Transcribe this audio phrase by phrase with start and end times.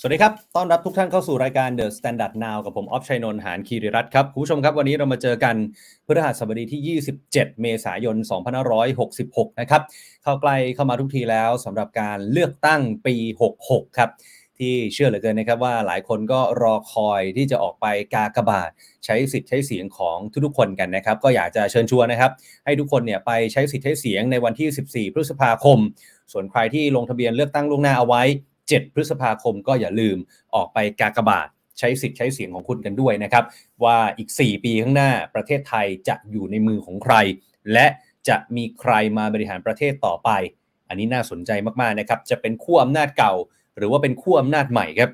[0.00, 5.56] สวัสดีครับ ต้อนรับทุกท่านเข้าสู่รายการ The Standard Now กับผม ออฟชัยนนท์ หานคีริรัตน์ครับ คุณผู้ชมครับ วันนี้เรามาเจอกัน
[6.06, 6.98] พฤหัสบดีที่
[7.28, 8.16] 27 เมษายน
[8.88, 9.82] 2566 นะครับ
[10.22, 13.14] เข้าใกล้เข้ามาทุกทีแล้วสำหรับการเลือกตั้งปี
[13.56, 14.10] 66 ครับ
[14.58, 18.70] ที่เชื่อเหลือเกินนะครับว่าหลายคนก็รอคอยที่จะออกไปกากบาท
[19.04, 22.32] ใช้สิทธิ์ใช้เสียงของทุกๆคนกันนะครับ ก็อยากจะเชิญชวนนะครับ
[22.64, 25.78] ให้ทุกคนเนี่ยไปใช้สิทธิ์ใช้เสียงในวันที่ 14 พฤษภาคม
[26.32, 28.24] ส่วนใครที่ลงทะเบียนเลือกตั้งล่วงหน้าเอาไว้
[28.76, 30.16] 7 พฤษภาคมก็อย่าลืม
[30.54, 33.44] ออกไปกากบาทใช้สิทธิ์ใช้เสียงของคุณกันด้วยนะครับ
[33.84, 37.14] ว่าอีก 4 ปีข้างหน้าประเทศไทยจะอยู่ในมือของใคร
[37.72, 37.86] และ
[38.28, 40.30] จะมีใครมาบริหารประเทศต่อไป
[40.88, 43.34] อันนี้น่าสนใจมากๆนะครับ จะเป็นขั้วอำนาจเก่า
[43.76, 45.10] หรือว่าเป็นขั้วอำนาจใหม่ครับ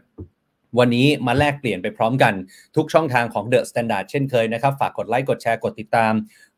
[0.79, 2.35] วันนี้มาแลกเปลี่ยนไปพร้อมกัน
[2.77, 6.13] ทุกช่องทางของ The Standard เช่นเคยนะครับ ฝากกดไลค์กดแชร์กดติดตาม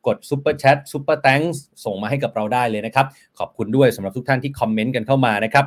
[0.06, 3.06] กด Super Chat Super Thanks ส่งมาให้กับเราได้เลยนะครับ
[3.38, 5.64] ขอบคุณด้วยสำหรับทุกท่านที่คอมเมนต์กันเข้ามานะครับ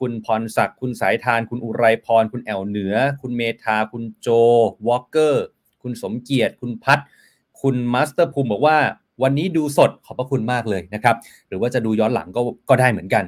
[0.00, 4.28] คุณพรศักดิ์คุณสายทาน คุณอุไรพร คุณแอลเหนือ คุณเมธา คุณโจ
[4.86, 5.44] วอลเกอร์
[5.82, 6.98] คุณสมเกียรติ คุณพัฒ
[7.62, 8.78] คุณมาสเตอร์ภูมิบอกว่า
[9.22, 11.16] วันนี้ดูสดขอบพระคุณมากเลยนะครับ
[11.48, 13.24] หรือว่าจะดูย้อนหลังก็ก็ได้เหมือนกัน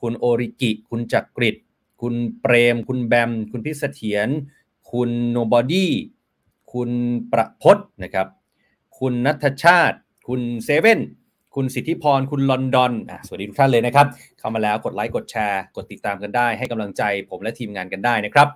[0.00, 1.56] คุณโอริกิ คุณจักกริด
[2.00, 4.28] คุณเปรม คุณแบม คุณพิเสถียร
[4.92, 5.92] คุณโนบอดี้
[6.72, 6.90] คุณ
[7.32, 8.26] ประพศนะครับ
[8.98, 11.00] คุณนัทชาติ คุณเซเว่น
[11.54, 14.06] คุณสิทธิพร คุณลอนดอนอสวัสดีทุกท่านเลยนะครับ
[14.38, 18.48] เข้ามาแล้วกดไลค์ กดแชร์ กดติดตามกันได้ ให้กำลังใจผมและทีมงานกันได้นะครับ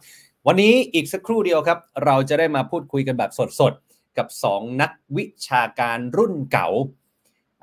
[0.46, 6.68] วันนี้อีกสักครู่เดียวครับ เราจะได้มาพูดคุยกันแบบสดๆ กับ 2 นักวิชาการรุ่นเก่า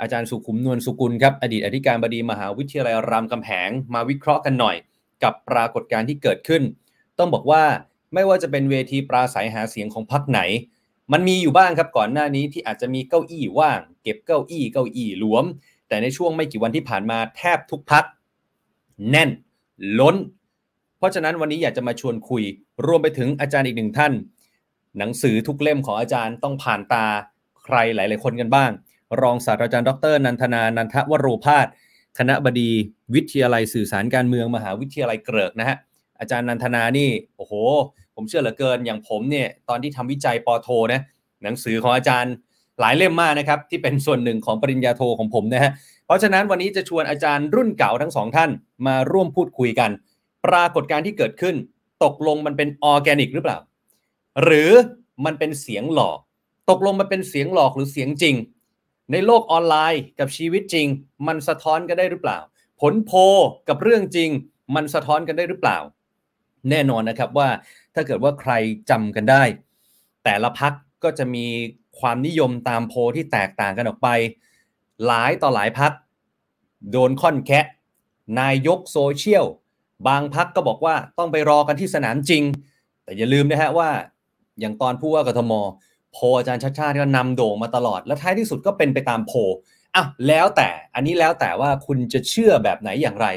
[0.02, 4.76] อาจารย์สุขุมนวลสุกุลครับ อดีตอธิการบดีมหาวิทยาลัยรามคำแหง มาวิเคราะห์กันหน่อย
[5.24, 6.64] กับปรากฏการณ์ที่เกิดขึ้น
[7.18, 7.64] ต้องบอกว่า
[8.14, 10.40] ไม่ว่าจะเป็นเวทีปราศัยหาเสียงของพรรคไหน
[11.12, 15.46] มันมีอยู่บ้างครับก่อนหน้านี้ที่อาจจะมีเก้าอี้ว่าง เก็บเก้าอี้เก้าอี้หลวม
[15.88, 18.06] แต่ในช่วงไม่กี่วันที่ผ่านมาแทบทุกพัก
[19.10, 19.30] แน่น
[20.00, 20.16] ล้น
[20.98, 22.44] เพราะฉะนั้นวันนี้อยากจะมาชวนคุย
[22.86, 24.14] รวมไปถึงอาจารย์อีกหนึ่งท่าน
[24.98, 27.06] หนังสือทุกเล่มของอาจารย์ต้องผ่านตา
[27.64, 28.72] ใครหลาย ๆ คนกันบ้าง
[29.22, 31.68] รองศาสตราจารย์ดร นันทนา นันทวโรพาส
[32.20, 32.70] คณะบดี
[33.14, 35.78] วิทยาลัยสื่อสารการเมืองมหาวิทยาลัยเกริกนะฮะ
[36.20, 37.54] อาจารย์นันทนานี่โอ้โห
[38.20, 41.02] ผมเชื่อเหลือเกินอย่างผมเนี่ยตอนที่ทำวิจัยปอโทนะ
[41.44, 42.34] หนังสือของอาจารย์
[42.80, 45.72] หลายเล่มมากนะครับ ที่เป็นส่วนหนึ่งของปริญญาโทของผมนะฮะ
[46.06, 48.50] เพราะฉะนั้นวันนี้จะชวนอาจารย์รุ่นเก่าทั้งสองท่าน
[48.88, 49.92] มาร่วมพูดคุยกัน
[50.46, 51.56] ปรากฏการณ์ที่เกิดขึ้น
[52.04, 53.58] ตกลงมันเป็นออร์แกนิกหรือเปล่า
[54.44, 54.72] หรือ
[55.26, 56.18] มันเป็นเสียงหลอก
[56.70, 58.36] ตกลงมันเป็นเสียงหลอกหรือเสียงจริง
[59.12, 60.88] ในโลกออนไลน์กับชีวิตจริง
[61.28, 62.40] มันสะท้อนกันได้หรือเปล่า
[62.82, 63.18] ผลโพล
[63.70, 64.30] กับเรื่องจริง
[64.76, 65.78] มันสะท้อนกันได้หรือเปล่า
[66.70, 67.50] แน่นอนนะครับว่า
[67.96, 68.52] ถ้าเกิดว่าใคร
[68.90, 69.44] จำกันได้
[70.24, 70.74] แต่ละพัก
[71.04, 71.46] ก็จะมี
[72.00, 74.08] ความนิยมตามโพลที่แตกต่างกันออกไป
[75.06, 75.92] หลายต่อหลายพัก
[76.92, 77.66] โดนค่อนแคะ
[78.40, 79.46] นายกโซเชียล
[80.08, 82.44] บางพักก็บอกว่าต้องไปรอกันที่สนามจริง
[83.04, 83.90] แต่อย่าลืมนะฮะว่า
[84.60, 85.54] อย่างตอนผู้ว่ากทม
[86.14, 89.34] โพอาจารย์ชาติชาติก็นำโด่งมาตลอด และท้ายที่สุดก็เป็นไปตามโพ
[89.96, 93.28] อะแล้วแต่อันนี้แล้วแต่ว่าคุณจะเชื่อแบบไหนอย่างไร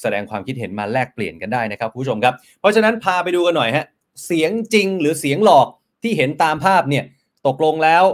[0.00, 3.86] แสดงความคิดเห็นมาแลกเปลี่ยนกันได้นะครับผู้ชมครับ เพราะฉะนั้นพาไปดูกันหน่อยฮะ
[4.24, 5.66] เสียงจริงหรือเสียงหลอก
[6.02, 7.04] ที่เห็นตามภาพเนี่ย
[7.46, 8.04] ตกลงแล้ว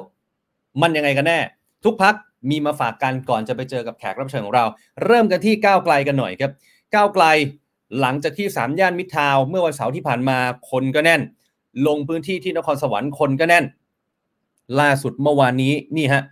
[0.83, 1.39] มันยังไงกันแน่
[1.85, 2.15] ทุกพัก
[2.51, 4.65] มีมาฝากกันก่อนจะไปเจอกับแขกรับเชิญของเรา
[5.05, 6.53] เริ่มกันที่ก้าวไกลกันหน่อยครับ
[6.95, 7.25] ก้าวไกล
[8.01, 10.39] หลังจากที่สามย่านมิตรทาวเมื่อวันเสาร์ที่ผ่านมา
[10.71, 11.21] คนก็แน่น
[11.87, 13.65] ลงพื้นที่ที่นครสวรรค์คนก็แน่น
[14.81, 16.23] ล่าสุดเมื่อวานนี้นี่ฮะ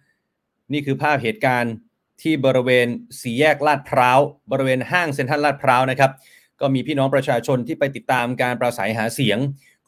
[0.72, 1.75] นี่คือภาพเหตุการณ์
[2.22, 2.86] ที่บริเวณ
[3.20, 4.19] สี่แยกลาดพร้าว
[4.50, 6.10] บริเวณห้างเซ็นทรัลลาดพร้าวนะครับ
[6.60, 9.38] ก็มีพี่น้องประชาชนที่ไปติดตามการปราศรัยหาเสียง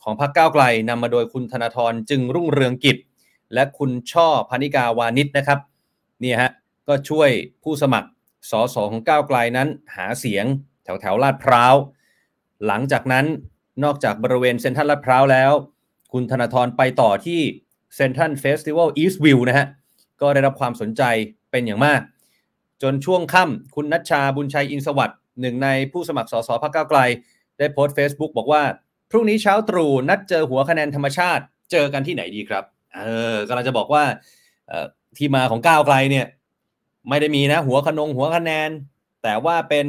[0.03, 2.97] ของพรรคก้าวไกลนำมาโดยคุณธนาธรจึงรุ่งเรืองกิจ
[3.55, 5.59] และคุณช่อพรรณิการ์ วานิชนะครับ
[6.23, 6.51] นี่ฮะ
[6.89, 7.31] ก็ช่วย
[7.63, 8.09] ผู้สมัคร
[8.51, 10.45] สสของก้าวไกลนั้นหาเสียง
[10.85, 11.75] แถวแถวลาดพร้าว
[12.67, 13.27] หลังจากนั้น
[13.85, 15.53] นอกจากบริเวณเซ็นทรัลลาดพร้าวแล้ว
[16.13, 17.41] คุณธนาธรไปต่อที่
[17.97, 19.67] เซ็นทรัลเฟสติวัลอีสต์วิวนะฮะ
[20.21, 21.03] ก็ได้รับความสนใจ
[21.51, 22.01] เป็นอย่างมาก
[22.83, 27.01] จนช่วงค่ำคุณนัชชาบุญชัยอินสวัสด หนึ่งในผู้สมัครสสพรรคก้าไกล
[27.59, 28.63] ได้โพสต์ Facebook บอกว่า
[29.11, 32.65] พรุ่งนี้เช้าตรู่นัดเจอหัวคะแนนธรรมชาติ เจอกันที่ไหนดีครับ
[32.95, 33.01] เอ
[33.35, 34.05] อกำลังจะบอกว่า
[35.17, 36.27] ที่มาของก้าวไกลเนี่ย
[37.09, 38.71] ไม่ได้มีนะ หัวขนงหัวคะแนน
[39.23, 39.87] แต่ว่าเป็น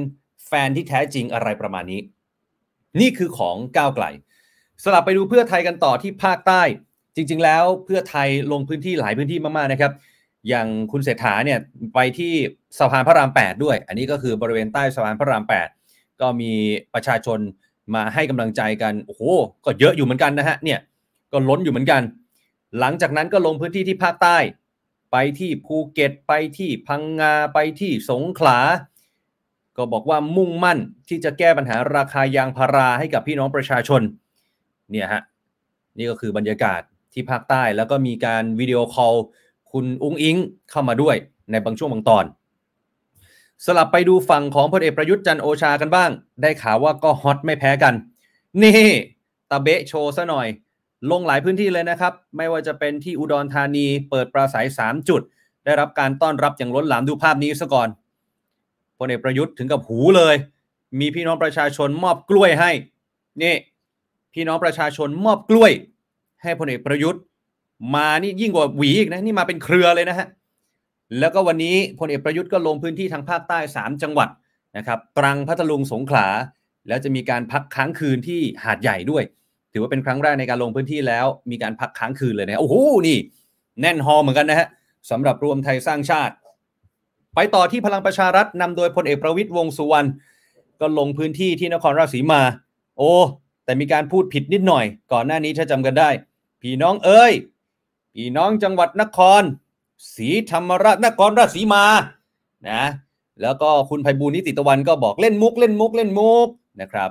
[0.47, 2.01] แฟนที่แท้จริงอะไรประมาณนี้
[3.01, 4.05] นี่คือของก้าวไกล
[4.83, 6.61] สลับไปดูเพื่อไทยกันต่อที่ภาคใต้
[7.15, 9.91] จริง ๆ แล้วเพื่อไทยลงพื้นที่หลายพื้นที่มากๆนะครับ
[10.49, 11.59] อย่างคุณเศรษฐาเนี่ย
[11.93, 12.33] ไปที่
[12.79, 16.53] สะพานพระราม 8 ด้วย อันนี้ก็คือบริเวณใต้สะพานพระราม 8 ก็ก็มี
[16.93, 17.39] ประชาชน
[17.95, 19.21] มาให้กำลังใจกันโอ้โห
[19.65, 20.79] ก็เยอะอยู่เหมือนกันนะฮะเนี่ย
[21.31, 22.01] ก็ล้นอยู่เหมือนกัน
[22.79, 24.37] หลังจากนั้นก็ลงพื้นที่ที่ภาคใต้
[25.11, 28.59] ไปที่ภูเก็ตไปที่พังงาไปที่สงขลา
[29.77, 30.79] ก็บอกว่ามุ่งมั่น
[31.09, 34.01] ที่จะแก้ปัญหาราคายางพาราให้กับพี่น้องประชาชน
[34.91, 35.21] เนี่ยฮะ
[35.97, 36.81] นี่ก็คือบรรยากาศ
[37.13, 39.15] ที่ภาคใต้แล้วก็มีการวิดีโอคอล
[39.73, 40.37] คุณอุ้งอิง
[40.71, 41.15] เข้ามาด้วย
[41.51, 42.25] ในบางช่วงบางตอน
[43.65, 46.09] สลับไปดูฝั่งของพลเอกประยุทธ์จันโอชากันบ้าง
[46.41, 47.93] ได้ข่าวว่าก็ฮอตไม่แพ้กัน
[48.61, 48.81] นี่
[49.49, 50.47] ตะเบะโชว์ซะหน่อย
[51.11, 55.21] ลงหลายพื้นที่เลยนะครับ ไม่ว่าจะเป็นที่อุดรธานีเปิดปราศัย 3 จุด
[55.65, 57.87] ได้รับการต้อนรับอย่างล้นหลามดูภาพนี้ซะก่อน
[58.99, 60.35] พลเอกประยุทธ์ถึงกับหูเลย
[60.99, 62.71] มีพี่น้องประชาชนมอบกล้วยให้
[63.43, 63.55] นี่
[64.33, 65.71] พี่น้องประชาชนมอบกล้วย
[66.43, 67.21] ให้พลเอกประยุทธ์
[67.95, 70.27] มานี่ยิ่งกว่าหวีอีกนะนี่มาเป็นเครือเลยนะฮะ
[71.19, 74.29] แล้วก็วันนี้พลเอกประยุทธ์ก็ลงพื้นที่ทางภาคใต้ 3 จังหวัด
[74.77, 76.27] นะครับตรังพัทลุงสงขลา
[76.87, 79.23] แล้วจะมีการพักค้างคืนที่หาดใหญ่ด้วย
[79.73, 82.75] ถือว่าเป็นครั้งแรกในการลงพื้นที่แล้ว มีการพักค้างคืนเลยนะโอ้โห
[83.07, 83.17] นี่
[83.81, 84.67] แน่นฮอเหมือนกันนะฮะ
[85.11, 86.33] สำหรับรวมไทยสร้างชาติ
[87.35, 90.07] ไปต่อที่พลังประชารัฐนำโดยพลเอกประวิตยวงสุวรรณ
[90.81, 92.41] ก็ลงพื้นที่ที่นครราชสีมา
[92.97, 93.11] โอ้
[93.65, 96.09] แต่มีการพูดผิดนิดหน่อย ก่อนหน้านี้ถ้าจำกันได้
[96.61, 97.33] พี่น้องเอ้ย
[98.13, 99.43] พี่น้องจังหวัดนคร
[100.15, 101.85] ศรีธรรมราชนครราชสีมา
[102.69, 102.83] นะ
[103.41, 106.47] แล้วก็คุณไพบูลนิติตะวันก็บอกเล่นมุกเล่นมุกเล่นมุก
[106.81, 107.09] นะครับ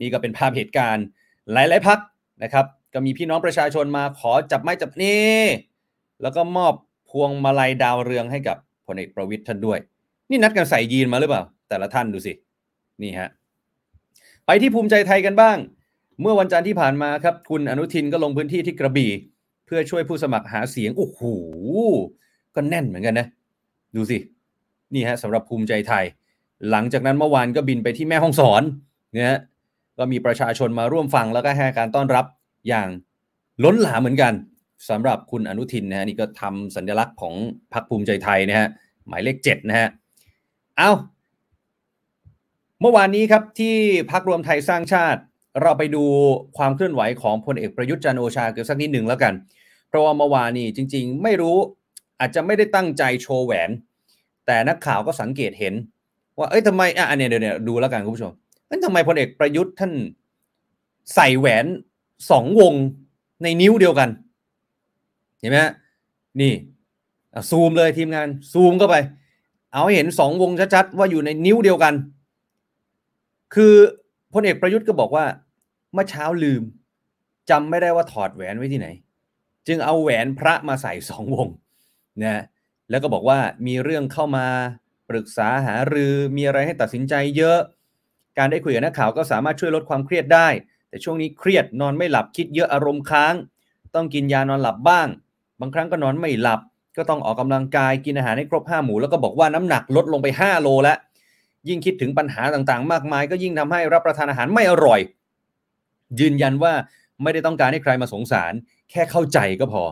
[0.00, 1.04] นี่ก็เป็นภาพเหตุการณ์
[1.52, 1.98] หลายๆพัก
[2.42, 5.38] นะครับ ก็มีพี่น้องประชาชนมาขอจับไม้จับนี่
[6.22, 6.74] แล้วก็มอบ
[7.10, 8.56] พวงมาลัยดาวเรืองให้กับ
[8.86, 9.78] พลเอกประวิทย์ท่านด้วย
[10.30, 12.32] นี่นัดกันใส่ยีนมาหรือเปล่า แต่ละท่านดูสิ
[13.02, 13.28] นี่ฮะ
[14.46, 15.56] ไปที่ภูมิใจไทยกันบ้าง
[16.20, 19.10] เมื่อวันจันทร์ที่ผ่านมาครับ คุณอนุทินก็ลงพื้นที่ที่กระบี่
[19.66, 21.20] เพื่อช่วยผู้สมัครหาเสียงโอ้โห
[22.54, 23.26] ก็แน่นเหมือนกันนะ
[23.96, 24.18] ดูสิ
[24.94, 26.04] นี่ฮะสำหรับภูมิใจไทย
[26.70, 28.62] หลังจากนั้นเมื่อวานก็บินไปที่แม่ห้องสอน
[29.16, 29.38] นะฮะ
[29.98, 32.26] ก็มีประชาชนมาร่วมฟังแล้วก็ให้การต้อนรับ
[32.68, 32.88] อย่าง
[33.64, 34.32] ล้นหลามเหมือนกัน
[34.90, 37.34] สำหรับคุณอนุทินนะฮะนี่ก็ทำสัญลักษณ์ของ
[37.72, 38.68] พรรคภูมิใจไทยนะฮะ
[39.08, 39.88] หมายเลขเจ็ดนะฮะ
[40.78, 40.90] เอา
[42.80, 43.74] เมื่อวานนี้ครับที่
[44.10, 45.20] พักรวมไทยสร้างชาติ
[45.62, 46.04] เราไปดู
[46.56, 49.32] ความเคลื่อนไหวของพลเอกประยุทธ์จันโอชาเกี่ยวสักนิดหนึ่งแล้วกัน
[49.88, 51.56] เพราะว่าเมื่อวานนี้จริง ๆ ไม่รู้
[52.20, 53.70] อาจจะไม่ได้ตั้งใจโชว์แหวน
[54.46, 55.74] แต่นักข่าวก็สังเกตเห็น
[56.38, 58.32] ว่าเอ้ยทำไมอะอันนี้เดี๋ยวเนี่ยดูแล้วกันคุณผู้ชม
[58.66, 59.92] เอ้ยทำไมพลเอกประยุทธ์ท่าน
[61.14, 61.66] ใส่แหวน
[62.30, 62.74] สองวง
[63.42, 64.08] ในนิ้วเดียวกัน
[65.40, 65.58] เห็นไหม
[66.40, 66.52] นี่
[67.50, 68.96] ซูมเลยทีมงานซูมเข้าไป
[69.72, 71.94] เอาเห็นสองวงชัดๆว่าอยู่ในนิ้วเดียวกัน
[73.54, 73.74] คือ
[74.32, 75.24] พลเอกประยุทธ์ก็บอกว่า
[75.94, 76.62] เมื่อเช้าลืม
[77.50, 78.88] จำไม่ได้ว่าถอดแหวนไว้ที่ไหน
[79.66, 81.48] จึงเอาแหวนพระมาใส่สองวง
[82.22, 82.42] นะ
[82.90, 84.46] แล้วก็บอกว่ามีเรื่องเข้ามา
[85.10, 87.58] ปรึกษาหารือมีอะไรให้ตัดสินใจเยอะ
[88.38, 90.48] การได้คุยกับนักข่าวก็สามารถช่วยลดความเครียดได้
[90.88, 93.34] แต่ช่วงนี้เครียดนอนไม่หลับคิดเยอะอารมณ์ค้าง
[93.94, 95.08] ต้องกินยานอนหลับบ้าง
[95.60, 96.60] บางครั้งก็นอนไม่หลับ
[96.96, 100.98] ก็ต้องออกกำลังกายกินอาหารให้ครบห้าหมู่แล้วก็บอกว่าน้ำหนักลดลงไป 5 โลแล้ว
[101.68, 105.00] ยิ่งคิดถึงปัญหาต่างๆ มากมาย ก็ยิ่งทำให้รับประทานอาหารไม่อร่อย
[106.20, 106.72] ยืนยันว่า
[107.22, 108.52] ไม่ได้ต้องการให้ใครมาสงสาร
[108.90, 109.84] แค่เข้าใจก็พอ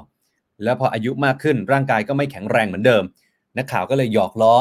[0.64, 3.02] แล้วพออายุมากขึ้นร่างกายก็ไม่แข็งแรงเหมือนเดิม
[3.56, 4.54] นักข่าวก็เลยหยอกล้อ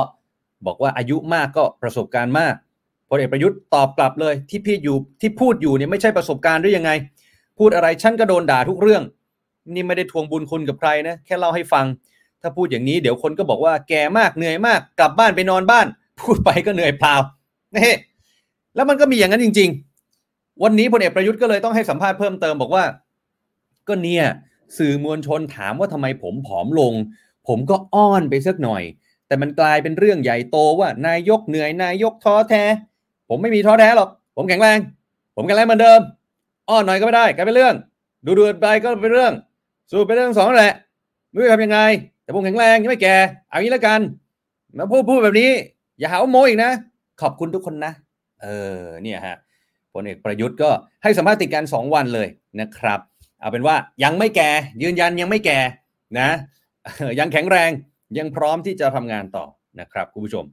[0.65, 2.55] บอกว่าอายุมากก็ประสบการณ์มาก
[3.09, 6.91] พลเอกประยุทธ์ตอบกลับเลยที่พี่อยู่ที่พูดอยู่เนี่ยไม่ใช่ประสบการณ์หรือยังไง
[7.59, 9.03] พูดอะไรฉันก็โดนด่าทุกเรื่อง
[9.73, 11.85] นี่ไม่ได้ทวงบุญคุณกับใครนะแค่เล่าให้ฟัง
[12.41, 15.87] ถ้าพูดอย่างนี้เดี๋ยวคนก็บอกว่าแก่มากเหนื่อยมาก กลับบ้านไปนอนบ้าน
[16.21, 17.15] พูดไปก็เหนื่อยเปล่า
[17.75, 17.95] นี่
[18.75, 19.90] แล้วมันก็มีอย่างนั้นจริง ๆ
[20.63, 22.83] วันนี้พลเอกประยุทธ์ก็เลยต้องให้สัมภาษณ์เพิ่มเติมบอกว่า
[23.87, 24.25] ก็เนี่ย
[24.77, 26.93] สื่อมวลชนถามว่าทำไมผมผอมลง
[27.47, 28.83] ผมก็อ้อนไปสักหน่อย
[29.27, 32.63] แต่มันกลายเป็นเรื่องใหญ่โตว่านายกเหนื่อยนายกท้อแท้
[33.29, 34.79] ผมไม่มีท้อแท้หรอก ผมแข็งแรง
[35.35, 36.01] ผมแข็งแรงเหมือนเดิม
[36.69, 37.75] อ้อนหน่อยก็ไม่ได้กลายเป็นเรื่อง
[38.25, 39.33] ดูดูไปก็เป็นเรื่อง
[39.89, 40.73] สรุปเป็นเรื่องสองแหละ
[41.29, 41.79] ไม่รู้จะทำยังไง
[42.23, 43.15] แต่ผมแข็งแรงยังไม่แก่
[43.49, 43.99] เอางี้แล้วกัน
[44.77, 45.51] มาพูดพูดแบบนี้
[45.97, 46.71] อย่าหาว่าโมอีกนะ
[47.21, 47.93] ขอบคุณทุกคนนะ
[48.41, 48.47] เอ
[48.79, 49.37] อเนี่ยฮะ
[49.93, 50.69] พลเอกประยุทธ์ก็
[51.03, 52.27] ให้สัมภาษณ์ติดกันสองวันเลย
[52.61, 52.99] นะครับ
[53.39, 54.51] เอาเป็นว่ายังไม่แก่
[54.83, 55.59] ยืนยันยังไม่แก่
[56.19, 56.29] นะ
[57.19, 57.71] ยังแข็งแรง
[58.17, 59.45] ยังพร้อมที่จะทำงานต่อ
[59.79, 60.45] นะครับคุณผู้ชม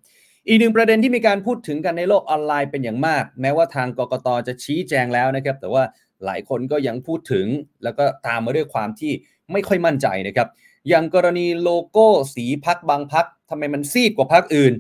[0.49, 5.83] อีกหนึ่งประเด็นที่มีการพูดถึงกันในโลกออนไลน์เป็นอย่างมาก แม้ว่าทางกกตจะชี้แจงแล้วนะครับ แต่ว่า
[6.25, 7.47] หลายคนก็ยังพูดถึง
[7.85, 9.13] แล้วก็ตามมาด้วยความที่
[9.53, 10.49] ไม่ค่อยมั่นใจนะครับ
[10.89, 14.73] อย่างกรณีโลโก้สีพักบางพักทำไมมันซีดกว่าพักอื่น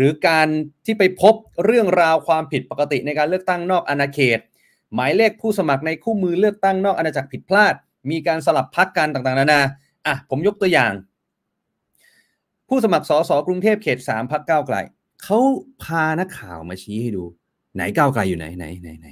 [0.00, 0.48] รือการ
[0.86, 4.38] ที่ไปพบเรื่องราวความผิดปกติในการเลือกตั้งนอกอาณาเขต
[4.94, 7.74] หมายเลขผู้สมัครในคู่มือเลือกตั้งนอกอาณาจักรผิดพลาด
[8.10, 9.60] มีการสลับพักกันต่างๆ นานา
[10.06, 10.92] อะผมยกตัวอย่าง
[12.68, 14.76] ผู้สมัครสสกรุงเทพเขต3พักก้าวไกล
[15.22, 15.38] เขา
[15.82, 17.24] พานักข่าวมาชี้ให้ดู
[17.74, 19.08] ไหนก้าวไกลอยู่ไหนไหนไหนไหน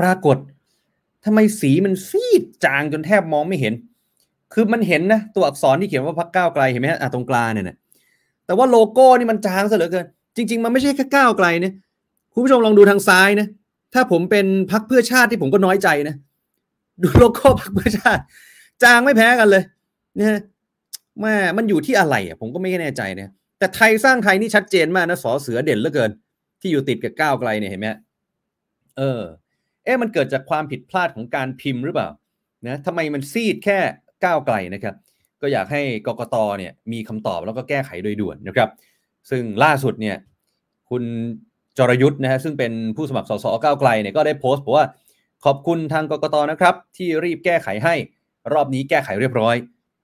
[0.00, 0.36] ปรากฏ
[1.24, 3.74] ทำไมสีมันซีดจางจนแทบมองไม่เห็น
[4.52, 7.76] คือมันเห็นนะตัวอักษรที่เขียนว่าพักก้าวไกลเห็นไหมฮะตรงกลางเนี่ยนะ
[8.46, 10.06] แต่ว่าโลโก้นี่มันจางซะเหลือเกิน
[10.36, 11.72] จริง ๆ มันไม่ใช่แค่ก้าวไกลเนี่ย
[12.32, 13.46] คุณผู้ชมลองดูทางซ้ายนะ
[13.94, 16.16] ถ้าผมเป็นพรรคเพื่อชาติที่ผมก็น้อยใจนะ
[17.02, 18.22] ดูโลโก้พรรคเพื่อชาติ
[18.82, 19.62] จางไม่แพ้กันเลย
[20.20, 20.40] นะ
[21.20, 26.10] แม่มันอยู่ที่อะไรอะผมก็ไม่แน่ใจเนี่ยแต่ไทยสร้างไทยนี่ชัดเจนมากนะสอเสือเด่นเหลือเกิน
[26.60, 27.86] ที่อยู่ติดกับก้าวไกลเนี่ยเห็นไหม
[28.98, 29.22] เออ
[29.84, 32.08] เอ๊ะมันเกิดจากความผิดพลาดของการพิมพ์หรือเปล่า
[32.66, 33.78] นะทำไมมันซีดแค่
[34.24, 34.94] ก้าวไกลนะครับ
[35.42, 38.68] ก็อยากให้กกตเนี่ยมีคำตอบแล้วก็แก้ไขโดยด่วนนะครับ
[39.30, 40.16] ซึ่งล่าสุดเนี่ย
[40.90, 41.02] คุณ
[41.78, 44.86] จรยุทธ์นะฮะซึ่งเป็นผู้สมัครสสก้าวไกลเนี่ยก็ได้โพสต์บอกว่า
[45.44, 47.94] ขอบคุณทางกกตนะครับ ที่รีบแก้ไขให้
[48.52, 49.54] รอบนี้แก้ไขเรียบร้อย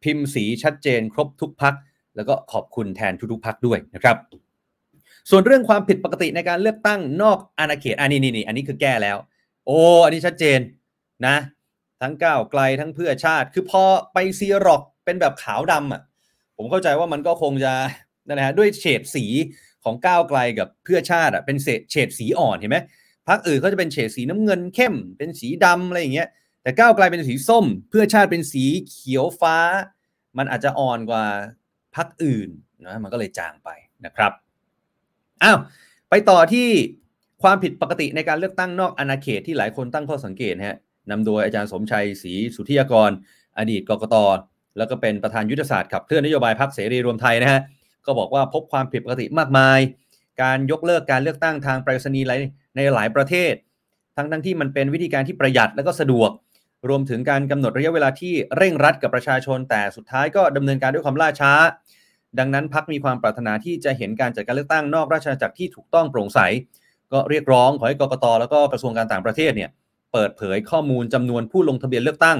[0.04, 1.74] พิมพ์สีชัดเจนครบทุกพัก
[2.16, 4.16] แล้วก็ขอบคุณแทนทุกๆพักด้วยนะครับ
[5.30, 9.16] ส่วนเรื่องความผิดปกติในการเลือกตั้งนอกอาณาเขตอันนี้นี่อันนี้คือแก้แล้ว
[9.66, 10.58] โอ้อันนี้ชัดเจน
[11.26, 11.36] นะ
[12.00, 16.02] ทั้งก้าวไกลทั้งเพื่อชาติ คือพอไปซีร็อก เป็นแบบขาวดำอะ
[16.56, 17.72] ผมเข้าใจว่ามันก็คงจะ
[18.26, 19.24] นั่นนะฮะด้วยเฉดสี
[19.84, 21.56] ของก้าวไกลกับเพื่อชาติอะเป็น
[21.90, 22.78] เฉดสีอ่อนเห็นไหม
[23.28, 26.28] พรรคอื่นเขาจะเป็นเฉดสีน้ำเงินเข้ม เป็นสีดำอะไรอย่างเงี้ย
[26.62, 29.56] แต่ก้าวไกลเป็นสีส้ม เพื่อชาติเป็นสีเขียวฟ้า
[30.38, 31.24] มันอาจจะอ่อนกว่า
[31.96, 32.48] พรรคอื่น
[32.86, 33.68] นะมันก็เลยจางไป
[34.04, 34.32] นะครับ
[35.42, 35.58] อ้าว
[36.10, 36.68] ไปต่อที่
[37.42, 40.78] ความผิดปกติในการเลือกตั้งนอกอาณาเขตที่หลายคนตั้งข้อสังเกตฮะ
[41.10, 43.10] นำโดยอาจารย์สมชัยศรีสุทธิยกร
[43.58, 44.16] อดีตกกต
[44.78, 47.60] แล้วก็เป็นประธานยุทธศาสตร์ขับเคลื่อนนโยบายพรรคเสรีรวมไทยนะฮะ
[48.06, 49.78] ก็บอกว่าพบความผิดปกติมากมาย
[50.42, 52.26] การยกเลิกการเลือกตั้งทางไปรษณีย์
[52.76, 53.52] ในหลายประเทศ
[54.16, 56.30] ทั้งทั้งที่มันเป็นวิธีการที่ประหยัดและก็สะดวก
[56.88, 61.52] รวมถึงการกำหนดระยะเวลาที่เร่งรัดกับประชาชน แต่สุดท้ายก็ดำเนินการด้วยความล่าช้า
[62.38, 66.40] ดังนั้นพักมีความปรารถนาที่จะเห็นการจัดการเลือกตั้งนอกราชอาณาจักรที่ถูกต้องโปร่งใส
[67.12, 69.70] ก็เรียกร้องขอให้กกตแล้วก็กระทรวงการต่างประเทศเนี่ย
[70.12, 72.38] เปิดเผยข้อมูลจำนวนผู้ลงทะเบียนเลือกตั้ง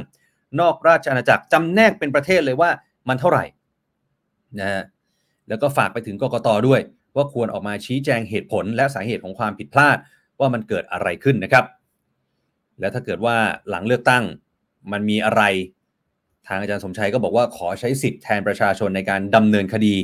[0.61, 2.71] นอกราชอาณาจักรจำแนกเป็นประเทศเลยว่า
[3.09, 3.45] มันเท่าไหร่
[4.61, 4.83] นะฮะ
[5.49, 6.81] แล้วก็ฝากไปถึงกกตด้วย
[7.17, 9.99] ว่าควรออกมาชี้แจงเหตุผลและสาเหตุของความผิดพลาด
[10.41, 11.65] ว่ามันเกิดอะไรขึ้นนะครับ
[12.81, 13.37] และถ้าเกิดว่า
[13.71, 14.25] หลังเลือกตั้ง
[14.93, 15.43] มันมีอะไร
[16.47, 19.95] ทางอาจารย์สมชัยก็บอกว่าขอใช้สิทธิ์แทนประชาชนในการดำเนินคดี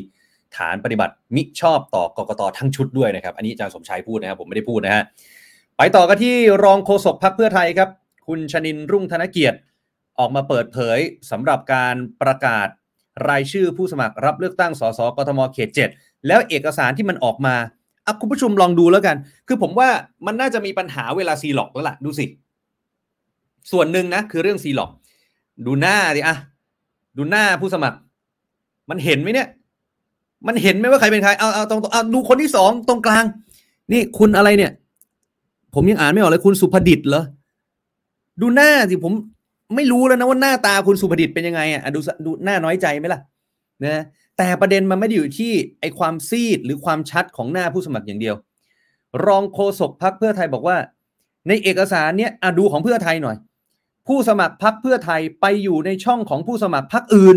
[0.56, 5.02] ฐานปฏิบัติมิชอบต่อกกตทั้งชุดด้วยนะครับ อันนี้อาจารย์สมชัยพูดนะครับผมไม่ได้พูดนะฮะ
[5.76, 6.34] ไปต่อกันที่
[6.64, 7.88] รองโฆษกพรรคเพื่อไทยครับ
[8.26, 9.58] คุณชนินรุ่งธนเกียรติ
[10.18, 10.98] ออกมาเปิดเผย
[11.30, 12.68] สำหรับการประกาศ
[13.28, 15.68] รายชื่อผู้สมัครรับเลือกตั้งสสกทมเขต
[15.98, 17.54] 7แล้วเอกสารที่มันออกมา
[18.06, 19.16] อะคุณผู้ชมลองดูแล้วกัน
[19.48, 19.88] คือผมว่า
[20.26, 22.26] มันน่าจะมีปัญหาเวลาซีหลอกแล้วล่ะ ดูสิ
[23.72, 24.90] ส่วนหนึ่งนะ คือเรื่องซีหลอก
[25.66, 26.36] ดูหน้าดิอะ
[27.16, 27.98] ดูหน้าผู้สมัคร
[28.90, 29.48] มันเห็นไหมเนี่ย
[30.46, 33.24] มันเห็นไหมว่าใครเป็นใคร เอาเอาตรงเอาดูคนที่สองตรงกลาง
[33.92, 34.72] นี่คุณอะไรเนี่ย
[35.74, 37.24] ผมยังอ่านไม่ออกเลยคุณสุภดิษฐ์เหรอ
[38.40, 39.12] ดูหน้าสิผม
[39.74, 43.20] ไม่รู้แล้วนะว่าหน้าตาคุณสุภดิษฐ์เป็นยังไงอะดูดูหน้าน้อยใจไหมล่ะ
[43.84, 44.02] นะ
[44.38, 48.36] แต่ประเด็นมันไม่ได้อยู่ที่ไอความซีดหรือความชัดของหน้าผู้สมัครอย่างเดียว
[49.26, 50.76] รองโฆษกพักเพื่อไทยบอกว่า
[51.48, 53.36] ในเอกสารเนี้ยอะดูของเพื่อไทยหน่อย
[54.08, 57.36] ผู้สมัครพักเพื่อไทยไปอยู่ในช่องของผู้สมัครพักอื่น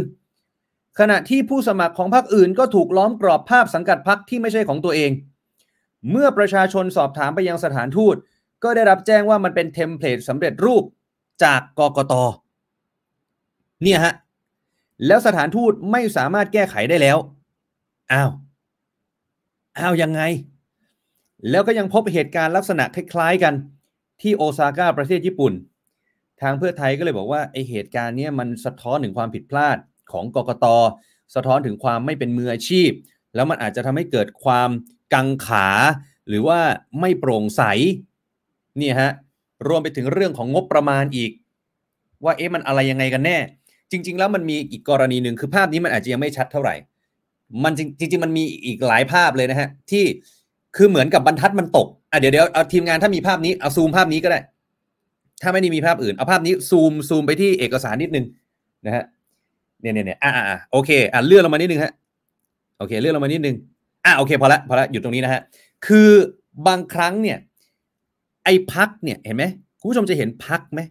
[0.99, 5.11] ขณะที่ผู้สมัครของพักอื่น ก็ถูกล้อมกรอบภาพสังกัดพักที่ไม่ใช่ของตัวเอง
[6.11, 8.15] เมื่อประชาชนสอบถามไปยังสถานทูต
[8.63, 10.83] ก็ได้รับแจ้งว่ามันเป็นเทมเพลตสำเร็จรูป
[11.43, 12.13] จากกกต
[13.83, 14.13] เนี่ยฮะ
[15.07, 17.17] แล้วสถานทูตไม่สามารถแก้ไขได้แล้ว
[18.11, 18.31] อ้าว
[19.79, 20.21] อ้าวยังไง
[21.49, 23.53] แล้วก็ยังพบเหตุการณ์ลักษณะคล้ายๆกัน
[24.21, 25.53] ที่โอซาก้าประเทศญี่ปุ่น
[26.41, 29.77] ทางเพื่อไทยก็เลยบอกว่าไอเหตุการณ์นี้มันสะท้อนถึงความผิดพลาด
[30.11, 30.65] ของกกต
[31.35, 32.89] สะท้อนถึงความไม่เป็นมืออาชีพ
[33.35, 34.69] แล้วมันอาจจะทำให้เกิดความ
[35.13, 35.67] กังขา
[36.27, 36.59] หรือว่า
[36.99, 37.63] ไม่โปร่งใส
[38.81, 39.11] นี่ฮะ
[39.67, 41.31] รวมไปถึงเรื่องของงบประมาณอีก
[42.23, 43.37] ว่าเอ๊ะมันอะไรยังไงกันแน่
[43.91, 46.75] จริง ๆ แล้วมันมีอีกกรณีหนึ่งคือภาพนี้มันอาจจะยังไม่ชัดเท่าไหร่
[47.63, 50.03] มันจริง ๆ มันมีอีกหลายภาพเลยนะฮะ ที่
[50.75, 54.39] คือเหมือนกับบรรทัดมันตกอะเดี๋ยวเดี๋ยวเอาทีมงานถ้ามีภาพนี้เอาซูมภาพนี้ก็ได้
[55.41, 58.25] ถ้าไม่ได้มีภาพอื่นเอาภาพนี้ซูมซูมไปที่เอกสารนิดนึง
[58.85, 59.03] นะฮะ
[59.81, 61.91] เนี่ยเนี่ยเนี่ยอ่าอ่าโอเคอะเลื่อนลงมานิดนึงฮะ
[62.77, 63.55] โอเค เลื่อนลงมานิดนึง
[64.05, 65.41] อะโอเคพอละพอละอยู่ตรงนี้นะฮะ
[65.87, 66.09] คือ
[66.67, 67.37] บางครั้งเนี่ย
[68.47, 69.43] ไอ้พักเนี่ยเห็นไหม
[69.79, 70.81] คุณผู้ชมจะเห็นพักไหม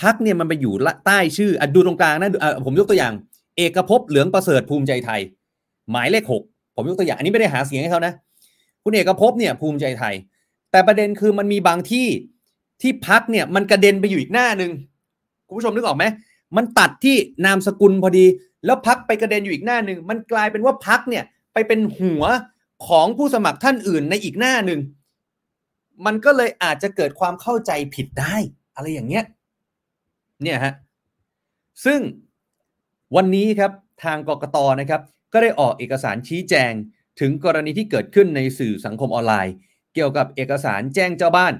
[0.00, 0.74] พักเนี่ยมันไปอยู่
[1.06, 2.30] ใต้ชื่ออดูตรงกลางนะ
[2.66, 3.12] ผมยกตัวอย่าง
[3.56, 5.20] เอกภพเหลืองประเสริฐภูมิใจไทย
[5.90, 6.42] หมายเลขหก
[6.76, 8.12] ผมยกตัวอย่างอันนี้ไม่ได้หาเสียงให้เขานะ
[8.82, 10.14] คุณเอกภพเนี่ยภูมิใจไทย
[10.70, 12.06] แต่ประเด็นคือมันมีบางที่
[12.82, 14.70] ที่พักเนี่ยมันกระเด็นไปอยู่อีกหน้าหนึ่ง
[15.46, 16.04] คุณผู้ชมนึกออกไหม
[16.56, 18.26] มันตัดที่นามสกุลพอดี
[18.64, 22.22] แล้วพักไปกระเด็นอยู่อีกหน้าหนึ่งมันกลายเป็นว่าพักเนี่ยไปเป็นหัว
[22.86, 24.80] ของผู้สมัครท่านอื่นในอีกหน้าหนึ่ง
[26.06, 28.36] มันก็เลยอาจจะเกิดความเข้าใจผิดได้
[28.74, 29.24] อะไรอย่างเงี้ย
[30.42, 30.74] เนี่ยฮะ
[31.84, 32.00] ซึ่ง
[33.16, 33.72] วันนี้ครับ
[34.04, 35.00] ทางกกตนะครับ
[35.32, 36.72] ก็ได้ออกเอกสารชี้แจง
[37.20, 39.54] ถึงกรณีที่เกิดขึ้นในสื่อสังคมออนไลน์
[39.94, 41.54] เกี่ยวกับเอกสารแจ้งเจ้าบ้าน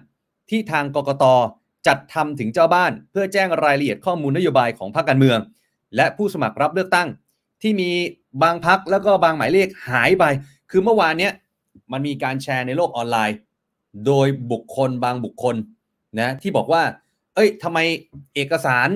[0.50, 1.24] ที่ทางกกต
[1.86, 5.38] จัดทำถึงเจ้าบ้าน เพื่อแจ้งรายละเอียดข้อมูลนโยบายของพรรคการเมือง
[5.96, 7.08] และผู้สมัครรับเลือกตั้ง
[7.62, 7.90] ที่มี
[8.42, 10.24] บางพักแล้วก็บางหมายเลขหายไป
[10.70, 11.32] คือเมื่อวานเนี้ย
[11.92, 13.36] มันมีการแชร์ในโลกออนไลน์
[14.06, 15.56] โดยบุคคลบางบุคคล
[16.20, 16.82] นะที่บอกว่า
[17.34, 17.78] เอ้ยทำไม
[18.34, 18.88] เอกสาร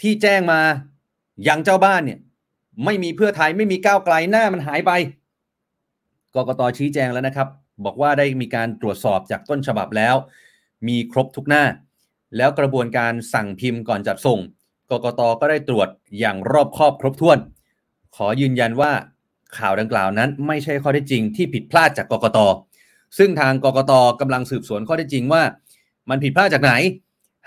[0.00, 0.60] ที่แจ้งมา
[1.48, 2.18] ยังเจ้าบ้านเนี่ย
[2.84, 4.92] ไม่มีเพื่อไทยไม่มีก้าวไกลหน้ามันหายไป
[6.34, 7.48] กกตชี้แจงแล้วนะครับ
[7.84, 10.14] บอกว่าได้มีการตรวจสอบจากต้นฉบับแล้ว
[10.88, 11.64] มีครบทุกหน้า
[12.36, 14.38] แล้วกระบวนการสั่งพิมพ์ก่อนจัดส่ง
[14.90, 15.88] กกตก็ได้ตรวจ
[16.18, 17.38] อย่างรอบคอบครบถ้วน
[18.16, 18.92] ขอยืนยันว่า
[19.56, 22.38] ข่าวดังกล่าวนั้น ไม่ใช่ข้อเท็จจริงที่ผิดพลาดจากกกต
[23.18, 25.42] ซึ่งทางกกตกำลังสืบสวนข้อเท็จจริงว่า
[26.10, 26.72] มันผิดพลาดจากไหน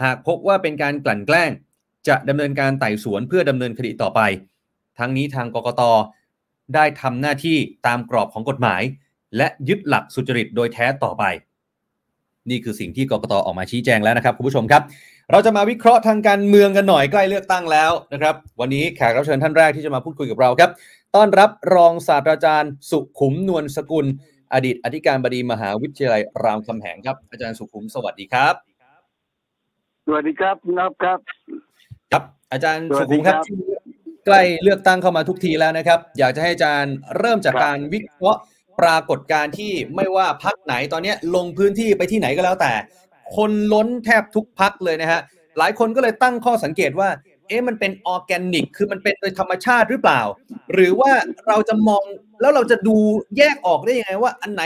[0.03, 1.51] หากพบว่าเป็นการกลั่นแกล้ง
[2.07, 4.21] จะดำเนินการไต่สวนเพื่อดำเนินคดีต่อไป
[4.99, 5.81] ทั้งนี้ทางกกต
[6.75, 8.81] ได้ทำหน้าที่ตามกรอบของกฎหมาย
[9.37, 11.23] และยึดหลักสุจริตโดยแท้ต่อไป
[12.49, 14.81] นี่คือสิ่งที่กกตออกมาชี้แจงแล้วนะครับคุณผู้ชมครับ
[15.31, 20.71] เราจะมาวิเคราะห์ทางการเมืองกันหน่อยใกล้เลือกตั้งแล้วนะครับ วันนี้แขกรับเชิญท่านแรกที่จะมาพูดคุยกับเราครับ
[21.15, 24.05] ต้อนรับรองศาสตราจารย์ สุขุมนวลสกุล
[24.53, 28.53] อดีตอธิการบดีมหาวิทยาลัยรามคำแหงครับ อาจารย์สุขุมสวัสดีครับ
[30.05, 31.19] สวัสดีครับคุณนับครับ
[32.11, 33.81] ครับอาจารย์สวัสุสดีขุมครับครับ
[34.25, 38.39] ใกล้เลือกตั้งเข้ามาทุกทีแล้วนะครับ อยากจะให้อาจารย์เริ่มจากครับการวิเคราะห์
[38.79, 42.71] ปรากฏการณ์ที่ไม่ว่าพักไหนตอนเนี้ยลงพื้นที่ไปที่ไหนก็แล้วแต่
[43.35, 45.21] คนล้นแทบทุกพักเลยนะฮะ
[45.57, 47.09] หลายคนก็เลยตั้งข้อสังเกตว่า
[47.47, 50.21] เอ๊ะมันเป็นออร์แกนิก คือมันเป็นโดยธรรมชาติหรือเปล่า
[50.73, 51.11] หรือว่า
[51.47, 52.03] เราจะมอง
[52.41, 52.95] แล้วเราจะดู
[53.37, 54.63] แยกออกได้ยังไงว่า อันไหน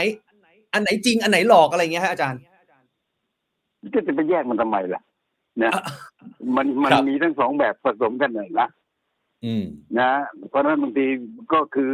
[0.72, 2.40] อันไหนจริงอันไหนหลอกอะไรอย่างเงี้ยฮะอาจารย์
[3.94, 5.02] ก็จะไปแยกมันทำไมล่ะ
[5.62, 5.82] นะอะ
[6.56, 8.68] มันมันครับมีทั้งสองแบบผสมกันเลยนะ
[9.44, 9.64] อืม
[9.98, 10.10] นะ
[10.50, 11.06] เพราะฉะนั้นบางที
[11.52, 11.90] ก็คือ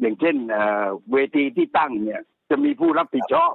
[0.00, 3.52] อย่างเช่นเอ่อเวทีที่ตั้งเนี่ย จะมีผู้รับผิดชอบ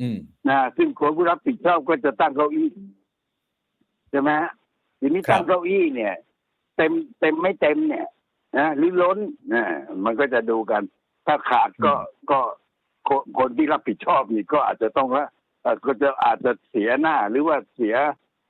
[0.00, 0.18] อืม
[0.48, 2.68] นะซึ่งคนผู้รับผิดชอบก็จะตั้งเก้าอี้
[4.10, 4.50] ใช่ไหมฮะ
[5.06, 6.14] ทีนี้ครับตั้งเก้าอี้เนี่ย
[6.76, 8.06] เต็มเต็มไม่เต็มเนี่ย
[8.58, 9.18] นะหรือล้น
[9.54, 9.64] นะ
[10.04, 10.82] มันก็จะดูกัน
[11.26, 11.92] ถ้าขาดก็
[12.30, 12.40] ก็
[13.08, 15.24] คนคนที่รับผิดชอบนี่ก็อาจจะต้องว่า
[15.62, 17.94] เอ่อก็จะอาจจะเสียหน้าหรือว่าเสีย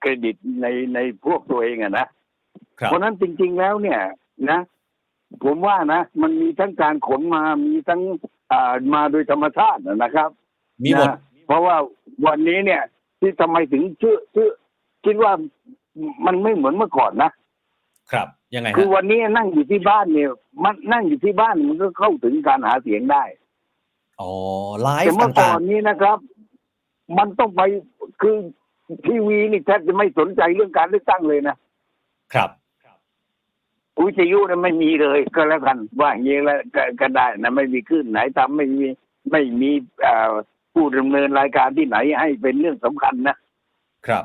[0.01, 2.07] เครดิตในในพวกตัวเองอะนะ
[2.81, 4.01] ครับเพราะฉะนั้นจริง ๆแล้วเนี่ย
[4.51, 4.61] นะ
[5.45, 8.01] ผมว่านะ มันมีทั้งการขนมามีทั้ง
[8.53, 10.31] อ่ามาโดยธรรมชาตินะครับ
[10.85, 11.77] มีหมดนะเพราะว่า
[12.27, 12.83] วันนี้เนี่ย
[13.21, 14.51] ที่ทำไมถึงชื่อชื่อ
[15.05, 15.33] คิดว่า
[16.27, 17.31] มันไม่เหมือนเมื่อก่อนนะ
[18.13, 20.31] ครับ ยังไงคือฮะวันนี้นั่งอยู่ที่บ้านเนี่ย
[20.65, 23.25] มันนั่งอยู่ที่บ้านมันก็เข้าถึงการหาเสียงได้
[24.21, 24.33] อ๋อ
[24.81, 26.19] ไลแต่ฟ์เมื่อก่ต่าองนนี้นะครับ
[27.19, 27.63] มันต้องไป
[28.23, 28.37] คือ
[29.07, 31.57] ทีวีนี่แทบจะไม่สนใจเรื่องการเลือกตั้งเลยนะ
[31.95, 32.51] ๆครับ
[34.05, 38.87] วิทยุเนี่ยไม่มีเลยก็แล้วกัน ว่าอย่างนี้แล้วก็ก็ได้นะไม่มีขึ้นไหนทำไม่มี
[39.31, 40.33] ไม่มีเอ่อ
[40.75, 43.37] ผู้ดำเนินรายการที่ไหนให้เป็นเรื่องสำคัญนะ
[44.07, 44.25] ครับ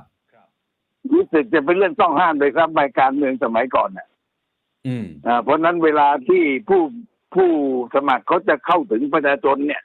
[1.14, 4.08] รู้สึกจะเป็นเรื่องต้องห้ามเลยครับรายการเมืองสมัยก่อนนะ
[4.88, 6.82] อืมอ่าเพราะฉะนั้นเวลาที่ผู้
[7.36, 7.50] ผู้
[7.96, 9.84] สมัครเขาจะเข้าถึงประชาชนเนี่ย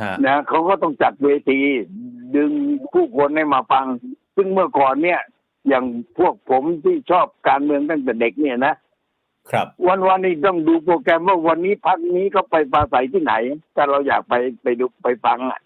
[0.00, 1.60] ฮะนะเขาก็ต้องจัดเวที
[2.36, 2.50] ดึง
[2.92, 3.86] ผู้คนให้มาฟัง
[4.36, 5.20] ซึ่งเมื่อก่อนเนี่ย
[5.68, 5.84] อย่าง
[6.18, 8.74] พวกผมที่ชอบการเมืองตั้งแต่เด็กเนี่ยนะ
[9.50, 13.34] ครับ วันวันนี้ต้องดูโปรแกรมว่าวันนี้พักนี้เขาไปปราศัยที่ไหน
[13.74, 15.60] ถ้าเราอยากไปไปดูไปฟังอะ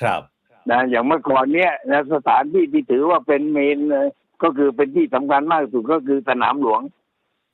[0.00, 0.22] ครับ
[0.70, 4.06] นะอย่างเมื่อก่อนเนี้ยนะสถานที่ที่ถือว่าเป็นเมนเลย
[4.42, 6.80] ก็คือเป็นที่สำคัญมากที่สุดก็คือสนามหลวง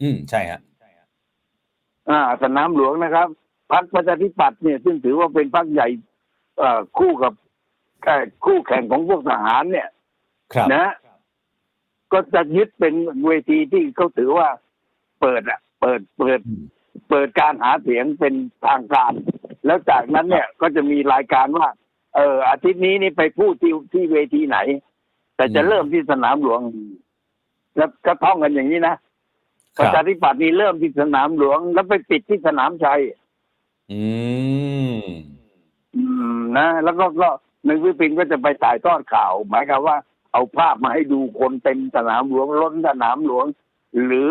[0.03, 0.61] อืมใช่ฮะ
[2.11, 3.29] อ่า สนามหลวงนะครับ
[3.73, 5.89] พักประชาธิปัตย์เนี่ยซึ่งถือว่าเป็นพักใหญ่
[6.59, 7.33] เอ่อคู่กับ
[8.05, 9.89] เอ่อคู่แข่งของพวกทหาร เนี่ย
[10.55, 10.87] ครับนะ
[12.13, 12.95] ก็จะยึดเป็น
[13.27, 14.49] เวทีที่เขาถือว่า
[15.21, 16.65] เปิดอะ เปิดเปิดอืม
[17.11, 18.35] เปิดการหาเสียงเป็น
[18.67, 19.13] ทางการ
[19.67, 21.69] แล้วจากนั้นเนี่ยก็จะมีรายการว่า
[22.15, 24.59] เอออาทิตย์นี้นี่ไปพูดที่ที่เวทีไหน
[25.37, 26.61] แต่จะอืมเริ่มที่สนามหลวง
[27.77, 28.95] แล้วก็ท่องกันอย่างนี้นะ
[29.79, 33.01] คประรับชาธิปัตย์นี่เริ่มที่สนามหลวง แล้วไปปิดที่สนามชัย
[33.93, 34.03] อื
[34.95, 34.97] ม
[35.97, 36.03] อื
[36.37, 37.29] มนะแล้วก็ก็
[37.65, 39.97] หนึ่งวิปินก็จะไปถ่ายทอดข่าว หมายความว่า
[40.33, 43.47] เอาภาพมาให้ดูคนเต็มสนามหลวงล้นสนามหลวง
[44.05, 44.29] หรือ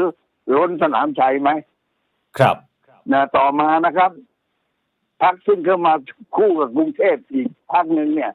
[0.58, 1.50] ล้นสนามชัยไหม
[2.40, 2.58] ครับ
[3.12, 4.12] นะต่อมานะครับ
[5.24, 5.94] พักซึ่งเข้ามา
[6.38, 8.32] คู่กับกรุงเทพอีกพักหนึ่งเนี่ย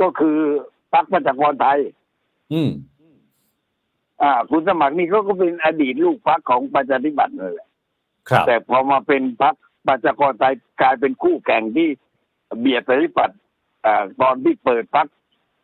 [0.00, 0.38] ก็คือ
[0.92, 1.78] พักประชากรไทย
[2.52, 2.70] อืม
[4.22, 7.68] อ่า คุณสมัครนี่เขาก็เป็นอดีตลูกพักของประชาธิปัตย์เลยแหละ
[8.28, 9.54] ครับแต่พอมาเป็นพัก
[9.88, 11.88] ประชากรไทยกลายเป็นคู่แข่งที่
[12.60, 13.38] เบียดประชาธิปัตย์
[13.82, 15.06] เอ่อตอนที่เปิดพัก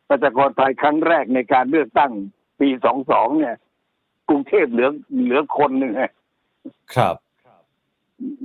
[0.09, 2.13] ประชากรไทยครั้งแรกในการเลือกตั้ง
[2.61, 3.57] ปีสองสองเนี่ย
[4.29, 4.89] กรุงเทพเหลือ
[5.23, 6.05] เหลือคนหนึ่งไง
[6.95, 7.17] ครับ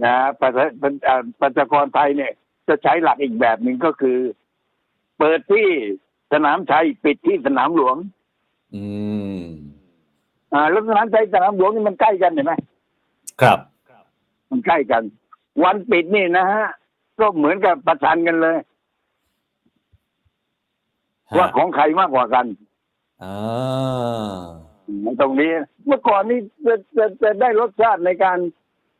[0.04, 2.32] นะประชาประเอ่อประชากรไทยเนี่ย
[2.68, 4.18] จะใช้หลักอีกแบบหนึ่งก็คือ
[5.18, 5.68] เปิดที่
[6.34, 7.96] สนามชัยปิดที่สนามหลวง
[8.76, 8.84] อื
[9.38, 9.40] ม
[10.54, 12.54] อ่าแล้วสนามชัยสนามหลวงนี่มันใกล้กันเห็นไหม
[13.42, 13.60] ครับ
[14.50, 15.04] มันใกล้กัน
[15.64, 16.68] วันปิดนี่นะฮะ
[17.20, 18.58] ก็เหมือนกับประชันกันเลย
[21.38, 22.46] ว่าของใครมากกว่ากัน
[23.24, 24.38] อ่า
[25.22, 25.52] ตรงนี้
[25.86, 28.38] เมื่อก่อนนี่จะจะจะได้รสชาติในการ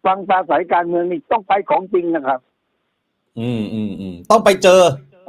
[0.06, 2.40] ฟังปราศัยการเมืองนี่ต้องไปของจริงนะครับ
[3.40, 4.82] อืมอืมอืมต้องไปเจอ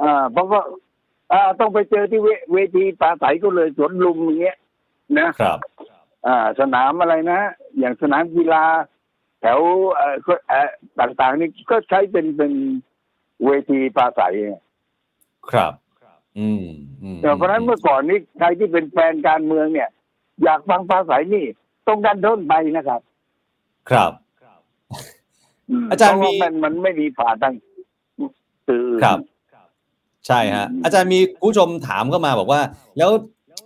[0.03, 0.61] อ่า เพราะว่า
[1.31, 4.57] อ่าต้องไปเจอที่เวเวทีปราศัยก็เลยสวนลุมอย่างเงี้ย
[5.19, 5.57] นะครับ
[6.27, 7.39] อ่า สนามอะไรนะ
[7.79, 8.65] อย่างสนามกีฬา
[9.41, 9.59] แถว
[9.93, 12.53] เอ่อก็เอ่อต่างๆ นี่ก็ใช้เป็นเป็น
[13.45, 14.33] เวทีปราศัย
[15.51, 15.73] ครับ
[16.39, 16.63] อืม
[17.03, 19.89] อืมแต่เพราะฉะนั้นเมื่อก่อนนี้ใครที่เป็นแฟนการเมืองเนี่ย
[20.43, 21.45] อยากฟังปราศัยนี่
[21.87, 23.01] ต้องดันด้นไปนะครับ
[23.91, 24.24] ครับม
[25.91, 27.53] อาจารย์เพะว่มีมันมันไม่มีผ่านทาง
[28.67, 29.19] สื่ออื่นครับ
[30.27, 32.61] ใช่ฮะอืมอาจารย์มีผู้ชมถามเข้ามาบอกว่า
[32.97, 33.11] แล้ว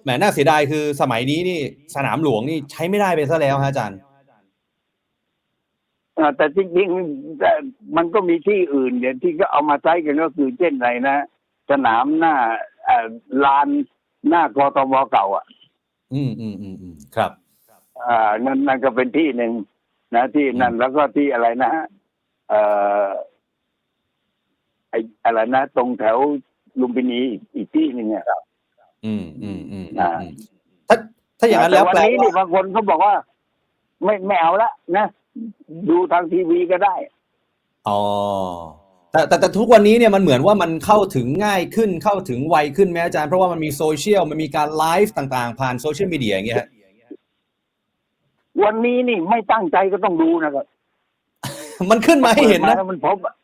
[0.04, 1.60] แหมน่าเสียดายคือสมัยนี้นี่
[1.96, 4.00] สนามหลวงนี่ใช้ไม่ได้ไปซะแล้วฮะอาจารย์
[6.18, 7.52] อ่าแต่จริงๆแต่
[7.98, 11.18] มันก็มีที่อื่นเนี่ยที่ก็เอามาใช้กันก็คือเช่นไหนนะ
[11.72, 12.36] สนามหน้า
[12.86, 13.08] เอ่อ
[13.46, 13.68] ลาน
[14.30, 15.46] หน้ากทมเก่า อะ
[16.14, 17.32] อืมอืมอืมอืมครับ
[18.02, 19.52] อ่านั่นนั่นก็เป็นที่หนึ่ง
[20.16, 21.86] นะที่นั่นแล้วก็ที่อะไรนะฮะ
[22.50, 22.62] เอ่
[23.06, 23.08] อ
[24.90, 24.96] ไอ
[25.26, 26.18] อะไรนะ ตรงแถว
[26.80, 27.20] ลุมพินี
[27.56, 28.26] อีกที่หนึ่งอะ
[29.06, 30.32] อืมอืมอืมอ่าอืม
[30.88, 30.96] ถ้า
[31.40, 33.14] ถ้าอย่างนั้นแล้วต่แปลวันนี้นี่ว่าบางคนเขาบอกว่า
[34.04, 35.06] ไม่ไม่เอาละนะ
[35.90, 36.96] ดูทางทีวีก็ได้
[37.88, 38.02] อ๋อ
[39.12, 46.68] แต่แต่แต่ทุกวันนี้เนี่ยมันเหมือนว่ามันเข้าถึงง่ายขึ้นเข้าถึงไวขึ้นไหมอาจารย์ เพราะว่ามันมีโซเชียลมันมีการไลฟ์ต่างๆ ผ่านโซเชียลมีเดียอย่างเงี้ยฮะ
[48.64, 50.66] วันนี้นี่ไม่ตั้งใจก็ต้องดูนะครับ
[51.90, 53.36] มันขึ้นมาให้เห็นปิดนะแล้วมันพบอะ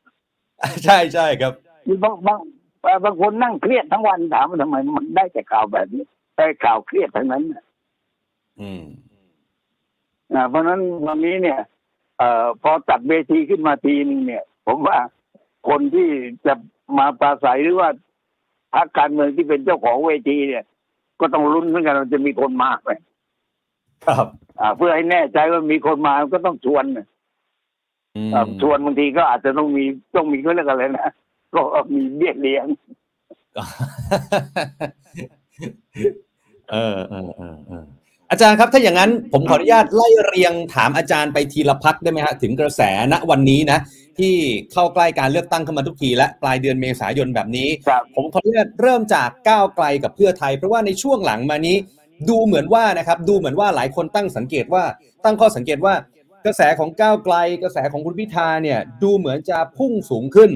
[0.83, 1.53] ใช่ใช่ครับ
[1.87, 2.39] มีบางบาง
[2.81, 6.03] เอ่อบางคนนั่งเครียดทั้งวันถามว่าทำไมมันได้แต่ข่าวแบบนี้
[6.37, 7.63] ได้ข่าวเครียดทั้งนั้นน่ะ
[8.61, 8.83] อืม
[10.33, 11.59] อ่าเพราะฉะนั้นวันนี้เนี่ย
[12.17, 14.97] เอ่อพอจัดเวทีขึ้นมาทีนึงเนี่ย ผมว่า
[15.69, 16.07] คนที่
[16.45, 16.53] จะ
[16.97, 17.89] มาปราศัยหรือว่า
[18.73, 20.63] พรรคการเมืองที่เป็นเจ้าของเวทีเนี่ย
[21.19, 22.91] ก็ต้องลุ้นเหมือนกันว่าจะมีคนมาไหม
[24.05, 24.27] ครับ
[24.59, 27.07] อ่าเพื่อให้แน่ใจว่ามีคนมาก็ต้องชวนน่ะ
[28.15, 29.83] อืมอ่าชวนบางทีก็อาจจะต้องมี
[30.15, 31.09] ต้องมีเขาเรียกอะไรนะ
[31.55, 31.61] ก็
[31.93, 32.65] มีเบี้ยเลี้ยง
[36.71, 37.85] เออเออเออเออ
[38.31, 43.79] อาจารย์ครับถ้าอย่างนั้นผมขออนุญาตไล่เรียงถามอาจารย์ไปทีละพักได้ไหมฮะถึงกระแสณวันนี้นะ
[44.19, 44.33] ที่
[44.73, 51.77] เข้าใกล้การเลือกตั้งเข้ามาทุกทีและปลายเดือนเมษายนแบบนี้ครับผมขออนุญาตเริ่มจากก้าวไกลกับเพื่อไทย เพราะว่าในช่วงหลังมานี้
[52.29, 54.83] ดูเหมือนว่านะครับดูเหมือนว่าหลายคนตั้งสังเกตว่า
[55.25, 55.93] ตั้งข้อสังเกตว่า
[56.45, 60.49] กระแสของก้าวไกล กระแสของคุณพิธาเนี่ยดูเหมือนจะพุ่งสูงขึ้น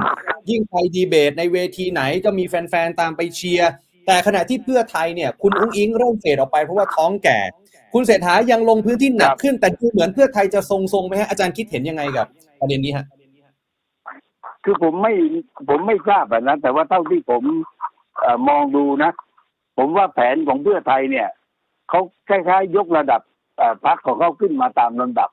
[0.50, 3.72] ยิ่งไปดีเบตในเวทีไหนก็มีแฟนๆตามไปเชียร์
[4.08, 7.40] แต่ขณะที่เพื่อไทยเนี่ยคุณอุ้งอิงเริ่มเฟดออกไปเพราะว่าท้องแก่
[7.94, 12.28] คุณเศรษฐายังลงพื้นที่หนักขึ้น แต่ดูเหมือนเพื่อไทยจะทรงๆไหมฮะอาจารย์คิดเห็นยังไงกับ
[12.60, 13.06] ประเด็นนี้ฮะ
[14.64, 15.14] คือผมไม่
[15.70, 17.44] ผมไม่ทราบอะนะแต่ว่าเท่าที่ผม
[18.24, 19.12] อมองดูนะ
[19.78, 21.28] ผมว่าแผนของเพื่อไทยเนี่ย
[21.90, 23.22] เขาคล้ายๆ ยกระดับ
[23.58, 25.30] เอ่อพรรคของเขาขึ้นมาตามลำดับ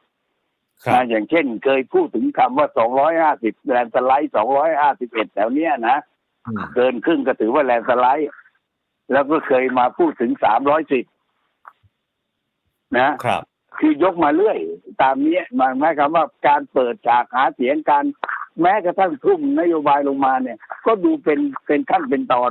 [0.85, 2.69] ครับนะอย่างเช่นเคยพูดถึงคำว่า
[3.19, 4.33] 250 แลนด์สไลด์
[4.83, 5.99] 251 แถวเนี้ยนะ
[6.47, 8.31] อืมเกินครึ่งก็ถือว่าแลนด์สไลด์
[9.13, 10.33] แล้วก็เคยมาพูดถึง
[11.45, 13.43] 310 นะ ครับ
[13.79, 14.59] คือยกมาเรื่อย
[15.03, 18.05] ตามนี้หมายหมายความว่าการเปิดฉากหาเสียงการ
[18.61, 22.51] แม้กระทั่งทุ่มนโยบายลงมาเนี่ย ก็ดูเป็นเป็นขั้นเป็นตอน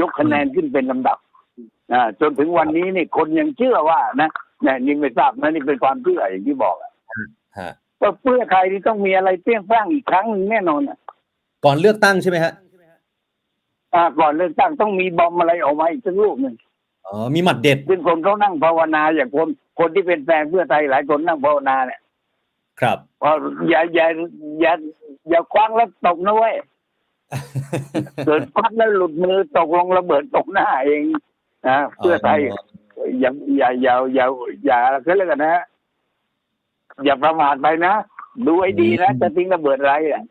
[0.00, 1.27] ยกคะแนนขึ้นเป็นลำดับอ่า
[2.20, 4.30] จนถึงวันนี้นี่คนยังเชื่อว่านะ
[4.62, 6.92] เนี่ยยังไม่ทราบนะนี่เป็นความเชื่ออย่างที่บอกอะ
[7.58, 10.98] ฮะว่าเพื่อไทยนี่ต้องมีอะไรเปรี้ยงปร้างอีกครั้งหนึ่งแน่นอนอะ
[11.64, 12.52] ก่อนเลือกตั้งใช่ไหมฮะ
[13.94, 16.54] อ่าก่อนเลือกตั้งต้องมีบอมอะไรออกมาอีกสักลูกหนึ่ง
[17.06, 19.48] อ๋อมีหมัดเด็ดซึ่งคนเขานั่งภาวนาอย่างคน
[19.78, 22.00] คนที่เป็นแฟนเพื่อไทยหลายคนนั่งภาวนาเนี่ย
[22.80, 23.34] ครับว่า
[23.68, 24.06] อย่าอย่า
[24.60, 24.72] อย่า
[25.28, 26.54] อย่าคว้างแล้วตกนะเว้ย
[28.26, 31.02] เกิดควักแล้วหลุดมือตกลงระเบิดตกหน้าเอง
[31.66, 32.38] นะเพื่อไทย
[33.20, 34.26] อย่าอย่าอย่าอย่า
[34.64, 35.64] อย่าเขาเรียกกันนะ
[37.04, 37.94] อย่าประมาทไปนะ
[38.46, 40.22] ดูให้ดีนะ จะทิ้งระเบิดอะไรอะ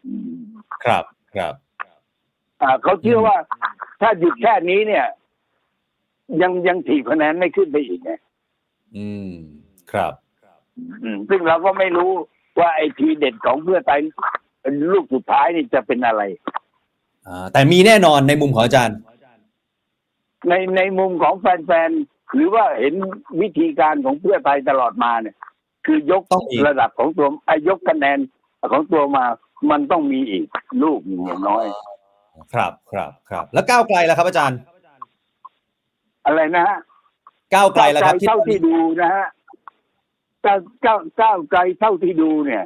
[0.85, 1.03] ครับ
[1.35, 1.53] ครับ
[2.61, 3.35] อ่าเขาเชื่อว่า
[4.01, 5.05] ถ้าหยุดแค่นี้เนี่ย
[6.41, 8.11] ยังยังถีบคะแนนไม่ขึ้นไปอีกไง
[8.97, 9.29] อืม
[9.91, 10.13] ครับ
[11.03, 12.11] อืมซึ่งเราก็ไม่รู้
[12.59, 13.99] ว่าไอ้ทีเด็ดของเพื่อไทย
[14.93, 16.21] ลูกสุดท้ายนี่จะเป็นอะไร
[17.27, 18.97] อ่าแต่มีแน่นอนในมุมของอาจารย์
[20.49, 22.93] ในในมุมของแฟนๆหรือว่าเห็น
[23.41, 25.35] วิธีการของเพื่อไทยตลอดมาเนี่ย
[25.85, 28.17] คือยกต้องอีก ระดับของตัวไอ้ยกคะแนน
[28.71, 29.25] ของตัวมา
[29.71, 30.45] มันต้องมีอีก
[30.83, 31.65] ลูกหนึ่งอย่างน้อย
[32.53, 34.59] ครับครับครับ แล้วก้าวไกลล่ะครับอาจารย์
[36.25, 36.77] อะไรนะฮะ
[37.55, 39.25] ก้าวไกลล่ะครับเท่าที่ดูนะฮะ
[40.45, 42.65] ก้าวก้าวก้าวไกลเท่าที่ดูเนี่ย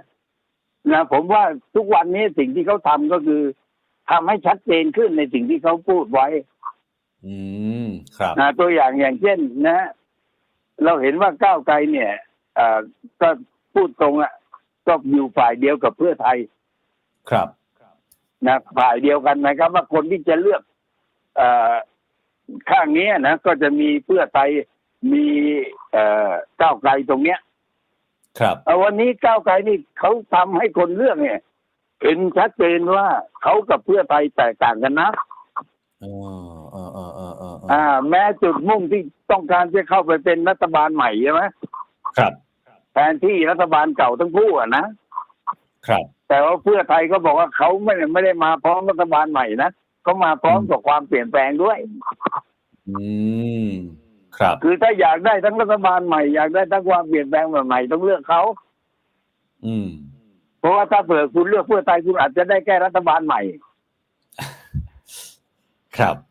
[0.91, 1.43] นะผมว่า
[1.75, 3.41] ทุกวันนี้สิ่งที่เขาทำก็คือ
[4.11, 6.27] ทำให้ชัดเจนขึ้นในสิ่งที่เขาพูดไว้
[7.25, 7.35] อื
[7.85, 9.89] มครับนะตัวอย่างอย่างเช่นนะฮะ
[10.83, 12.11] เราเห็นว่าก้าวไกลเนี่ย
[12.55, 12.79] เอ่อ
[13.21, 13.29] ก็
[13.73, 14.33] พูดตรงอะ
[14.87, 16.37] ก็อยู่ฝ่ายเดียวกับเพื่อไทย
[17.29, 17.47] ครับ
[18.47, 20.61] นะฝ่ายเดียวกันนะครับ ว่าคนที่จะเลือก
[21.37, 21.73] เอ่อ
[22.69, 24.49] ข้างนี้นะก็จะมีเพื่อไทย
[25.13, 25.25] มี
[25.91, 26.31] เอ่อ
[26.61, 27.39] ก้าวไกลตรงเนี้ย
[28.39, 31.39] ครับเอาวันนี้ก้าวไกลนี่เขาทำให้คนเลือกเนี่ย
[32.03, 33.07] เห็นชัดเจนว่า
[33.41, 35.09] เขากับเพื่อไทยแตกต่างกันนะ
[35.99, 41.41] เออเออเออเออเออเอออ่า แม้จุดมุ่งที่ต้องการจะเข้าไปเป็นรัฐบาลใหม่ใช่ไหม
[42.17, 42.33] ครับ
[42.93, 44.85] แทนที่รัฐบาลเก่าทั้งคู่อะนะ
[45.87, 49.71] ครับ แต่ว่าเพื่อไทยก็บอกว่าเขาไม่ได้ไม่ได้มาพร้อมรัฐบาลใหม่นะ
[50.03, 51.77] เขามาพร้อมกับความเปลี่ยนแปลงด้วย
[52.89, 53.05] อื
[53.67, 53.69] ม
[54.39, 58.41] ครับ คือถ้าอยากได้ทั้งรัฐบาลใหม่อยากได้ทั้งความเปลี่ยนแปลงแบบใหม่ต้องเลือกเขา
[59.65, 59.87] อืม
[60.59, 63.41] เพราะว่าถ้าเผื่อคุณเลือกเพื่อไทยคุณอาจจะได้แค่รัฐบาลใหม่
[65.97, 66.30] ครับอืม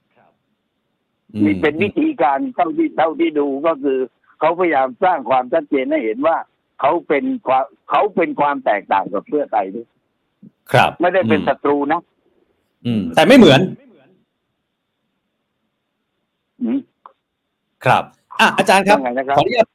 [1.45, 3.99] นี่เป็นวิธีการเท่าที่เท่าที่ดูก็คือ
[4.41, 6.37] เขาพยายามสร้างความชัดเจนให้เห็นว่า
[6.81, 9.87] เขาเป็นความเขาเป็นความแตกต่างกับเพื่อไทยด้วย
[10.73, 12.01] ครับ ไม่ได้เป็นอืมศัตรูนะ
[12.87, 13.61] อืม แต่ไม่เหมือน
[16.63, 16.79] อืม
[17.85, 18.03] ครับ
[18.41, 19.67] อะอาจารย์ครับว่าไงนะครับขออนุญาต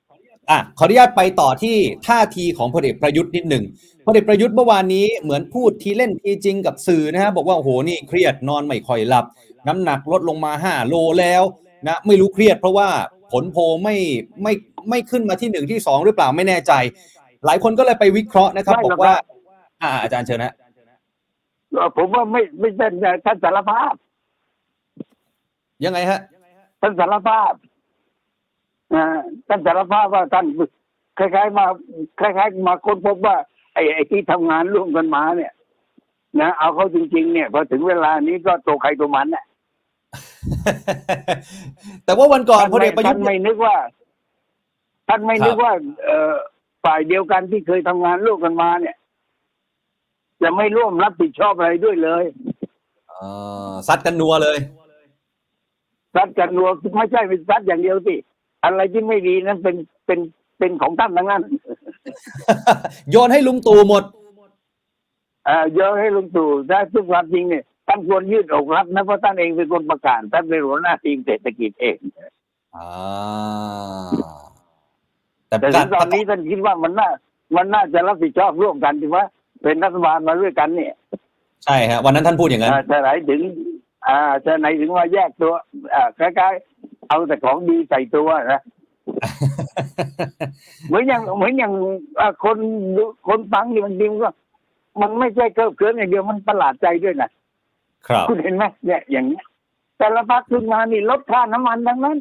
[0.50, 1.76] อะขออนุญาตไปต่อที่
[2.08, 3.64] ท่าทีของพลเอกประยุทธ์นิดหนึ่ง
[4.06, 9.26] พลเอกประยุทธ์เมื่อวานนี้เหมือนพูดทีเล่นทีจริงกับสื่อนะฮะบอกว่าโอ้โหนี่เครียดนอนไม่ค่อยหลับ
[9.68, 11.44] น้ำหนักลดลงมาห้าโลแล้ว
[11.88, 12.90] นะไม่รู้เครียดเพราะว่า
[13.32, 13.96] ผลโพลไม่
[14.44, 14.54] ไม่
[14.90, 16.74] ไม่ขึ้นมาที่หนึ่งที่สองหรือเปล่าไม่แน่ใจ
[17.46, 19.20] หลายคนก็เลยไปวิเคราะห์นะครับไม่บหรออกกว่าครับ
[19.84, 20.54] อ่า อาจารย์เชิญนะ
[21.72, 22.88] เอ่อผมว่าไม่ไม่ใช่
[23.26, 23.94] ท่านสารภาพ
[25.86, 26.20] ยังไงฮะ
[26.82, 27.75] ท่านสารภาพอ่า
[29.48, 30.46] ท่านสารภาพว่าท่าน
[31.18, 31.66] คล้ายๆ มา
[32.20, 33.36] คล้ายๆ มาค้นพบว่า
[33.74, 35.54] ไอ้ไอ้ที่ทำงานร่วมกันมาเนี่ย
[36.42, 39.46] นะเอาเขาจริง ๆ เนี่ยพอถึงเวลานี้ก็ตัวใครตัวมันน่ะ
[42.06, 43.76] แต่ว่าวันก่อนท่านพลเอไม่กประยุท่าทนธ์ไม่นึกว่า
[45.08, 46.34] ท่านไม่ครับนึกว่าเอ่อ
[46.86, 48.96] ฝ่ายเดียวกันที่เคยทำงานร่วมกันมาเนี่ย
[50.42, 52.24] จะไม่ร่วมรับผิดชอบอะไรด้วยเลย
[53.10, 53.28] เอ่
[53.70, 54.58] อซัดกันนัวเลย
[56.16, 58.16] ซัดกันรัวไม่ใช่เป็นซัดอย่างเดียวสิ
[58.66, 59.76] อะไรที่ไม่ดีนั้นเป็น
[60.06, 60.20] เป็น
[60.60, 61.44] เป็นของท่านทั้งนั้น
[63.12, 64.04] โยนให้ลุงตู่หมด
[65.46, 71.98] เอ่อเยอะให้ลุงตู่ถ้าทุกความจริงเนี่ยท่านควรยืดอกรับนะเพราะท่านเองเป็นคนประกาศท่านเป็นหัวหน้าทีมเศรษฐกิจเอง
[72.76, 72.88] อ่า
[75.48, 77.10] แต่แต่กาถึรงตอนนี้ท่านคิดว่ามันน่า
[77.56, 79.20] มันน่าจะรับผิดชอบร่วมกันใช่ไหม
[79.64, 80.94] เป็นรัฐบาลมาด้วยกันเนี่ย
[81.66, 83.42] ใช่ฮะวันนั้นท่านพูดอย่างนั้นอ่าจะไหนถึง
[84.08, 85.54] อ่าจะไหนถึงว่าแยกตัว
[85.94, 88.62] อ่าคล้ายๆเอาแต่ของดีใส่ตัวนะ
[90.88, 91.74] เหมือนอย่างเหมือนอย่าง
[92.20, 92.58] อ่าคน
[92.98, 94.30] ดูคนฟังนี่มันดิมนก็
[95.02, 97.30] มันไม่ใช่เกิบเกินอย่างเดียวมันประหลาดใจด้วยนะ
[98.08, 99.44] ครับคุณเห็นไหมเนี่ยอย่างเนี้ย
[99.98, 102.18] แต่ละพักขึ้นมานี่ลดค่าน้ำมันทั้งนั้น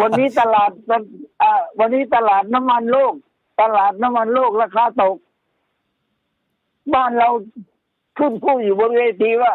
[0.00, 0.70] วันนี้ตลาด
[1.42, 3.14] อ่าวันนี้ตลาดน้ำมันโลก
[3.60, 5.16] ตลาดน้ำมันโลกราคาตก
[6.94, 7.28] บ้านเรา
[8.18, 9.52] ขึ้นพูดอยู่บนเวทีว่า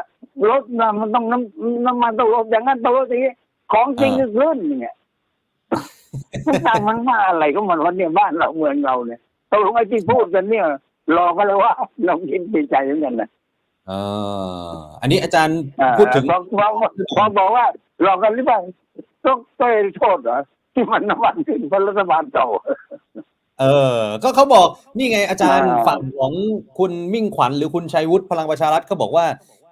[0.49, 3.33] รถนะมันต้องน้ำน้ำมันต้องลดอย่างนั้นต้องลดอย่างนี้
[3.73, 4.95] ของจริงก็ขึ้นเนี่ย
[6.47, 9.19] มันต่างมันมาอะไรก็มันวันเนี่ยบ้านเราเมืองเราเนี่ย
[9.51, 10.65] ตกลงไอ้ที่พูดกันเนี่ย
[11.13, 11.71] หลอกกันเลยว่า
[12.05, 13.29] เราคิดเป็นใจเหมือนกันนะ
[13.87, 13.91] เอ
[14.67, 14.71] อ
[15.01, 16.67] อันนี้อาจารย์อ่าพูดถึงพอพอ
[17.15, 17.65] พอบอกว่า
[18.03, 18.59] หลอกกันหรือเปล่า
[19.25, 20.39] ต้องต้องให้โทษเหรอ
[20.73, 22.47] ที่มันน้ำมันขึ้นเพราะรัฐบาลเก่า
[23.61, 23.65] เอ
[23.97, 26.33] อ ก็เขาบอกนี่ไงอาจารย์อ่าฝั่งของ
[26.77, 29.25] คุณมิ่งขวัญหรือคุณชัยวุฒิพลังประชารัฐเขาบอกว่า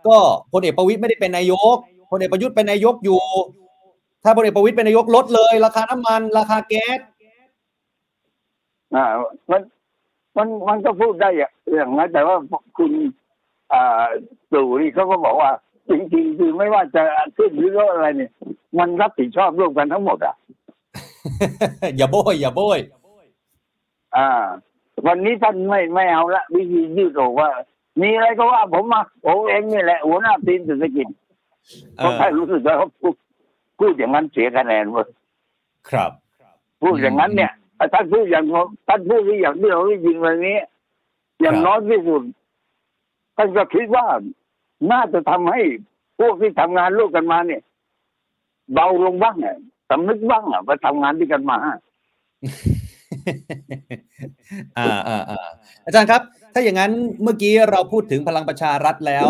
[0.08, 0.18] ก็
[0.54, 1.78] พลเอกประวิตยไม่ได้เป็นนายก
[2.12, 3.22] พลเอกประยุทธ์เป็นนายกอยู่
[4.24, 7.00] ถ้าพลเอกประวิตยเป็นนายกลดเลย ราคาน้ำมัน ราคาแก๊ส
[8.96, 9.06] อ่า
[9.52, 9.62] มัน
[10.38, 12.38] มันมันก็พูดได้อย่างนั้นแต่ว่า
[12.78, 12.92] คุณ
[13.74, 14.06] อ่า
[14.54, 15.52] ตู่นี่เขาก็บอกว่า
[15.90, 17.04] จริงๆคือไม่ว่าจะ
[17.38, 18.32] ขึ้นหรือลดอะไรเนี่ย
[18.80, 20.36] มันรับผิดชอบร่วมกันทั้งหมดอะ
[21.98, 22.80] อย่าโบยอย่าโบย
[24.18, 24.30] อ่า
[25.08, 27.50] วันนี้ท่านไม่ไม่เอาละวิธียืดอกว่า
[28.02, 31.08] มีอะไรก็ว่าผมมาผมเองนี่แหละหัวหน้าทีมเศรษฐกิจ
[31.98, 33.16] เอเพราะอท่านรู้สึกว่าเขาพูด
[33.80, 35.08] พูดอย่างนั้นเสียคะแนนเว้ย
[35.90, 36.12] ครับ
[36.82, 37.52] พูดอย่างนั้นเนี่ย
[37.94, 38.46] ท่านพูดอย่าง
[38.88, 40.58] ท่านพูดที่อย่างที่เราได้ยินวันนี้
[41.42, 42.24] อย่างครับน้อยที่สุด
[43.38, 44.06] ท่านก็คิดว่า
[44.92, 45.62] น่าจะทำให้
[46.20, 47.62] พวกที่ทำงานร่วมกันมาเนี่ย
[48.74, 49.58] เบาลงบ้างอะ
[49.90, 51.58] สำนึกบ้างอะว่าทำงานด้วยกันมา
[54.78, 55.50] อ่าอ่าอ่า
[55.86, 56.22] อาจารย์ครับ
[56.58, 59.28] ถ้าอย่างนั้นเมื่อกี้เราพูดถึงพลังประชารัฐแล้ว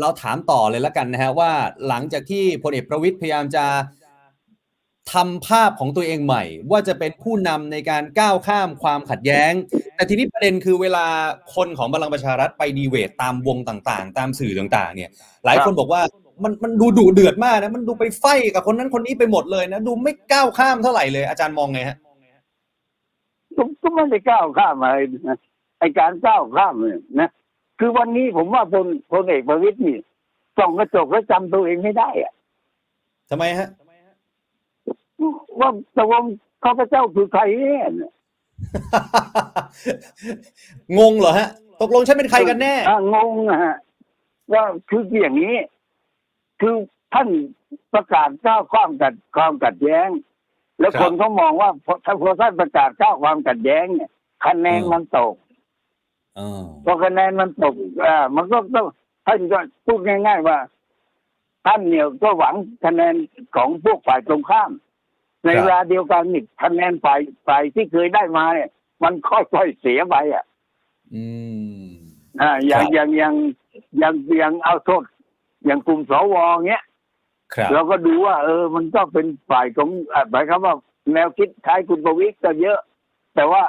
[0.00, 1.52] เราถามต่อเลยล้วกันนะฮะว่า
[1.88, 3.64] หลังจากที่พลเอกประวิตยพยายามจะ
[5.12, 9.52] ทำภาพของตัวเองใหม่ ว่าจะเป็นผู้นำในการก้าวข้ามความขัดแย้ง
[9.94, 11.06] แต่ทีนี้ประเด็นคือเวลา
[11.54, 15.10] คนของพลังประชารัฐไปดีเวทตามวงต่างๆ ตามสื่อต่างๆ เนี่ย
[15.44, 16.02] หลายคนบอกว่า
[16.44, 18.24] มันมันดูดุเดือดมากนะมันดูไปไฟ
[18.54, 21.96] กับคนนั้นคนนี้ไปหมดเลยนะดูไม่ก้าวข้ามเท่าไหร่เลยอาจารย์มองไงฮะ
[23.82, 24.96] ก็ไม่ได้ก้าวข้ามอะไร
[25.28, 25.38] นะ
[25.78, 27.30] ไอการก้าวข้ามเนี่ยนะ
[27.78, 29.96] คือวันนี้ผมว่าพลพลเอกประวิตยนี่
[30.58, 32.32] ส่องกระจกแล้วจำตัวเองไม่ได้อะ
[33.30, 33.68] ทำไมฮะ
[35.60, 36.24] ว่าตกลง
[36.64, 37.88] ข้าพเจ้าคือใครเนี่ย
[40.98, 41.48] งงเหรอฮะ
[41.80, 43.76] ตกลงฉันเป็นใครกันแน่ อะงงนะฮะ
[44.52, 45.54] ว่าคืออย่างนี้
[46.60, 46.74] คือ
[47.14, 47.28] ท่าน
[47.94, 50.08] ประกาศก้าวความกัดความขัดแย้ง
[50.80, 54.10] แล้วครับ คนเขามองว่าพอถ้าพอท่านประกาศก้าวความขัดแย้งเนี่ย
[54.44, 55.47] คะแนนอืมมันตกอ๋อ
[56.84, 57.74] พอคะแนนมันตก
[58.06, 58.86] อ่ามันก็ต้อง
[59.26, 60.58] ท่านก็พูดง่าย ๆ ว่า
[61.66, 63.14] ท่านเนี่ยก็หวังคะแนน
[63.56, 64.70] ของพวกฝ่ายตรงข้าม
[65.44, 68.70] ในเวลาเดียวกันนี่คะแนนฝ่ายฝ่ายที่เคยได้มาเนี่ย
[69.02, 70.44] มันค่อยๆเสียไปอะ
[71.14, 71.24] อื
[71.82, 71.88] ม
[72.40, 73.34] อ่าอย่างครับอย่างอย่าง
[73.98, 75.04] อย่างอย่างเอาโทษ
[75.64, 76.36] อย่างกลุ่มสว
[76.68, 76.84] เงี้ย
[77.54, 80.74] ครับเราก็ดูว่า เออ มันก็เป็นฝ่ายของอ่าหมายความว่า
[81.14, 82.78] แนวคิดคล้ายคุณประวิตรก็เยอะ
[83.34, 83.62] แต่ว่า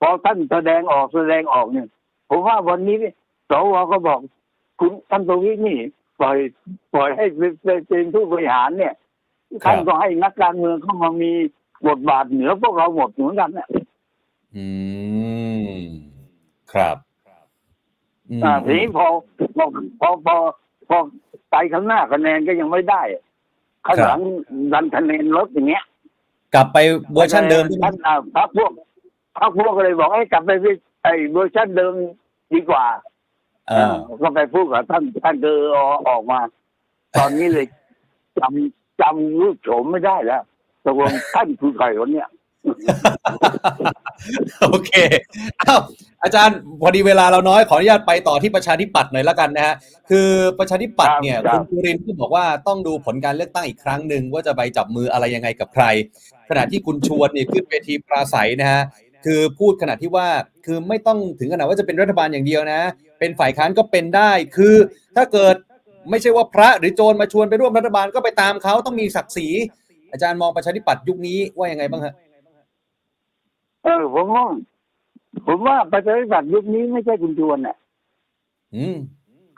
[0.00, 1.88] พอท่านแสดงออกแสดงออกเนี่ย
[2.34, 3.14] ผมว่าวันนี้เนี่ย
[3.50, 4.20] สวก็บอก
[4.78, 5.78] คุณท่านประวิตรนี่
[6.20, 6.36] ปล่อย
[6.94, 7.52] ปล่อยให้เป็น
[7.88, 11.32] เป็นผู้บริหารเนี่ยครับท่านก็ให้นักการเมืองเข้ามามี
[11.88, 13.68] บทบาทเหนือพวกเราหมดเหมือนกันเนี่ย
[14.56, 14.66] อื
[15.70, 15.72] ม
[16.72, 16.96] ครับ
[18.30, 19.06] อืมอ่าทีนี้พอ
[19.56, 19.64] พอ
[20.00, 20.34] พอพอ
[20.88, 20.98] พอ
[21.50, 23.02] ไปข้างหน้าคะแนนก็ยังไม่ได้
[23.86, 24.20] ข้างหลัง
[24.72, 25.84] ดันคะแนนลดอย่างเงี้ย
[26.54, 26.78] กลับไป
[27.12, 28.70] เวอร์ชันเดิมใช่ไหมท่านอ่าพรรคพวก
[29.38, 31.94] พรรคพวกก็เลยบอกให้กลับไปที่ไอ้เวอร์ชันเดิม
[32.54, 32.86] ดีกว่า
[33.68, 35.56] เออ ก็ไปพูดกับท่านท่านเดอ
[36.08, 36.40] ออกมา
[37.18, 37.66] ตอนนี้เลย
[38.38, 40.42] จำจำรูปโฉมไม่ได้แล้ว
[40.84, 42.28] ตกลงท่านคือใครวะเนี่ย
[44.62, 44.90] โอเค
[45.62, 45.80] อ้าว
[46.22, 49.74] อาจารย์พอดีเวลาเราน้อยขออนุญาตไปต่อที่ประชาธิปัตย์หน่อยแล้วกันนะฮะ
[50.10, 55.84] คือประชาธิปัตย์เนี่ยครัคุบณจุรินทร์ก็บอกว่าต้องดูผลการเลือกตั้งอีกครั้งหนึ่งว่าจะไปจับมืออะไรยังไงกับใคร
[56.48, 58.82] ขณะที่คุณชวนเนี่ยขึ้นเวทีปราศัยนะฮะ
[59.24, 60.28] คือพูดขนาดที่ว่า
[60.66, 62.80] คือไม่ต้องถึงขนาดว่าจะเป็นรัฐบาลอย่างเดียวนะ
[63.18, 64.74] เป็นฝ่ายค้านก็เป็นได้ คือ
[65.16, 65.56] ถ้าเกิด
[66.10, 69.48] ไม่ใช่ว่าพระหรือโจรมาชวนไปร่วมรัฐบาลก็ไปตามเขาต้องมีศักดิ์ศรี
[70.12, 72.14] อาจารย์มองประชาธิปัตย์ยุคนี้ว่ายังไงบ้างฮะ
[73.84, 74.44] เออผมว่า
[75.46, 77.76] ผมว่าประชาธิปัตย์ยุคนี้ไม่ใช่คุณชวนน่ะ
[78.76, 78.96] อืม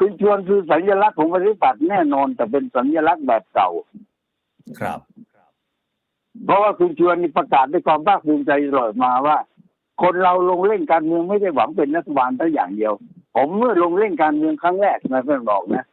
[0.01, 3.71] คุณชวนคือสัญลักษณ์ของประชาธิปัตย์แน่นอน แต่เป็นสัญลักษณ์แบบเก่า
[4.81, 5.01] ครับ
[6.45, 9.37] เพราะว่าคุณชวนนี่ประกาศด้วยความภาคภูมิใจตลอดมาว่า
[10.03, 12.93] คนเราลงเล่นการเมืองไม่ได้หวังเป็นรัฐบาลแต่อย่างเดียว
[13.35, 15.85] ผมเมื่อลงเล่นการเมืองครั้งแรกนะเพื่อนบอกนะ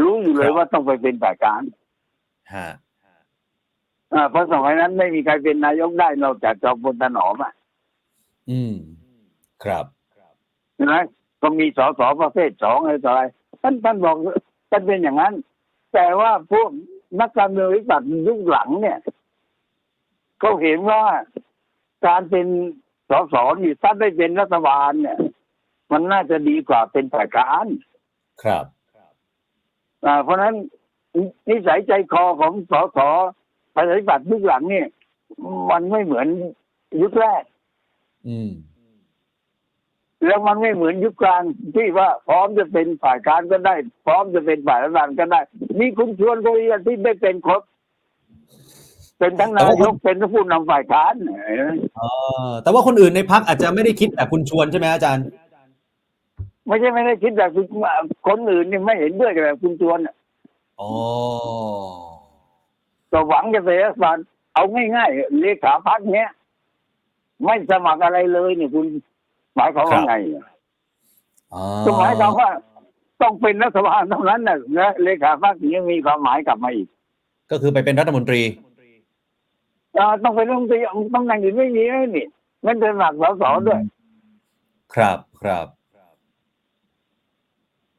[0.00, 1.62] รู้อยู่เลยว่าต้องไปเป็นฝ่ายการ
[2.54, 2.68] ฮะ
[4.14, 7.52] อ่าเพราะสมัยนั้นไม่มีใครเป็นนายกได้นอกจากจอมพลถนอมอะ
[8.50, 8.74] อืม
[9.64, 9.86] ครับ
[10.74, 10.96] ใช่ไหม
[11.42, 13.22] ก็มีสสประเภทสองอะไรต่ออะไร
[13.62, 14.16] ท่านท่านบอก
[14.70, 15.34] ท่านเป็นอย่างนั้น
[15.94, 16.68] แต่ว่าพวก
[17.20, 18.98] นักการเมืองวิปัตย์ยุคหลังเนี่ย
[20.40, 21.02] เขาเห็นว่า
[22.06, 22.46] การเป็น
[23.10, 25.18] สสนี่ถ้าได้เป็นรัฐบาลเนี่ย
[25.92, 27.66] มันน่าจะดีกว่าเป็นฝ่ายค้าน
[28.42, 28.64] ครับ
[30.04, 30.54] อ่าเพราะฉะนั้น
[31.48, 32.98] นิสัยใจคอของสส
[33.74, 34.88] ประชาธิปัตย์ยุคหลังเนี่ย
[35.70, 36.26] มันไม่เหมือน
[37.02, 37.42] ยุคแรก
[38.28, 38.50] อืม
[40.26, 41.42] แล้วมันไม่เหมือนยุคกลาง
[41.74, 43.74] ที่ว่าพร้อมจะเป็นฝ่ายค้านก็ได้
[44.06, 45.40] พร้อมจะเป็นฝ่ายรัฐบาลก็ได้
[45.80, 47.62] มีคุณชวนคนเดียวที่ได้เป็นครบ
[49.18, 51.14] เป็นทั้งนายกเป็นทั้งผู้นำฝ่ายค้าน
[51.46, 52.02] เห็นไหมเอ
[52.48, 55.24] อแต่ว่าคนอื่นในพักอาจจะไม่ได้คิดแบบคุณชวนใช่ไหมอาจารย์
[56.66, 57.66] ไม่ใช่ไม่ได้คิดแบบคุณ
[58.28, 60.14] คนอื่นนี่ไม่เห็นด้วยกับแบบคุณชวนน่ะ
[60.80, 60.90] อ๋อ
[63.12, 64.16] ก็หวังจะเป็นรัฐบาล
[64.54, 64.64] เอา
[64.96, 66.30] ง่ายๆเลขาพักเนี้ย
[67.44, 68.86] ไม่สมัครอะไรเลยเนี่ยคุณ
[69.56, 70.14] หมายความว่าไง
[71.54, 72.48] อ๋อก็หมายความว่า
[73.22, 76.88] ต้องเป็นรัฐบาลเท่านั้นนะและเลขาพักนี้มีความหมายกลับมาอีก
[77.50, 78.67] ก็คือไปเป็นรัฐมนตรีอ่า
[80.24, 80.78] ต้องเป็นรัฐมนตรี
[81.14, 82.26] ต้องนั่งอื่นไม่มีเลยนี่
[82.62, 83.82] ไม่เป็นหลักสสด้วย
[84.94, 85.66] ครับครับ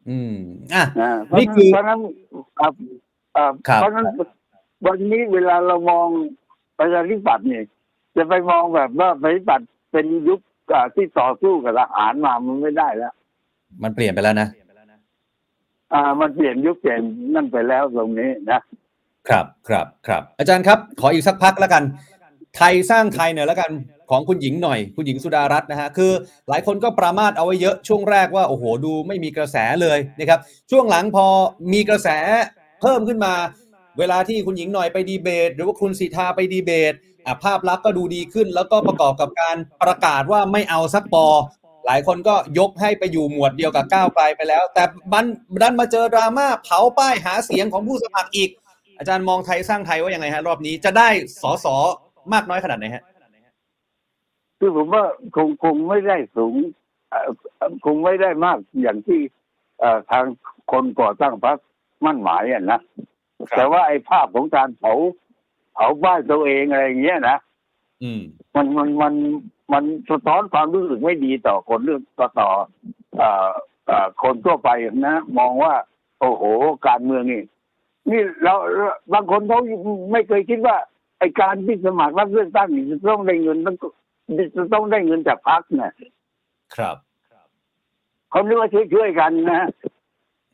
[0.10, 0.36] อืม
[0.74, 2.00] อะอ่านี่คือเพราะฉะนั้น
[2.60, 2.74] ครับ
[3.36, 4.08] อ่าครับเพราะฉะนั้น
[4.88, 6.08] วันนี้เวลาเรามอง
[6.80, 7.64] ประชาธิปัตย์เนี่ย
[8.16, 10.40] จะไปมองแบบว่าประชาธิปัตย์เป็นยุค
[10.74, 13.14] อ่าที่ต่อสู้กับทหารมามันไม่ได้แล้ว
[13.84, 14.50] มันเปลี่ยนไปแล้วนะ
[15.94, 17.00] อ่า มันเปลี่ยนยุคเปลี่ยน
[17.36, 18.60] นั่นไปแล้วตรงนี้นะ
[19.30, 21.84] ครับครับครับอาจารย์ครับ ขออีกสักพักแล้วกัน
[22.56, 23.72] ไทยสร้างไทยหน่อยแล้วกัน
[24.12, 26.12] ของคุณหญิงหน่อย คุณหญิงสุดารัตน์นะฮะคือ
[26.50, 30.40] หลายคนก็ปรามาสเอาไว้เยอะช่วงแรกว่าโอ้โหดูไม่มีกระแสเลยนะครับ
[30.72, 31.26] ช่วงหลังพอ
[31.74, 32.10] มีกระแส
[32.82, 33.34] เพิ่มขึ้นมา
[34.00, 36.94] เวลาที่คุณหญิงหน่อยไปดีเบต หรือว่าคุณสีทาไปดีเบต
[37.44, 41.26] ภาพลักษณ์ก็ดูดีขึ้น แล้วก็ประกอบกับการประกาศว่าไม่เอาสักปอ
[41.86, 45.26] หลายคนก็ยกให้ไปอยู่หมวดเดียวกับก้าวไกลไปแล้ว แต่บัน
[45.62, 48.50] ดันมาเจอดราม่าเผาป้ายหาเสียงของผู้สมัครอีก
[49.00, 51.10] อาจารย์มองไทยสร้างไทยว่ายังไงฮะ รอบนี้จะได้
[51.42, 51.76] สอสอ
[52.34, 53.04] มากน้อยขนาดไหนฮะ
[54.60, 55.04] คือผมว่า
[55.36, 56.56] คงคงไม่ได้สูง
[57.10, 57.30] เอ่อ
[57.86, 59.20] คงไม่ได้มากอย่างที่
[59.80, 60.26] เอ่อทาง
[60.72, 61.58] คนก่อตั้งพรรค
[62.06, 62.80] มั่นหมายอะนะ
[63.52, 64.94] ครับแต่ว่าไอ้ภาพของการเผา
[65.74, 67.38] เผาบ้านตัวเองอะไรอย่างเงี้ยนะ
[68.04, 68.22] อืม
[68.56, 69.14] มันมันมัน
[69.74, 72.50] มันสะท้อนความรู้สึกไม่ดีต่อคนเรื่องต่อต่อ
[73.18, 73.52] เอ่อ
[73.88, 74.70] เอ่อคนทั่วไป
[75.08, 75.74] นะ มองว่า
[76.20, 76.44] โอ้โห
[76.88, 77.42] การเมืองนี่
[78.10, 78.54] นี่เรา
[79.14, 79.60] บางคนเขา
[80.12, 80.76] ไม่เคยคิดว่า
[81.20, 83.76] ไอการที่สมัครรับเลือกตั้งนี่จะต้องได้เงินต้อง
[84.56, 85.92] จะต้องได้เงินจากพรรคเนี่ย
[86.76, 86.96] ครับ
[88.30, 89.68] เขาเรียกว่าช่วยๆกันนะ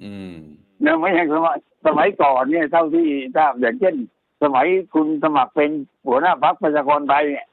[0.04, 0.36] อืม
[0.82, 3.96] เนี่ยไม่ใช่สมัยสมัยก่อนเนี่ยเท่าที่ทราบอย่างเช่น
[4.44, 5.72] สมัยคุณสมัครเป็น
[6.08, 7.48] หัวหน้าพรรคประชากรไทยเนี่ย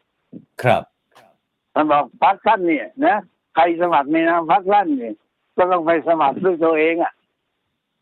[0.62, 0.82] ครับ
[1.76, 3.16] สมัครพรรคท่านเนี่ยนะ
[3.54, 5.14] ใครสมัครในนามพรรคท่านเนี่ย
[5.56, 7.12] ก็ต้องไปสมัครด้วยตัวเองอะ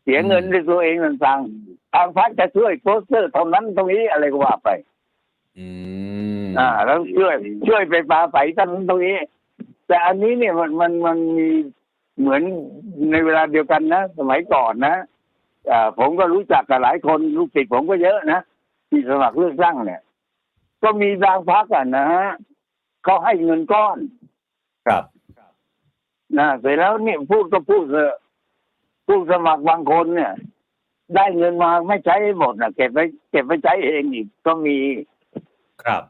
[0.03, 4.69] เสียเงินด้วยตัวเองต่างๆ ทางพรรคจะช่วยโปสเตอร์ตรงนั้นตรงนี้อะไรก็ว่าไป
[5.57, 5.67] อื
[6.43, 7.35] มอ่า แล้วช่วย
[7.67, 9.17] ช่วยไปปลาใสท่านนั้นตรงนี้
[9.87, 11.49] แต่อันนี้เนี่ยมันมันมันมี
[12.19, 12.41] เหมือน
[13.11, 14.95] ในเวลาเดียวกันนะสมัยก่อนนะ
[15.71, 18.39] อ่าผมก็รู้จักกับหลายคนลูกศิษย์ผมก็เยอะนะ
[18.89, 20.01] ที่สมัครเลือกตั้งเนี่ย
[20.83, 22.27] ก็มีบางพรรคอะนะฮะ
[23.03, 23.97] เขาให้เงินก้อน
[24.87, 25.03] ครับ
[26.37, 28.15] นะเสร็จแล้วเนี่ยพูดก็พูดเถอะ
[29.07, 30.33] ผู้สมัครบางคนเนี่ย
[31.15, 34.77] ได้เงินมาไม่ใช้ให้หมดนะเก็บไว้เก็บไว้ใช้เองอีกก็มี
[35.83, 36.03] ครับ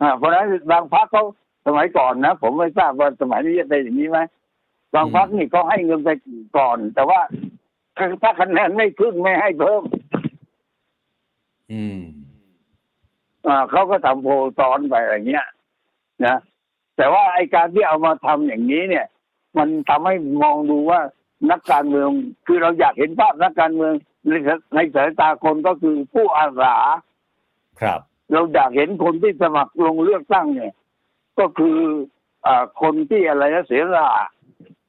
[0.00, 1.24] อ่าเพราะฉะนั้นบางพรรคเขา
[1.66, 4.20] สมัยก่อนนะผมไม่ทราบว่าสมัยนี้จะเป็นอย่างนี้ไหม
[4.94, 6.10] บางพรรคนี่เขาให้เงินไป
[6.58, 7.20] ก่อน แต่ว่า
[8.22, 9.82] ถ้าคะแนนไม่ขึ้นไม่ให้เพิ่ม
[11.72, 11.98] อืม
[13.46, 15.46] อ่าเขาก็ทำโพลซ้อนไปอะไรเงี้ย
[16.26, 16.36] นะ
[16.96, 19.06] แต่ว่าไอการที่เอามาทำอย่างนี้เนี่ย
[19.58, 21.00] มันทำให้มองดูว่า
[21.50, 22.08] นักการเมือง
[22.46, 23.92] คือเราอยากเห็นภาพนักการเมือง
[24.28, 24.32] ใน
[24.74, 26.74] ในสายตาคนก็คือผู้อาสา
[27.80, 28.00] ครับ
[28.32, 30.72] เราอยากเห็นคนที่สมัครลงเลือกตั้งเนี่ย
[31.38, 31.78] ก็คือ
[32.46, 34.28] อ่าคนที่อะไรนะเสียสละ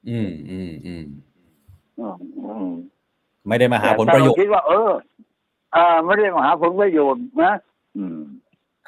[0.09, 1.05] อืมอืมอืม
[1.99, 2.73] อืมอืม
[3.47, 4.91] ไม่ได้มาหาผลประโยชแต่ถ้าเาคิน์ดว่า เออ
[5.75, 7.53] อ่าไม่ได้มาหาผลประโยชน์นะ
[7.97, 8.19] อืม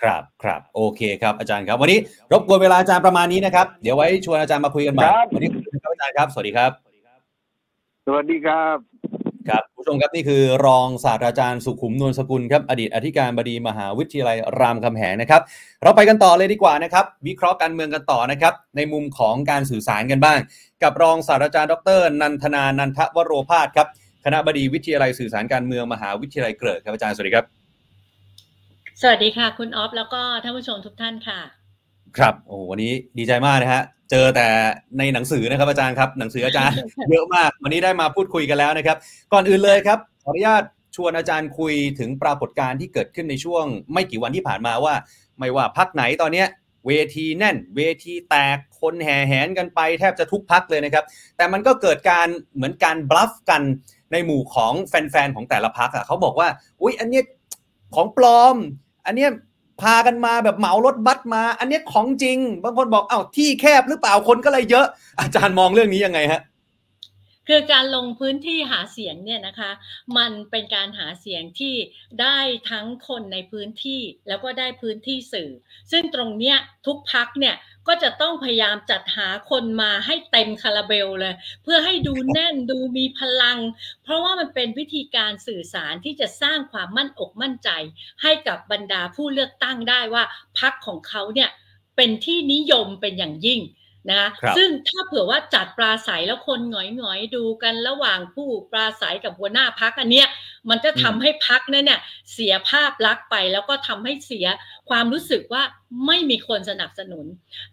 [0.01, 1.99] ครับครับโอเคครับอาจารย์ครับ วันนี้
[2.32, 6.84] รบกวนเวลาอาจารย์ประมาณนี้นะครับ เดี๋ยวไว้ชวนอาจารย์มาคุยกันใหม่ครับวันนี้ขอบคุณครับอาจารย์ครับ สวัสดีครับ
[8.08, 8.78] สวัสดีครับ
[9.49, 15.41] ครับคุณผู้ชมครับนี่คือรองศาสตราจารย์สุขุมนวลสกุลครับอดีตอธิการบดีมหาวิทยาลัยรามคำแหงนะครับ
[15.84, 20.39] เราไปกันต่อเลยดีกว่านะครับ วิเคราะห์การเมืองกันต่อนะครับ ในมุมของการสื่อสารกันบ้าง
[20.84, 23.88] กับรองศาสตราจารย์ดร นันทนานันทวโรพาสครับ
[24.26, 27.45] คณะบดีวิทยาลัยสื่อสารการเมืองมหาวิทยาลัยเกริกครับอาจารย์สวัสดีครับ
[29.01, 31.39] สวัสดีค่ะ คุณออฟแล้วก็ท่านผู้ชมทุกท่านค่ะ
[32.18, 34.47] ครับโอ้โหวันนี้ดีใจมากนะฮะ เจอแต่
[34.97, 36.78] ในหนังสือนะครับอาจารย์ครับ หนังสืออาจารย์
[37.12, 38.97] เยอะมาก วันนี้ได้มาพูดคุยกันแล้วนะครับ
[39.34, 40.64] ก่อนอื่นเลยครับขออนุญาต
[40.95, 44.93] ชวนอาจารย์คุยถึงปรากฏการณ์ที่เกิดขึ้นในช่วง ไม่กี่วันที่ผ่านมาว่า
[45.39, 46.47] ไม่ว่าพักไหนตอนเนี้ย
[46.88, 51.03] เวทีแน่น เวทีแตกคนแห่แหนกันไปแทบจะทุกพักเลยนะครับ
[51.38, 53.62] แต่มันก็เกิดการเหมือนการบลัฟกัน
[54.12, 56.47] ในหมู่ของแฟนๆของแต่ละพักอะเขาบอกว่า
[56.82, 57.24] อุ๊ยอันเนี้ย
[57.95, 58.56] ของปลอม
[59.06, 59.30] อันเนี้ย
[59.82, 64.86] พากันมาแบบเหมารถบัสมา อันนี้ของจริง บางคนบอกอ้าวที่แคบหรือเปล่าคนก็เลยเยอะ
[65.19, 66.41] อาจารย์มองเรื่องนี้ยังไงฮะ
[67.47, 69.71] คือการลงพื้นที่หาเสียงเนี่ยนะคะ
[70.17, 71.76] มันเป็นการหาเสียงที่
[72.21, 72.39] ได้
[72.71, 75.49] ทั้งคนในพื้นที่แล้วก็ได้พื้นที่สื่อ
[75.91, 77.55] ซึ่งตรงเนี้ยทุกพักเนี่ย
[77.88, 81.33] ก็จะต้องพยายามจัดหาคนมาให้เต็มคาราเบลเลย
[81.63, 83.59] เพื่อให้ดูแน่นดูมีพลัง
[84.03, 87.69] เพราะว่ามันเป็นวิธีการสื่อสารที่จะสร้างความมั่นอกมั่นใจ
[88.21, 90.23] ให้กับบรรดาผู้เลือกตั้งได้ว่า
[90.59, 91.49] พักของเขาเนี่ย
[91.95, 93.61] เป็นที่นิยมเป็นอย่างยิ่ง
[94.09, 100.27] นะครับซึ่งถ้าเผื่อว่าจัดปราศัยแล้วคนหงอยๆ ดูกันระหว่างผู้ปราศัยกับหัวหน้าพักอันเนี้ย
[100.70, 101.99] มันจะทำให้พักนั้นเนี่ย
[102.34, 104.47] เสียภาพลักษณ์ไป แล้วก็ทำให้เสีย
[104.89, 105.63] ความรู้สึกว่า
[106.07, 107.26] ไม่มีคนสนับสนุน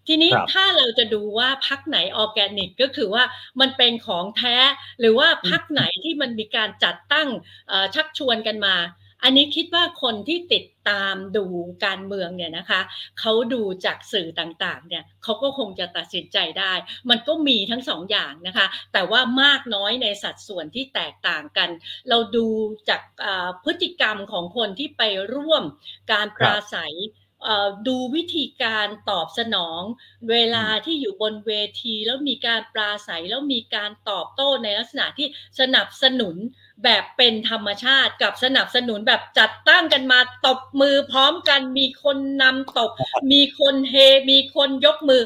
[0.06, 3.24] ทีนี้ครับถ้าเราจะดูว่าพักไหนออร์แกนิกก็คือว่า
[3.60, 4.56] มันเป็นของแท้
[5.00, 7.28] หรือว่าพักไหนที่มันมีการจัดตั้ง
[7.68, 8.76] เอ่อชักชวนกันมา
[9.22, 11.44] อันนี้คิดว่าคนที่ติดตามดู
[11.84, 12.80] การเมืองเนี่ยนะคะ
[13.20, 16.72] เขาดูจากสื่อต่างๆเนี่ยเขาก็คงจะตัดสินใจได้
[17.10, 21.70] มันก็มีทั้งสองอย่างนะคะ แต่ว่ามากน้อยในสัดส่วนที่แตกต่างกัน
[22.08, 22.46] เราดู
[22.88, 23.02] จาก
[23.64, 25.02] พฤติกรรมของคนที่ไป
[25.34, 25.64] ร่วม
[26.12, 26.94] การปราศัย
[27.88, 29.82] ดูวิธีการตอบสนอง
[30.30, 31.52] เวลาที่อยู่บนเว
[31.82, 35.28] ที แล้วมีการปราศัยแล้วมีการตอบโต้ในลักษณะที่
[35.60, 36.36] สนับสนุน
[36.84, 42.90] แบบเป็นธรรมชาติกับสนับสนุนแบบจัดตั้งกันมาตบมือพร้อมกันมีคนนำตบ
[43.32, 43.94] มีคนเฮ
[44.30, 45.22] มีคนยกมือ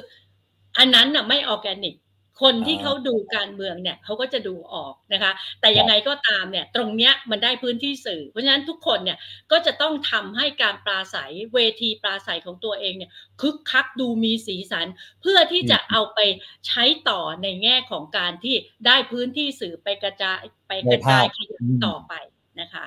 [0.79, 1.95] อันนั้นน่ะไม่ออร์แกนิก
[2.43, 9.19] คนที่เขาดูการเมืองเนี่ยเขาก็จะดูออกนะคะ แต่ยังไงก็ตามเนี่ยตรงเนี้ยมันได้พื้นที่สื่อ เพราะฉะนั้นทุกคนเนี่ย
[9.53, 13.11] ก็จะต้องทำให้การปราศัยเวทีปราศัยของตัวเองเนี่ย
[13.41, 14.87] คึกคักดูมีสีสัน
[15.23, 16.19] เพื่อที่จะเอาไป
[16.67, 18.57] ใช้ต่อในแง่ของการที่
[18.87, 22.13] ได้พื้นที่สื่อไปกระจายไปกระจายขยายต่อไป
[22.61, 22.87] นะคะ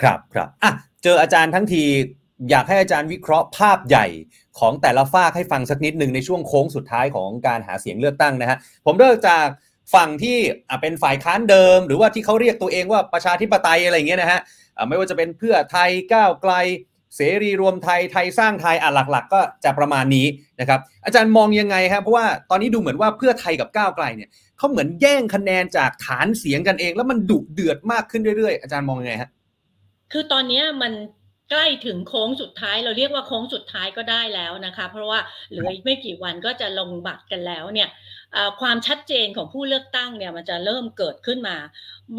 [0.00, 0.72] ครับครับอะ
[1.02, 1.84] เจออาจารย์ทั้งที
[2.50, 4.06] อยากให้อาจารย์วิเคราะห์ภาพใหญ่
[4.58, 9.46] ของแต่ละฝากให้ฟังสักนิดหนึ่งในช่วงโค้งสุดท้ายของการหาเสียงเลือกตั้งนะฮะผมเริ่มจาก
[9.94, 10.38] ฝั่งที่
[10.80, 14.40] เป็นฝ่ายค้านเดิม หรือว่าที่เขาเรียกตัวเองว่าประชาธิปไตยอะไรเงี้ยนะฮะ
[14.88, 16.52] ไม่ว่าจะเป็นเพื่อไทยก้าวไกล
[17.16, 20.26] เสรีรวมไทยไทยสร้างไทยอะหลัก ๆ ก็จะประมาณนี้
[20.60, 24.28] นะครับอาจารย์มองยังไงครับเพราะว่าตอนนี้ดูเหมือนว่าเพื่อไทยกับก้าวไกลเนี่ย
[24.58, 29.30] เขาเหมือนแย่งคะแนนจากฐานเสียงกันเอง แล้วมันดุเดือดมากขึ้นเรื่อยๆ อาจารย์มองยังไงฮะ
[30.12, 30.92] คือตอนนี้มัน
[31.50, 35.20] ใกล้ถึงโค้งสุดท้าย เราเรียกว่าโค้งสุดท้ายก็ได้แล้วนะคะ เพราะว่า
[35.50, 37.88] เหลืออีกไม่กี่วันก็จะลงบัตรกันแล้วเนี่ย
[38.60, 41.56] ความชัดเจนของผู้เลือกตั้งเนี่ยมันจะเริ่มเกิดขึ้นมา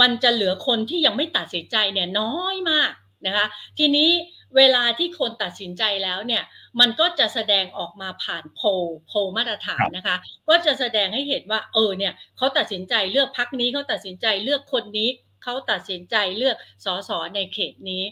[0.02, 2.92] มันจะเหลือคนที่ยังไม่ตัดสินใจเนี่ยน้อยมาก
[3.28, 3.48] นะคะ
[3.80, 4.10] ทีนี้
[4.58, 6.44] เวลาที่คนตัดสินใจแล้วเนี่ย
[6.80, 8.62] มันก็จะแสดงออกมาผ่านโพ
[9.08, 10.16] โพมาตรฐานนะคะ
[10.50, 15.10] ก็จะแสดงให้เห็นว่าเออเนี่ยเขาตัดสินใจเลือกพักนี้เขาตัดสินใจเลือกคนนี้
[15.44, 18.04] เขาตัดสินใจเลือกสสในเขตนี้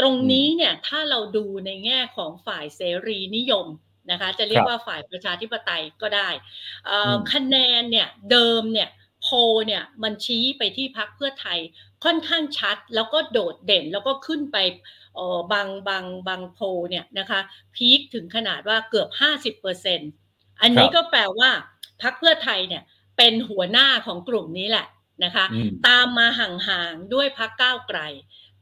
[0.00, 3.66] ตรงนี้เนี่ยถ้าเราดูในแง่ของฝ่ายเสรีนิยม
[4.10, 6.28] นะคะจะเรียกว่าฝ่ายประชาธิปไตยก็ได้
[7.32, 8.88] คะแนนเนี่ยเดิมเนี่ย
[9.22, 9.28] โพ
[9.66, 11.58] เนี่ยมันชี้ไปที่พักเพื่อไทย
[12.04, 14.56] ค่อนข้างชัด แล้วก็โดดเด่นแล้วก็ขึ้นไป
[15.52, 16.58] บางบางบางโพ
[16.90, 17.40] เนี่ยนะคะ
[17.74, 19.08] พีคถึงขนาดว่าเกือบ
[19.64, 21.50] 50%อันนี้ก็แปลว่า
[22.02, 22.82] พักเพื่อไทยเนี่ย
[23.16, 24.86] เป็นหัวหน้าของกลุ่มนี้แหละ
[25.24, 25.44] นะคะ
[25.86, 28.00] ตามมาห่างๆด้วยพักก้าวไกล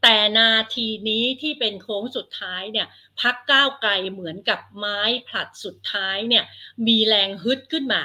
[0.07, 2.87] แต่นาทีนี้ที่เป็นโค้งสุดท้ายเนี่ย
[3.21, 6.45] พักก้าวไกลเหมือนกับไม้ผลัดสุดท้ายเนี่ย
[6.87, 8.03] มีแรงฮึดขึ้นมา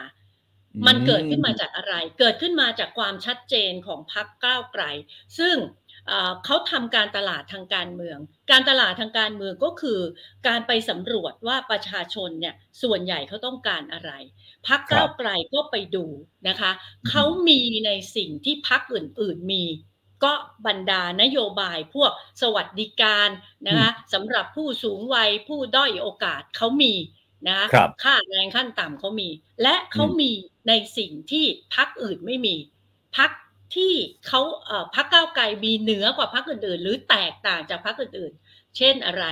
[0.88, 4.84] มันเกิดขึ้นมาจากอะไร เกิดขึ้นมาจากความชัดเจนของพักก้าวไกล
[5.40, 5.56] ซึ่ง
[6.46, 8.18] เขาทำการตลาดทางการเมือง
[8.52, 10.00] การตลาดทางการเมืองก็คือ
[10.48, 14.12] การไปสำรวจว่าประชาชนเนี่ยส่วนใหญ่เขาต้องการอะไร
[14.68, 16.06] พักก้าวไกลก็ไปดู
[16.48, 16.72] นะคะ
[17.10, 19.64] เขามีในสิ่งที่พักอื่น ๆ มี
[20.24, 20.34] ก็
[20.68, 22.12] บรรดานโยบายพวก
[22.42, 23.30] สวัสดิการ
[23.68, 26.94] นะคะสำหรับผู้สูงวัยผู้ด้อยโอกาสเขามี
[27.48, 27.60] นะ
[28.04, 29.30] ค่าแรงขั้นต่ำเขามี
[29.64, 30.32] และเขามี
[30.68, 31.46] ในสิ่งที่
[31.76, 32.56] พักอื่นไม่มี
[33.18, 33.32] พัก
[33.76, 33.94] ที่
[34.28, 34.42] เขา
[34.96, 39.26] พักก้าวไกลมีเหนือกว่าพักอื่นๆ หรือแตกต่างจากพักอื่นๆ เช่นอะไร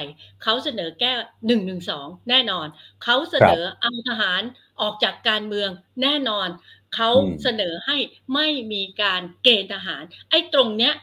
[0.43, 1.11] เขาเสนอแก้
[1.47, 2.67] หนึ่งหนึ่งสองแน่นอน
[3.03, 4.41] เขาเสนอเอาทหาร
[4.81, 5.69] ออกจากการเมือง
[6.01, 6.47] แน่นอน
[6.95, 7.09] เขา
[7.43, 7.97] เสนอให้
[8.33, 10.93] ไม่มีการเกณฑ์ทหาร ไอ้ตรงเนี้ย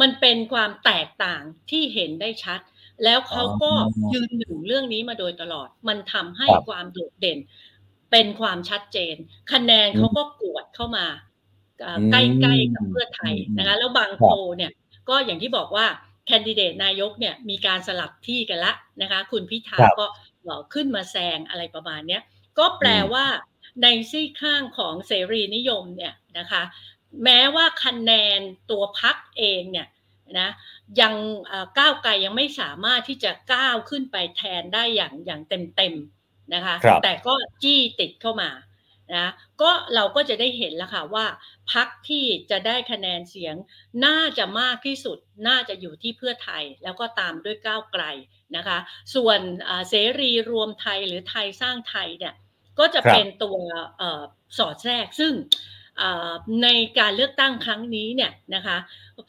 [0.00, 2.60] มันเป็นความแตกต่างที่เห็นได้ชัด
[3.04, 3.72] แล้วเขาก็
[4.12, 7.38] ยืนหนึ่งเรื่องนี้มาโดยตลอด มันทำให้ความโดดเด่น
[8.10, 9.16] เป็นความชัดเจน
[9.52, 11.06] คะแนนเขาก็กวดเข้ามา
[12.12, 12.16] ใก
[12.46, 14.24] ล้ๆกับเพื่อไทยนะคะแล้วบางโพ
[14.56, 14.72] เนี่ย
[15.08, 15.86] ก็อย่างที่บอกว่า
[16.26, 18.72] แคนดิเดตนายกเนี่ยมีการสลับที่กันละ
[19.02, 20.06] นะคะ คุณพิธาก็
[20.74, 22.22] ขึ้นมาแซงอะไรประมาณเนี้ย
[22.58, 23.24] ก็แปลว่า
[23.82, 26.62] ในซี่ข้างของเสรีนิยมเนี่ยนะคะ
[27.24, 29.88] แม้ว่าคะแนนตัวพักเองเนี่ย
[30.38, 30.50] นะ
[31.00, 31.14] ยัง
[31.78, 38.50] ก้าวไกลยังไม่สามารถที่จะก้าวขึ้นไปแทนได้อย่างอย่างเต็มๆนะคะแต่ก็จี้ติดเข้ามา
[39.14, 41.26] นะก็เราก็จะได้เห็นแล้วค่ะว่า
[41.72, 43.54] พักที่จะได้คะแนนเสียง
[44.04, 45.18] น่าจะมากที่สุด
[45.48, 48.04] น่าจะอยู่ที่เพื่อไทย แล้วก็ตามด้วยก้าวไกล
[48.56, 48.78] นะคะ
[49.14, 49.40] ส่วน
[49.88, 52.34] เสรีรวมไทยหรือไทยสร้างไทยเนี่ย
[52.78, 53.58] ก็จะเป็นตัว
[54.58, 55.32] สอดแทรกซึ่ง
[56.62, 56.68] ใน
[56.98, 58.76] การเลือกตั้งครั้งนี้เนี่ยนะคะ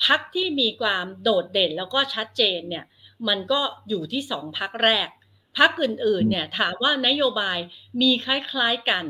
[0.06, 2.86] พักที่มีความโดดเด่นแล้วก็ชัดเจนเนี่ย
[3.28, 5.08] มันก็อยู่ที่สองพักแรก
[5.58, 7.58] พักอื่นๆเนี่ยถามว่านโยบาย
[8.02, 9.04] มีคล้ายๆกัน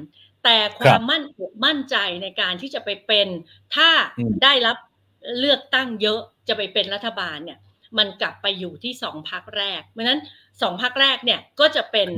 [0.43, 1.23] แต่ความมั่น
[1.65, 3.27] มั่นใจในการที่จะไปเป็น
[3.75, 3.89] ถ้า
[4.43, 4.77] ได้รับ
[5.39, 7.59] เลือกตั้งเยอะจะไปเป็นรัฐบาลเนี่ย
[7.97, 10.21] มันกลับไปอยู่ที่สองพักแรกเพราะนั้น
[10.61, 12.09] สองพักแรกเนี่ยก็จะเป็น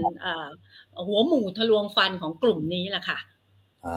[1.08, 3.18] หัวหมูทะลวงฟันของกลุ่มนี้แหละค่ะ
[3.86, 3.96] อ่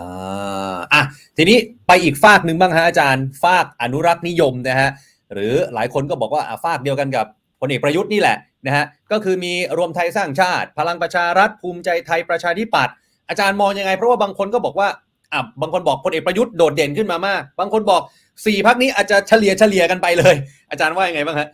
[0.75, 1.03] าอะ
[1.37, 4.91] ทีนี้ไปอีกฝากหนึ่งบ้างฮะอาจารย์ฝากอนุรักษ์นิยมนะฮะ
[5.33, 7.27] หรือหลายคนก็บอกว่าฝากเดียวกันกับ
[7.61, 8.37] พลเอกประยุทธ์นี่แหละ
[8.67, 12.95] นะฮะก็คือมีรวมไทยสร้างชาติ พลังประชารัฐภูมิใจไทยประชาธิปัตย์
[13.29, 14.89] อาจารย์มองยังไง เพราะว่าบางคนก็บอกว่า
[15.33, 18.03] อะบางคนบอกพลเอกประยุทธ์โดดเด่นขึ้นมามาก บางคนบอก
[18.47, 20.35] สี่พักนี้อาจจะเฉลี่ยเฉลี่ยกันไปเลย
[20.71, 21.49] อาจารย์ว่ายังไงบ้างฮะ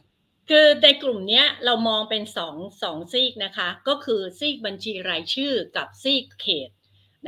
[0.50, 6.70] คือในกลุ่มเนี้ยเรามองเป็นสองสองซีกนะคะ ก็คือซีกบัญชีรายชื่อกับซีกเขต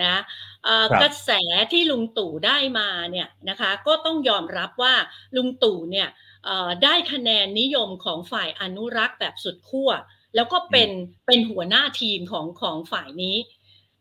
[0.01, 0.21] นะ
[0.65, 1.31] เอ่อครับกระแส
[1.73, 4.95] ที่ลุงตู่ได้มาเนี่ยนะคะก็ต้องยอมรับว่า
[5.37, 6.09] ลุงตู่เนี่ย
[6.45, 9.91] เอ่อได้คะแนนนิยมของฝ่ายอนุรักษ์แบบสุดขั้ว
[10.35, 10.91] แล้วก็เป็น
[11.27, 13.37] เป็นหัวหน้าทีมของของฝ่ายนี้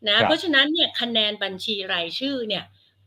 [0.06, 2.64] นะครับเพราะฉะนั้นเนี่ยคะแนนบัญชีรายชื่อเนี่ย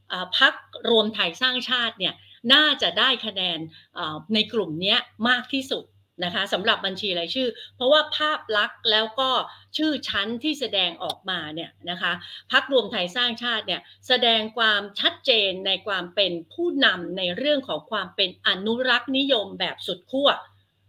[0.09, 0.53] เอ่อพัก
[0.89, 2.13] รวมไทยสร้างชาติเนี่ย
[2.53, 3.59] น่าจะได้คะแนน
[3.95, 4.99] เอ่อในกลุ่มเนี้ย
[5.29, 5.83] มากที่สุด
[6.23, 9.29] นะคะสำหรับบัญชีรายชื่อ เพราะว่าภาพลักษณ์แล้วก็
[9.77, 12.11] ชื่อชั้นที่แสดงออกมาเนี่ยนะคะ
[12.51, 20.29] พักรวมไทยสร้างชาติเนี่ยแสดงความชัดเจนในความเป็นผู้นำในเรื่องของความเป็นอนุรักษ์นิยมแบบสุดขั้ว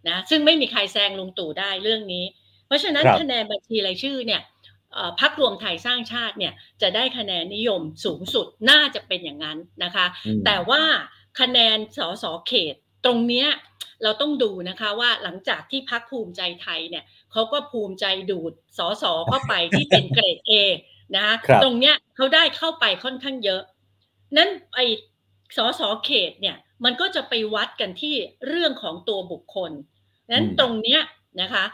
[0.08, 2.24] นะซึ่งไม่มีใครแซงลุงตู่ได้เรื่องนี้
[2.66, 4.42] เพราะฉะนั้นครับคะแนนบัญชีรายชื่อเนี่ย
[4.92, 6.52] เอ่อพักรวมไทยสร้างชาติเนี่ย
[6.82, 10.82] จะได้คะแนนนิยมสูงสุดน่าจะเป็นอย่างนั้นนะคะอืมแต่ว่า
[11.40, 12.74] คะแนนสสเขต
[13.04, 13.48] ตรงเนี้ย
[14.02, 20.52] เราต้องดูนะคะว่าหลังจากที่พักภูมิใจไทยเนี่ยเขาก็ภูมิใจดูดสสเข้าไปที่เป็นเกรด A
[21.14, 23.62] นะคะครับตรงเนี้ยเขาได้เข้าไปค่อนข้างเยอะ
[24.36, 24.80] นั้นไอ
[25.56, 28.14] สสเขตเนี่ยมันก็จะไปวัดกันที่
[28.46, 29.72] เรื่องของตัวบุคคล
[30.32, 31.00] นั้นอืมตรงเนี้ย
[31.42, 31.64] นะคะ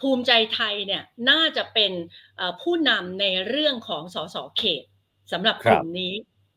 [0.00, 1.92] ภูมิใจไทยเนี่ยน่าจะเป็น
[2.36, 4.84] เอ่อผู้นำในเรื่องของสสเขต
[5.32, 6.12] สำหรับครักบลุ่มนี้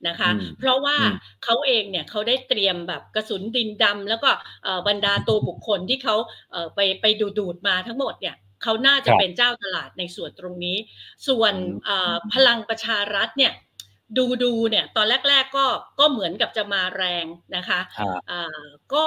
[0.08, 4.30] นะคะอืมเพราะว่าอืมเขาเองเนี่ยเขาได้เตรียมแบบกระสุนดินดำแล้วก็
[4.64, 6.16] เอ่อบรรดาตัวบุคคลที่เขา
[6.52, 10.78] เอ่อไปไปดูดูดมาทั้งหมดเนี่ยเขาน่าจะครับเป็นเจ้าตลาดในส่วนตรงนี้
[11.28, 13.54] ส่วนอืมเอ่อพลังประชารัฐเนี่ย
[14.18, 15.68] ดูดูเนี่ยตอนแรก ๆก็
[16.00, 17.26] ก็เหมือนกับจะมาแรง
[17.56, 19.06] นะคะอ่าอ่าก็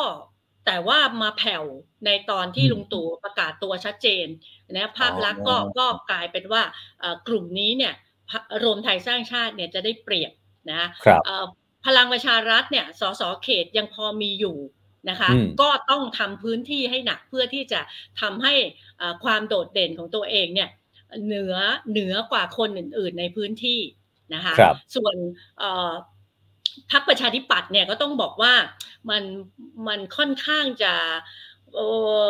[0.67, 1.65] แต่ว่ามาแผ่ว
[2.07, 4.27] ในตอนที่อืมลุงตู่ประกาศตัวชัดเจน
[4.73, 6.63] นะภาพลักษณ์ก็อ๋อก็กลายเป็นว่า
[7.01, 7.95] เอ่อกลุ่มนี้เนี่ย
[8.31, 10.33] พรรครวมไทยสร้างชาติเนี่ยจะได้เปรียบ
[10.71, 11.45] นะครับเอ่อ
[11.87, 14.59] พลังประชารัฐเนี่ยสสเขตยังพอมีอยู่
[15.11, 17.81] นะคะอืมก็ต้องทำพื้นที่ให้หนักเพื่อที่จะ
[18.21, 18.55] ทำให้
[18.99, 20.69] เอ่อความโดดเด่นของตัวเองเนี่ย
[21.25, 21.55] เหนือ
[21.91, 23.81] เหนือกว่าคนอื่น ๆ ในพื้นที่
[24.35, 25.17] นะคะครับส่วน
[25.59, 25.93] เอ่อ
[26.91, 28.55] พรรคประชาธิปัตย์เนี่ยก็ต้องบอกว่า
[29.11, 29.23] มัน
[29.89, 30.95] มันค่อนข้างจะ
[31.75, 31.89] เอ่
[32.25, 32.27] อ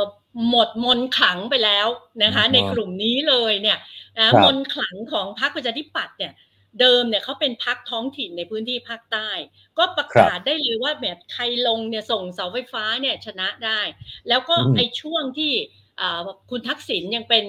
[0.49, 1.87] หมดมนต์ขลังไปแล้ว
[2.23, 3.79] นะคะอ๋อในกลุ่มนี้เลยเนี่ย
[4.19, 6.33] นะครับมนต์ขลังของพรรคประชาธิปัตย์เนี่ย
[6.81, 9.29] เดิมเนี่ยเขาเป็นพักท้องถิ่นในพื้นที่ภาคใต้
[9.79, 13.81] ก็ประกาศได้เลยว่าแบบใครลงเนี่ยส่งเสาไฟฟ้าเนี่ยชนะได้
[14.29, 15.53] แล้วก็อืมไอ้ช่วงที่
[16.01, 16.21] อ่า
[16.51, 17.45] คุณทักษิณยังเป็น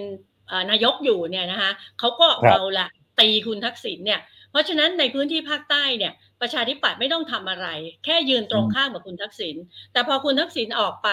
[0.51, 2.87] อ่านายกอยู่เนี่ยนะคะเขาก็ครับเอาละ
[3.19, 4.19] ตีคุณทักษิณเนี่ย
[4.51, 7.67] เพราะฉะนั้นในพื้นที่ภาคใต้เนี่ย ประชาธิปัตย์ไม่ต้องทำอะไร
[8.05, 9.55] แค่ยืนตรงข้ามกับคุณทักษิณ
[9.93, 11.09] แต่พอคุณทักษิณออกไป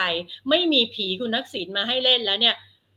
[0.51, 2.55] ไม่มีผีคุณทักษิณมาให้เล่นแล้วเนี่ย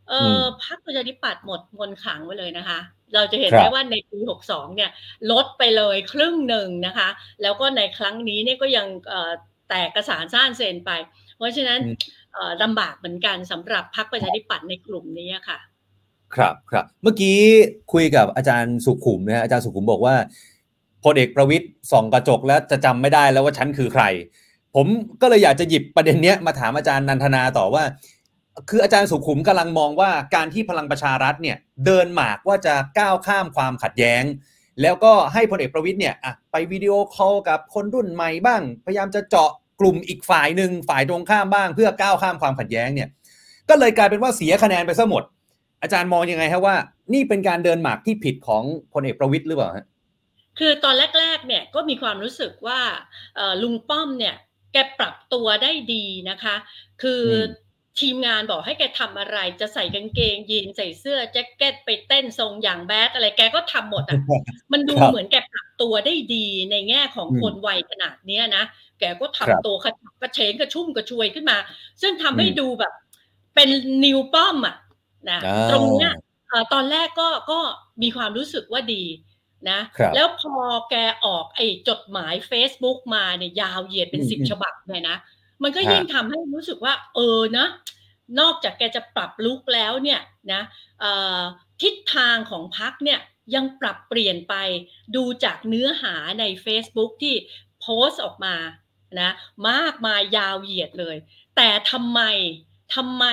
[0.10, 2.80] เอออมพรรคประชาธิปัตย์หมดมนต์ขลังไปเลยนะคะ
[3.14, 4.90] เราจะเห็นครับได้ว่าในปี 62 เนี่ย
[5.32, 7.10] ลดไปเลยครึ่งหนึ่งนะคะ
[7.42, 9.32] แล้วก็ในครั้งนี้เนี่ยก็ยังเอ่อ
[9.70, 10.92] แตกกระสานซ่านเซนไป
[11.38, 11.96] เพราะฉะนั้นอืม
[12.34, 15.60] เอ่อลำบากเหมือนกันสำหรับพรรคประชาธิปัตย์ในกลุ่มนี้ค่ะ
[16.36, 17.38] ครับครับเมื่อกี้
[17.94, 20.16] คุยกับอาจารย์สุขุมนะฮะอาจารย์สุขุมบอกว่า
[21.04, 24.04] พลเอกประวิตยส่องกระจกแล้วจะจำไม่ได้แล้วว่าฉันคือใคร
[24.76, 24.88] ผม
[25.22, 27.84] ก็เลยอยากจะหยิบประเด็นเนี้ยมาถามอาจารย์นันทนาต่อว่า
[28.70, 34.24] คืออาจารย์สุขุมกำลังมองว่าการที่พลังประชารัฐเนี่ยเดินหมากว่าจะก้าวข้ามความขัดแย้ง
[34.82, 43.10] แล้วก็ให้พลเอกประวิตยเนี่ยอะไปวิดีโอคอลกับคนรุ่นใหม่บ้าง พยายามจะเจาะกลุ่มอีกฝ่ายหนึ่งฝ่ายตรงข้ามบ้าง เพื่อก้าวข้ามความขัดแย้งเนี่ย
[43.70, 45.24] ก็เลยกลายเป็นว่าเสียคะแนนไปซะหมด
[45.82, 46.76] อาจารย์มองยังไงฮะว่า
[47.14, 49.86] นี่เป็นการเดินหมากที่ผิดของพลเอกประวิตยหรือเปล่าฮะ
[50.60, 52.80] คือตอนแรกๆเนี่ยก็มีความรู้สึกว่า
[53.36, 54.36] เอ่อลุงป้อมเนี่ย
[54.74, 56.56] แกปรับตัวได้ดีนะคะ
[57.02, 57.65] คืออม
[58.00, 64.20] ทีมงานบอกให้แกทำอะไร จะใส่กางเกง ยีนใส่เสื้อแจ็คเก็ตไปเต้นทรงอย่างแบดอะไรแกก็ทำหมดอะ
[64.72, 68.64] มันดูครับเหมือนแกปรับตัวได้ดีในแง่ของอืมคนวัยขนาดเนี้ยนะ
[69.00, 71.58] แกก็ทำครับตัวกระฉับกระเฉงกระชุ่มกระชวยขึ้นมา
[72.02, 72.94] ซึ่งทำให้อืมดูแบบ
[73.56, 73.70] เป็น
[74.04, 74.76] นิวป้อมอะ
[75.30, 76.12] นะอ่าตรงเนี้ย
[76.48, 77.60] เอ่อตอนแรกก็ก็
[78.02, 79.04] มีความรู้สึกว่าดี
[79.70, 80.56] นะครับแล้วพอ
[80.90, 85.18] แกออกไอ้จดหมาย Facebook มาเนี่ยยาวเหยียดเป็นอืมสิบอืมฉบับเลยนะ
[85.64, 87.68] มันก็ฮะยิ่งทำให้รู้สึกว่า เออนะ
[88.40, 90.22] นอกจากแกจะปรับลุกแล้วเนี่ย
[90.54, 90.62] นะ
[91.00, 91.42] เอ่อ
[91.82, 93.20] ทิศทางของพักเนี่ย
[93.56, 94.56] ยังปรับเปลี่ยนไป
[95.16, 97.36] ดูจากเนื้อหาใน Facebook ที่
[97.80, 98.56] โพสต์ออกมา
[99.22, 99.32] นะ
[99.70, 101.18] มากมายยาวเหยียดเลย
[101.56, 102.22] แต่ทำไม
[102.96, 103.26] ทำไม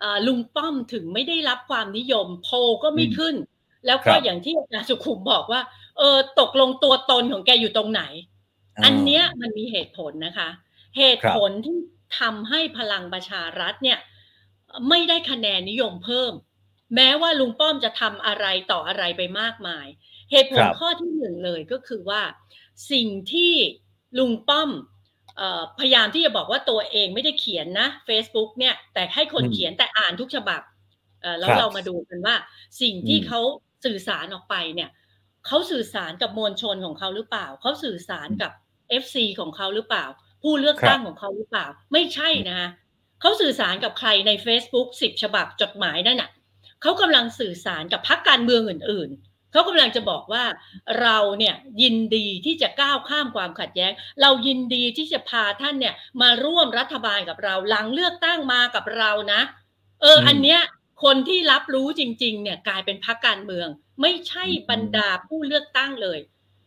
[0.00, 3.36] เอ่อลุงป้อมถึงไม่ได้รับความนิยมโพลก็ไม่อืมขึ้น
[3.86, 5.60] แล้วครัก็บอย่างที่อาจารย์สุขุมบอกว่า
[5.98, 8.02] เออตกลงตัวตนของแกอยู่ตรงไหน
[8.84, 10.48] อันเนี้ยมันมีเหตุผลนะคะ
[10.98, 11.78] เหตุผลที่
[12.18, 13.98] ทำให้พลังประชารัฐเนี่ย
[14.88, 16.32] ไม่ได้คะแนนนิยมเพิ่ม
[16.94, 19.86] แม้ว่าลุงป้อมจะทำอะไรต่ออะไรไปมากมาย
[20.30, 22.22] เหตุผลข้อที่หนึ่งเลยก็คือว่า
[22.92, 23.52] สิ่งที่
[24.18, 24.70] ลุงป้อม
[25.78, 30.62] พยายามที่จะบอกว่าตัวเองไม่ได้เขียนนะ Facebook เนี่ยแต่ให้คนเขียนแต่อ่านทุกฉบับ
[31.40, 32.36] แล้วเรามาดูกันว่า
[32.82, 33.40] สิ่งที่เขา
[33.84, 34.90] สื่อสารออกไปเนี่ย
[35.46, 38.52] เขาสื่อสารกับมวลชนของเขาหรือเปล่า เขาสื่อสารกับ
[39.02, 40.04] FC ของเขาหรือเปล่า
[40.44, 42.60] ผู้เลือกตั้งของเขาหรือเปล่า ไม่ใช่นะ
[43.20, 46.30] เขาสื่อสารกับใครใน Facebook สิบฉบับจดหมายนั่นน่ะ
[46.82, 50.44] เขากำลังสื่อสารกับพรรคการเมืองอื่น ๆ เขากำลังจะบอกว่า
[51.00, 59.40] เราเนี่ยยินดีที่จะก้าวข้ามความขัดแย้ง เรายินดีที่จะพาท่านเนี่ยมาร่วมรัฐบาลกับเรา หลังเลือกตั้งมากับเรานะ
[60.02, 60.60] เออ อันเนี้ย
[61.04, 63.68] คนที่รับรู้จริง ๆ เนี่ยกลายเป็นพรรคการเมือง
[64.02, 66.18] ไม่ใช่บรรดาผู้เลือกตั้งเลย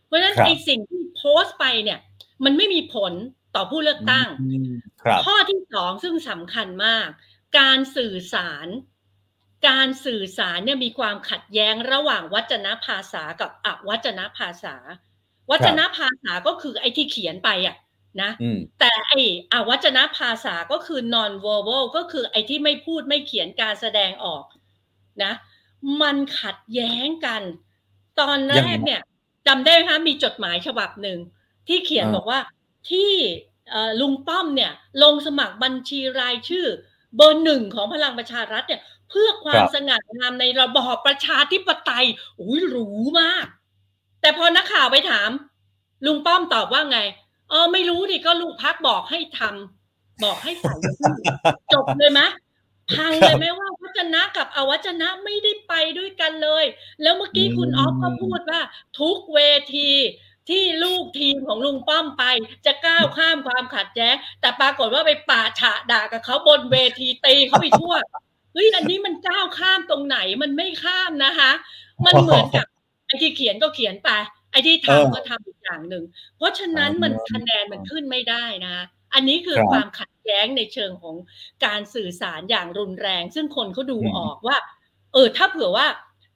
[0.06, 1.98] เพราะฉะนั้นไอ้สิ่งที่โพสต์ไปเนี่ย
[2.44, 3.12] มันไม่มีผล
[3.54, 4.28] ต่อผู้เลือกตั้ง
[5.26, 7.08] ข้อที่สองซึ่งสำคัญมาก
[7.58, 8.68] การสื่อสาร
[9.68, 14.76] การสื่อสารเนี่ยมีความขัดแย้งระหว่างวัจนภาษากับอวัจนภาษา
[15.50, 17.76] วัจนภาษาก็คือไอ้ที่เขียนไปอะ
[18.22, 18.30] นะ
[18.80, 19.20] แต่ไอ้
[19.52, 24.44] อวัจนภาษาก็คือ non verbal ก็คือไอ้ที่ไม่พูดไม่เขียนการแสดงออก
[25.22, 25.32] นะ
[26.02, 27.42] มันขัดแย้งกัน
[28.20, 29.00] ตอนแรกเนี่ย
[29.46, 31.18] จำได้ไหมคะมีจดหมายฉบับหนึ่ง
[31.68, 32.40] ที่เขียนบอกว่า
[32.90, 33.12] ที่
[34.00, 34.72] ลุงป้อมเนี่ย
[35.02, 36.66] ลงสมัครบัญชีรายชื่อ
[37.16, 38.80] เบอร์หนึ่งของพลังประชารัฐเนี่ย
[39.10, 42.06] เพื่อความสง่างามในระบอบประชาธิปไตย
[42.40, 42.88] อุ้ยหรู
[43.20, 43.46] มาก
[44.20, 45.30] แต่พอนักข่าวไปถาม
[46.06, 46.98] ลุงป้อมตอบว่าไง
[47.50, 50.74] เออไม่รู้ดิก็ลูกพักบอกให้ทำบอกให้ใส่
[51.72, 52.20] จบเลยไหม
[52.94, 56.64] พังเลยไหมว่าวัจนะกับอวัจนะไม่ได้ไปด้วยกันเลย
[57.02, 58.60] แล้วเมื่อกี้คุณออฟก็พูดว่า
[59.00, 59.38] ทุกเว
[59.74, 59.90] ที
[60.48, 62.24] ที่ลูกทีมของลุงป้อมไป
[62.66, 67.94] จะก้าวข้ามความขัดแย้ง แต่ปรากฏว่าไปป่าฉะด่ากับเขาบนเวทีตีเขาไปทั่ว
[68.52, 71.50] เฮ้ยอันนี้มันก้าวข้ามตรงไหนมันไม่ข้ามนะคะ
[72.06, 72.66] มันเหมือนกับ
[73.06, 74.10] ไอ้ที่เขียนก็เขียนไป
[74.50, 76.04] ไอ้ที่ทำก็ทำอีกอย่างหนึ่ง
[76.36, 78.76] เพราะฉะนั้นมันคะแนนมันขึ้นไม่ได้นะ
[79.14, 81.16] อันนี้คือความขัดแย้งในเชิงของ
[81.64, 84.56] การสื่อสารอย่างรุนแรง ซึ่งคนเขาดูออกว่า
[85.12, 85.86] เออถ้าเผื่อว่า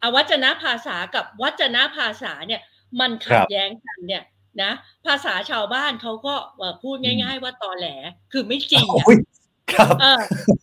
[0.02, 2.60] อวัจนภาษากับวัจนภาษาเนี่ย
[3.00, 4.24] มันขัดแย้งกันเนี่ย
[4.62, 4.72] นะ
[5.06, 6.34] ภาษาชาวบ้านเขาก็
[6.82, 7.86] พูดง่าย ๆ ว่าตอแหล
[8.32, 8.86] คือไม่จริง
[9.72, 10.20] ครับเออ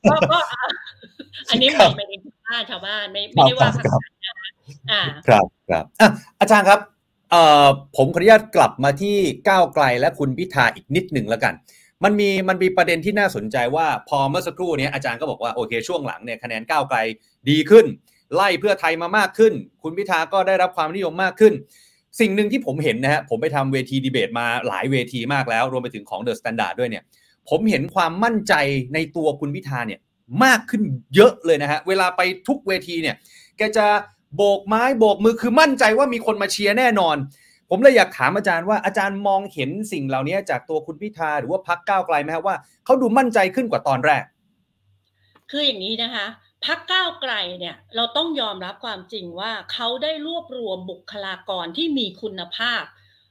[0.09, 0.39] ก็ก็
[1.49, 2.17] อันนี้ไม่ไม่ได้
[2.47, 3.97] ว่าชาวบ้านไม่ไม่ได้ว่าภาษา
[4.91, 6.09] อ่าครับครับอะ
[6.41, 6.79] อาจารย์ครับ
[7.31, 7.67] เอ่อ
[7.97, 9.17] ผมขออนุญาตกลับมาที่
[9.49, 11.53] ก้าวไกลและคุณพิธาอีกนิดหนึ่งแล้วกัน
[12.03, 16.97] มันมีมันมีประเด็นที่น่าสนใจว่าพอเมื่อสักครู่นี้อาจารย์ก็บอกว่าโอเคช่วงหลังเนี่ยคะแนนก้าวไกล
[17.49, 17.85] ดีขึ้น
[18.35, 19.53] ไล่เพื่อไทยมามากขึ้น
[19.83, 21.53] คุณพิธาก็ได้รับความนิยมมากขึ้น
[22.19, 27.03] สิ่งหนึ่งที่ผมเห็นนะฮะผมไปทำเวทีดีเบตมาหลายเวทีมากแล้ว รวมไปถึงของ THE STANDARD ด้วยเนี่ย
[27.49, 28.53] ผมเห็นความมั่นใจ
[28.93, 29.99] ในตัวคุณพิธาเนี่ย
[30.43, 30.81] มากขึ้น
[31.15, 33.15] เยอะเลยนะฮะ เวลาไปทุกเวทีเนี่ย
[33.57, 33.85] แกจะ
[34.35, 37.15] โบกไม้โบกมือคือมั่นใจว่ามีคนมาเชียร์แน่นอน
[37.69, 42.55] ผมเลยอยากถามอาจารย์ว่าอาจารย์มองเห็นสิ่งเหล่านี้จากตัวคุณพิธาหรือว่าพักก้าวไกลไหมครับว่า
[42.85, 44.23] เขาดูมั่นใจขึ้นกว่าตอนแรก
[45.51, 46.25] คืออย่างนี้นะคะ
[46.65, 52.83] พักก้าวไกลเนี่ยเราต้องยอมรับความจริงว่าเขาได้รวบรวมบุคลากรที่มีคุณภาพ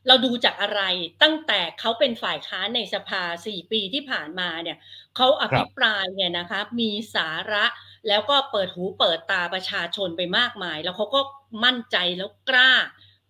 [0.07, 0.83] เราดูจากอะไร
[1.23, 4.79] ตั้งแต่เขาเป็นฝ่ายค้านในสภาสี่ปีที่ผ่านมาเนี่ย
[5.17, 7.65] เขาอภิปรายเนี่ยนะคะมีสาระ
[8.09, 11.21] แล้วก็เปิดหูเปิดตาประชาชนไปมากมาย แล้วเขาก็
[11.65, 12.73] มั่นใจแล้วกล้า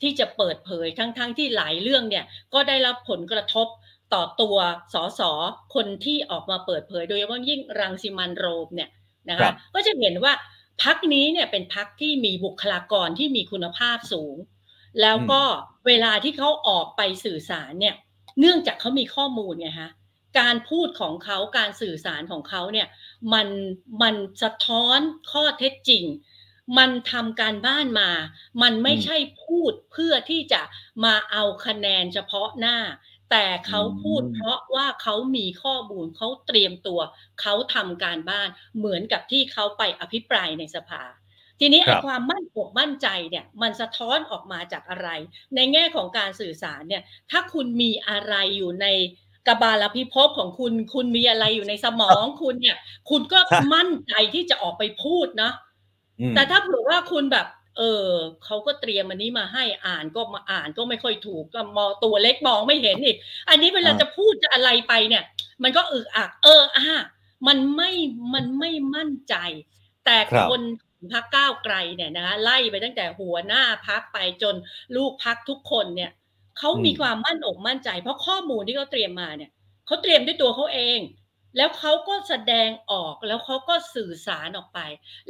[0.03, 2.25] ที่จะเปิดเผยทั้งๆทที่หลายเรื่องเนี่ย
[2.55, 3.67] ก็ได้รับผลกระทบ
[4.15, 4.57] ต่อตัว
[4.95, 5.21] สส
[5.75, 8.91] คนที่ออกมาเปิดเผย โดยเฉพาะยิ่งรังสิมันโรมเนี่ย
[9.31, 10.33] นะคะก็จะเห็นว่า
[10.83, 14.37] พักนี้เนี่ยเป็นพักที่มีบุคลากรที่มีคุณภาพสูง
[15.01, 15.43] แล้วก็
[15.87, 17.95] เวลาที่เขาออกไปสื่อสารเนี่ย
[18.41, 19.91] เนื่องจากเขามีข้อมูลไงฮะ
[20.41, 22.89] การพูดของเขาการสื่อสารของเขาเนี่ย
[23.33, 23.49] มัน
[24.03, 24.99] มันสะท้อน
[25.33, 26.05] ข้อเท็จจริง
[26.79, 28.11] มันทำการบ้านมา
[28.63, 30.63] มันไม่ใช่พูดเพื่อที่จะ
[31.05, 32.77] มาเอาคะแนนเฉพาะหน้า
[33.31, 37.01] แต่เขาพูดเพราะว่าเขามีข้อมูลเขาเตรียมตัว
[37.41, 38.49] เขาทำการบ้าน
[38.79, 41.03] เหมือนกับที่เขาไปอภิปรายในสภา
[41.61, 45.09] ทีนี้ไอ้ความมั่นอกมั่นใจเนี่ยมันสะท้อนออกมาจากอะไร
[45.55, 48.87] ในแง่ของการสื่อสารเนี่ยถ้าคุณมีอะไรอยู่ใน
[49.49, 52.77] กบาลพิภพของคุณ คุณมีอะไรอยู่ในสมองคุณเนี่ย
[53.11, 53.39] คุณก็
[53.75, 55.51] มั่นใจที่จะออกไปพูดนะ
[56.35, 57.47] แต่ถ้าเผื่อว่าคุณแบบ
[57.79, 58.09] เออ
[58.45, 63.17] เขาก็เตรียมอันนี้มาให้อ่านก็มาอ่านก็ไม่ค่อยถูกก็มอตัวเล็กมองไม่เห็นอีก
[63.49, 65.25] อันนี้เวลาจะพูดจะอะไรไปเนี่ย
[65.63, 66.87] มันก็อึกอัก เอออะ
[67.47, 67.91] มันไม่
[68.35, 69.35] มันไม่มั่นใจ
[70.05, 70.17] แต่
[70.49, 70.63] คน
[71.13, 74.55] พักก้าวไกลเนี่ยนะคะไล่ไปตั้งแต่หัวหน้าพักไปจน
[74.97, 76.11] ลูกพักทุกคนเนี่ย
[76.59, 79.51] เขามีความมั่นอกมั่นใจ เพราะข้อมูลที่เขาเตรียมมาเนี่ย
[79.87, 80.99] เขาเตรียมด้วยตัวเขาเอง
[81.57, 84.81] แล้วเขาก็แสดงออกแล้วเขาก็สื่อสารออกไป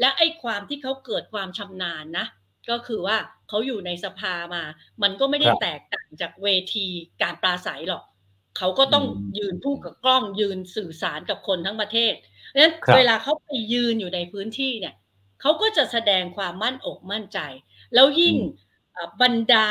[0.01, 2.27] และไอ้ความที่เขาเกิดความชำนาญนะ
[2.71, 3.16] ก็คือว่า
[3.49, 4.62] เขาอยู่ในสภามา
[5.03, 6.87] มันก็ไม่ได้ครับแตกต่างจากเวที
[7.23, 8.05] การปราศัยหรอก
[8.59, 14.95] เขาก็ต้องอืมยืนพูดกับกล้องยืนสื่อสารกับคนทั้งประเทศเพราะฉะนั้นครับเวลาเขาไปยืนอยู่ในพื้นที่เนี่ย
[15.41, 17.39] เขาก็จะแสดงความมั่นอกมั่นใจ
[17.95, 18.37] แล้วยิ่ง
[18.93, 19.69] เอ่อบรรดา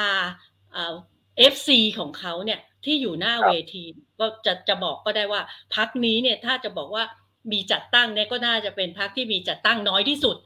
[1.37, 3.83] FC ของเขาเนี่ยที่อยู่หน้าเวที
[4.19, 5.41] ก็จะจะบอกก็ได้ว่า
[5.75, 7.03] พรรคนี้เนี่ยถ้าจะบอกว่า
[7.51, 10.37] มีจัดตั้งเนี่ยก็น่าจะเป็นพรรคที่มีจัดตั้งน้อยที่สุด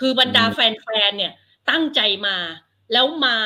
[0.00, 1.32] คือบรรดาอืมแฟนๆเนี่ย
[1.70, 2.36] ตั้งใจมา
[2.92, 3.38] แล้วมา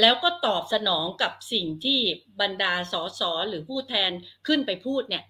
[0.00, 2.00] แล้วก็ตอบสนองกับสิ่งที่
[2.40, 4.10] บรรดาสสหรือผู้แทน
[4.46, 5.24] ขึ้นไปพูดเนี่ย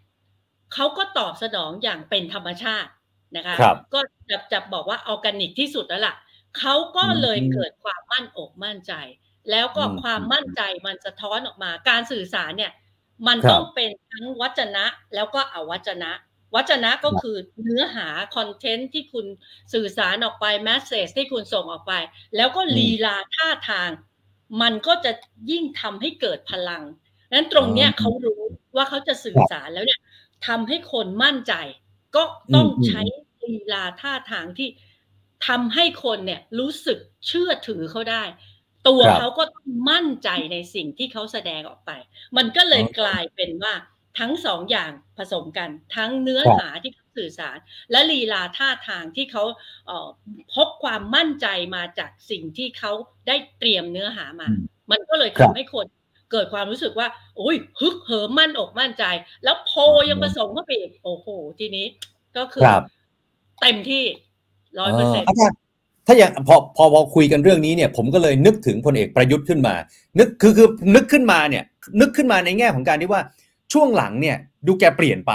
[0.74, 2.90] เขาก็ตอบสนองอย่างเป็นธรรมชาติ
[3.36, 4.00] นะคะครับก็
[4.30, 6.14] จะจะบอกว่าออร์แกนิกที่สุดแล้วล่ะ
[6.58, 8.92] เขาก็เลยเกิดความมั่นอกมั่นใจ
[9.50, 12.72] แล้วก็อืมความมั่นใจมันสะท้อนออกมา การสื่อสารเนี่ย
[13.26, 14.84] มันครับต้องเป็นทั้งวจนะ
[15.14, 16.10] แล้วก็อวจนะ
[16.54, 19.26] วจนะก็คือเนื้อหา content ที่คุณ
[19.74, 21.92] สื่อสารออกไป message ที่คุณส่งออกไป
[22.36, 23.90] แล้วก็อืมลีลาท่าทาง
[24.62, 25.12] มันก็จะ
[25.50, 26.82] ยิ่งทำให้เกิดพลัง
[27.32, 28.42] นั้นตรงเนี้ยอ๋อเขารู้
[28.76, 30.00] ว่าเขาจะสื่อสารแล้วเนี่ย
[30.46, 31.54] ทำให้คนมั่นใจ
[32.16, 32.22] ก็
[32.54, 33.02] ต้องอืมใช้
[33.44, 34.68] ลีลาท่าทางที่
[35.46, 38.22] ทำให้คนเนี่ยรู้สึกเชื่อถือเขาได้
[38.88, 41.90] ตัวครับเขาก็ต้องมั่นใจในสิ่งที่เขาแสดงออกไป
[42.36, 43.74] มันก็เลยอ๋อกลายเป็นว่า
[44.18, 47.58] ทั้งสองอย่างผสมกัน ทั้งเนื้อครับหาที่เขาสื่อสาร
[47.90, 49.44] และลีลาท่าทางที่เขา
[49.86, 50.08] เอ่อ
[50.54, 52.92] พกความมั่นใจมาจากสิ่งที่เขา
[53.28, 55.86] ได้เตรียมเนื้อหามาอืมมันก็เลยครัทำบให้คน
[56.32, 59.04] เกิดความรู้สึกว่าโอ้ยฮึกเหิมมั่นอกมั่นใจ
[59.44, 61.26] แล้วโพลยังผสมเข้าไปอีกโอ้โห
[61.58, 61.86] ทีนี้
[62.36, 62.82] ก็คือครับ
[63.60, 64.04] เต็มที่
[64.80, 65.58] ร้อยเปอร์เซ็นต์อาจารย์
[66.10, 69.74] ถ้าอย่างพอพอพอคุยกันเรื่องนี้เนี่ยผมก็เลยนึกถึงพลเอกประยุทธ์ขึ้นมา
[70.18, 71.64] นึกคือคือนึกขึ้นมาเนี่ย
[72.00, 73.22] นึกขึ้นมาในแง่ของการที่ว่า
[73.72, 74.36] ช่วงหลังเนี่ย
[74.66, 75.32] ดูแกเปลี่ยนไป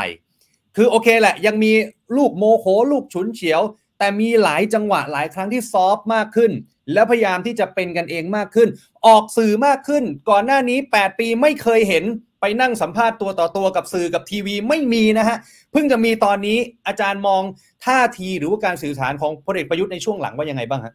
[0.75, 1.71] คือโอเคแหละ ยังมี
[2.17, 3.61] ลูกโมโหลูกฉุนเฉียว
[3.97, 6.51] แต่มีหลายจังหวะหลายครั้งที่ซอฟมากขึ้น
[6.93, 8.69] แล้วพยายามที่จะเป็นกันเองมากขึ้น
[9.07, 12.03] ออกสื่อมากขึ้น ก่อนหน้านี้ 8 ปีไม่เคยเห็น
[12.41, 15.37] ไปนั่งสัมภาษณ์ตัวต่อตัวกับสื่อกับทีวีไม่มีนะฮะ
[15.73, 16.57] เพิ่งจะมีตอนนี้
[16.87, 17.43] อาจารย์มอง
[17.85, 20.93] ท่าทีหรือว่าการสื่อสารของพลเอกประยุทธ์ในช่วงหลังว่ายังไงบ้างฮะ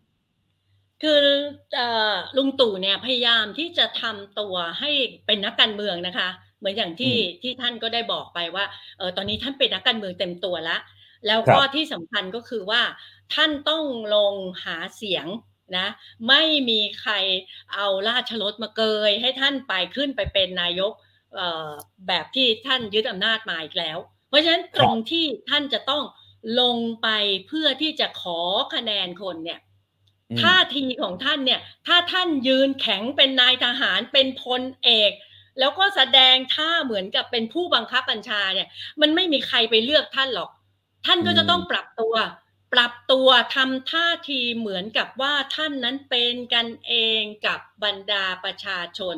[1.02, 1.22] คือ
[1.74, 4.90] เอ่อลุงตู่เนี่ยพยายามที่จะทำตัวให้
[5.26, 8.64] เป็นนักการเมืองนะคะ เหมือนอย่างที่ที่ท่านก็ได้บอกไปว่า
[8.98, 10.80] เออตอนนี้ท่านเป็นนักการเมืองเต็มตัวแล้ว
[11.26, 12.82] แล้วก็ครับที่สำคัญก็คือว่า
[13.34, 15.26] ท่านต้องลงหาเสียง
[15.78, 15.88] นะ
[16.28, 17.12] ไม่มีใคร
[17.74, 20.92] เอาราชรถมาเกย ให้ท่านไปขึ้นไปเป็นนายก
[21.34, 21.70] เอ่อ
[22.08, 23.98] แบบที่ท่านยึดอำนาจมาอีกแล้ว
[24.28, 26.04] เพราะฉะนั้นตรงที่ท่านจะต้อง
[26.60, 27.08] ลงไป
[27.46, 28.40] เพื่อที่จะขอ
[28.74, 29.60] คะแนนคนเนี่ย
[30.30, 35.12] อืมท่าทีของท่านเนี่ย ถ้าท่านยืนแข็งเป็นนายทหารเป็นพลเอก
[35.58, 38.68] แล้วก็แสดงท่าเหมือนกับเป็นผู้บังคับบัญชาเนี่ย
[39.00, 40.50] มันไม่มีใครไปเลือกท่านหรอก
[41.06, 42.14] ท่านก็จะต้องปรับตัว
[42.72, 49.16] ปรับตัวทำท่าทีเหมือนกับว่าท่านนั้นเป็นกันเองกับบรรดาประชาชน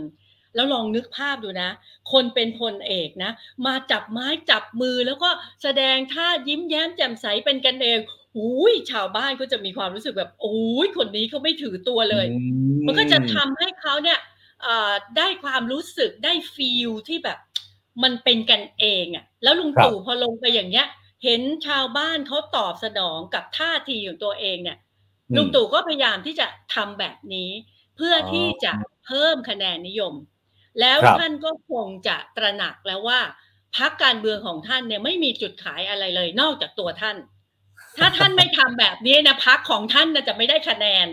[0.54, 1.70] แล้วลองนึกภาพดูนะ
[2.12, 3.32] คนเป็นพลเอกนะ
[3.66, 5.28] มาจับไม้จับมือแล้วก็
[5.62, 7.98] แสดงท่ายิ้มแย้มแจ่มใสเป็นกันเอง
[8.36, 12.42] อุ้ยชาวบ้านก็จะมีความรู้สึกแบบโอ้ยคนนี้เขาไม่ถือตัวเลยอื
[12.86, 14.18] มันก็จะทำให้เขาเนี่ย
[14.62, 17.38] เอ่อได้ความรู้สึกได้ฟีลที่แบบ
[18.02, 20.86] มันเป็นกันเองอะ่ะ แล้วลุงครับตู่พอลงไปอย่างเงี้ย
[21.24, 24.78] เห็นชาวบ้านเขาตอบสนองกับท่าทีของตัวเองเนี่ย
[25.30, 27.50] อืมลุงตู่ก็พยายามที่จะทำแบบนี้
[27.96, 28.72] เพื่อออที่จะ
[29.06, 30.14] เพิ่มคะแนนนิยม
[30.80, 33.20] แล้วครับท่านก็คงจะตระหนักแล้วว่า
[33.76, 37.16] พักการเมืองของท่านเนี่ยไม่มีจุดขายอะไรเลย นอกจากตัวท่าน
[37.98, 41.06] ถ้าท่านไม่ทำแบบนี้นะพักของท่านน่ะจะไม่ได้คะแนน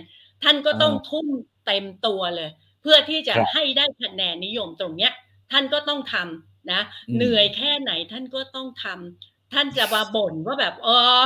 [0.43, 1.27] ท่านก็ต้องทุ่ม
[1.65, 2.49] เต็มตัวเลย
[2.81, 5.11] เพื่อที่จะครับให้ได้คะแนนนิยมตรงเนี้ย
[5.51, 10.89] ท่านก็ต้องทำนะอืมเหนื่อยแค่ไหนท่านก็ต้องทำท่านจะมาบ่นว่าแบบเอ
[11.21, 11.23] อ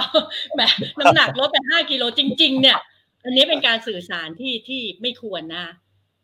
[0.58, 2.78] แบบน้ำหนักลดไปห้ากิโลจริง ๆ เนี่ย
[3.24, 5.66] อันนี้เป็นการสื่อสารที่ที่ไม่ควรนะ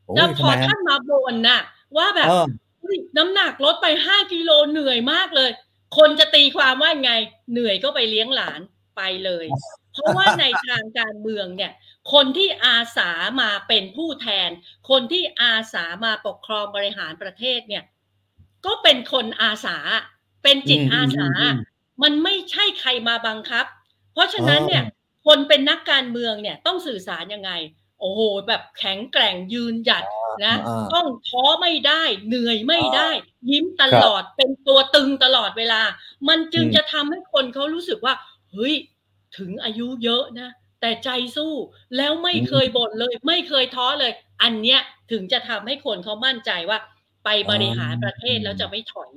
[0.06, 1.62] โอ้แล้วยพทำอไมฮะท่านมาบ่นน่ะ
[1.98, 2.46] ว่าแบบเออ
[2.82, 5.50] เฮ้ยน้ำหนักลดไปห้ากิโลเหนื่อยมากเลย
[5.98, 7.12] คนจะตีความว่าไง
[7.52, 8.60] เหนื่อยก็ไปเลี้ยงหลาน
[8.98, 9.46] ไปเลย
[9.94, 11.72] เพราะว่าในทางการเมืองเนี่ย
[12.14, 13.12] คนที่อาสา
[13.42, 14.50] มาเป็นผู้แทน
[14.90, 17.84] คนที่อาสามาปกครองบริหารประเทศเนี่ย
[18.66, 19.78] ก็เป็นคนอาสา
[20.44, 23.66] เป็นจิตอาสาอืมอืมอืมมันไม่ใช่ใครมาบังคับ
[24.14, 24.84] เพราะฉะนั้นเนี่ย
[25.28, 27.52] คนเป็นนักการเมืองเนี่ยต้องสื่อสารยังไง
[28.00, 30.04] โอ้โหแบบแข็งแกร่งยืนหยัด
[30.46, 33.10] นะอ่าต้องท้อไม่ได้เหนื่อยไม่ได้
[33.50, 35.82] ยิ้มตลอดเป็นตัวตึงตลอดเวลา
[36.28, 38.14] มันจึงอืมจะทำให้คนเขารู้สึกว่า
[38.52, 38.76] เฮ้ย
[39.38, 40.50] ถึงอายุเยอะนะ
[40.82, 41.54] แต่ใจสู้
[41.98, 44.12] แล้วไม่เคยบ่นเลย ไม่เคยท้อเลย
[44.44, 44.80] อันเนี้ย
[45.12, 46.80] ถึงจะทำให้คนเขามั่นใจว่า
[47.26, 49.12] ไปบริหารประเทศแล้วจะไม่ถอย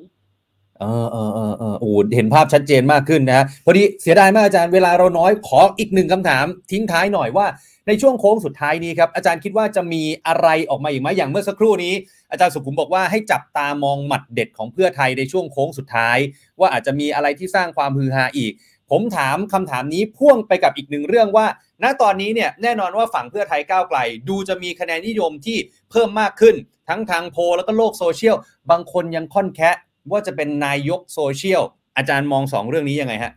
[0.81, 7.47] เออเออเออเออโอ้เห็นภาพชัดเจนมากขึ้นนะฮะพอดีเสียดายมากอาจารย์เวลาเราน้อยขออีกหนึ่งคำถามทิ้งท้ายหน่อยว่า
[7.87, 11.95] ในช่วงโค้งสุดท้ายนี้ครับอาจารย์คิดว่าจะมีอะไรออกมาอีกไหมอย่างเมื่อสักครู่นี้
[12.31, 16.19] อาจารย์สุขุมบอกว่าให้จับตามองหมัดเด็ดของเพื่อไทยในช่วงโค้งสุดท้าย
[16.61, 18.53] ว่าอาจจะมีอะไรที่สร้างความฮือฮาอีก
[18.91, 21.47] ผมถามคำถามนี้พ่วงไปกับอีกหนึ่งเรื่องว่า
[21.83, 25.59] ณตอนนี้เนี่ยแน่นอนว่าฝั่งเพื่อไทยก้าวไกล ดูจะมีคะแนนนิยมที่
[25.91, 26.55] เพิ่มมากขึ้น
[26.89, 28.37] ทั้งทางโพลแล้วก็โลกโซเชียล
[28.71, 29.77] บางคนยังค่อนแคะ
[30.13, 31.63] ว่าจะเป็นนายกโซเชียล
[31.97, 33.33] อาจารย์มองสองเรื่องนี้ยังไงฮะ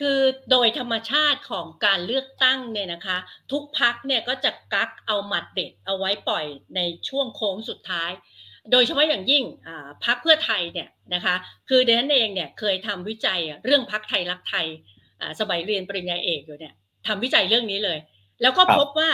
[0.00, 0.20] คือ
[0.50, 3.16] โดยธรรมชาติของการเลือกตั้งเนี่ยนะคะ
[3.52, 8.10] ทุกพักเนี่ยก็จะกักเอาหมัดเด็ดเอาไว้ปล่อยในช่วงโค้งสุดท้าย
[8.72, 9.44] โดยเฉพาะอย่างยิ่ง
[10.04, 11.34] พักเพื่อไทยเนี่ยนะคะ
[11.68, 14.66] คือเดนเองเนี่ยเคยทำวิจัยเรื่องพักไทยรักไทย
[15.40, 16.74] สมัยเรียนปริญญาเอกอยู่เนี่ย
[17.06, 17.98] ทำวิจัยเรื่องนี้เลย
[18.42, 19.10] แล้วก็พบว่า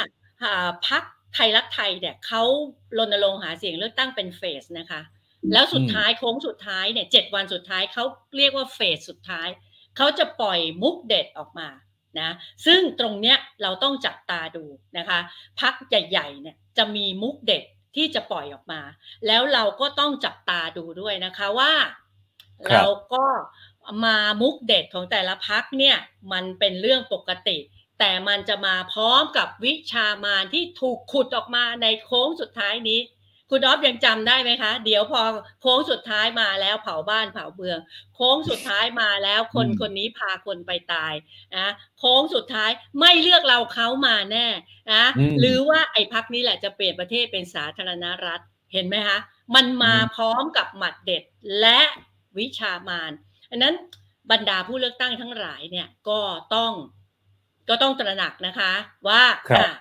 [0.89, 1.03] พัก
[1.35, 2.43] ไทยรักไทยเนี่ยเขา
[2.99, 5.01] รณรงค์หาเสียงเลือกตั้งเป็นเฟสนะคะ
[5.53, 8.05] แล้วสุดท้ายโค้งสุดท้ายเนี่ยเจ็ดวันสุดท้ายเขา
[8.37, 9.49] เรียกว่าเฟสสุดท้าย
[9.97, 11.69] เขาจะปล่อยมุกเด็ดออกมา
[12.21, 12.31] นะ
[12.67, 14.65] ซึ่งตรงเนี้ยเราต้องจับตาดู
[14.99, 15.19] นะคะ
[15.61, 17.65] พักใหญ่ๆเนี่ยจะมีมุกเด็ด
[17.97, 18.81] ที่จะปล่อยออกมา
[19.27, 21.73] แล้วเราก็ต้องจับตาดูด้วยนะคะว่า
[22.71, 22.85] เรา
[23.15, 23.25] ก็
[24.05, 25.97] มามุกเด็ดของแต่ละพักเนี่ย
[26.33, 27.59] มันเป็นเรื่องปกติ
[27.99, 33.01] แต่มันจะมาพร้อมกับวิชามานที่ถูกขุดออกมาในโค้งสุดท้ายนี้
[33.53, 35.23] คุณออฟยังจำได้ไหมคะ เดี๋ยวพอ
[35.61, 37.79] โค้งสุดท้ายมาแล้วเผาบ้านเผาเมือง
[38.15, 41.15] โค้งสุดท้ายมาแล้วคนคนนี้พาคนไปตาย
[41.57, 44.47] นะโค้งสุดท้ายไม่เลือกเราเขามาแน่
[44.93, 45.05] นะ
[45.41, 48.41] หรือว่าไอ้พักนี้แหละจะเปลี่ยนประเทศเป็นสาธารณรัฐ
[48.73, 49.19] เห็นไหมคะ
[49.55, 51.23] มันมาพร้อมกับหมัดเด็ด
[51.61, 51.81] และ
[52.39, 53.13] วิชามาน
[53.51, 53.75] อันนั้น
[54.31, 56.21] บรรดาผู้เลือกตั้งทั้งหลายเนี่ยก็
[56.55, 56.73] ต้อง
[57.69, 58.73] ก็ต้องตระหนักนะคะ
[59.09, 59.23] ว่า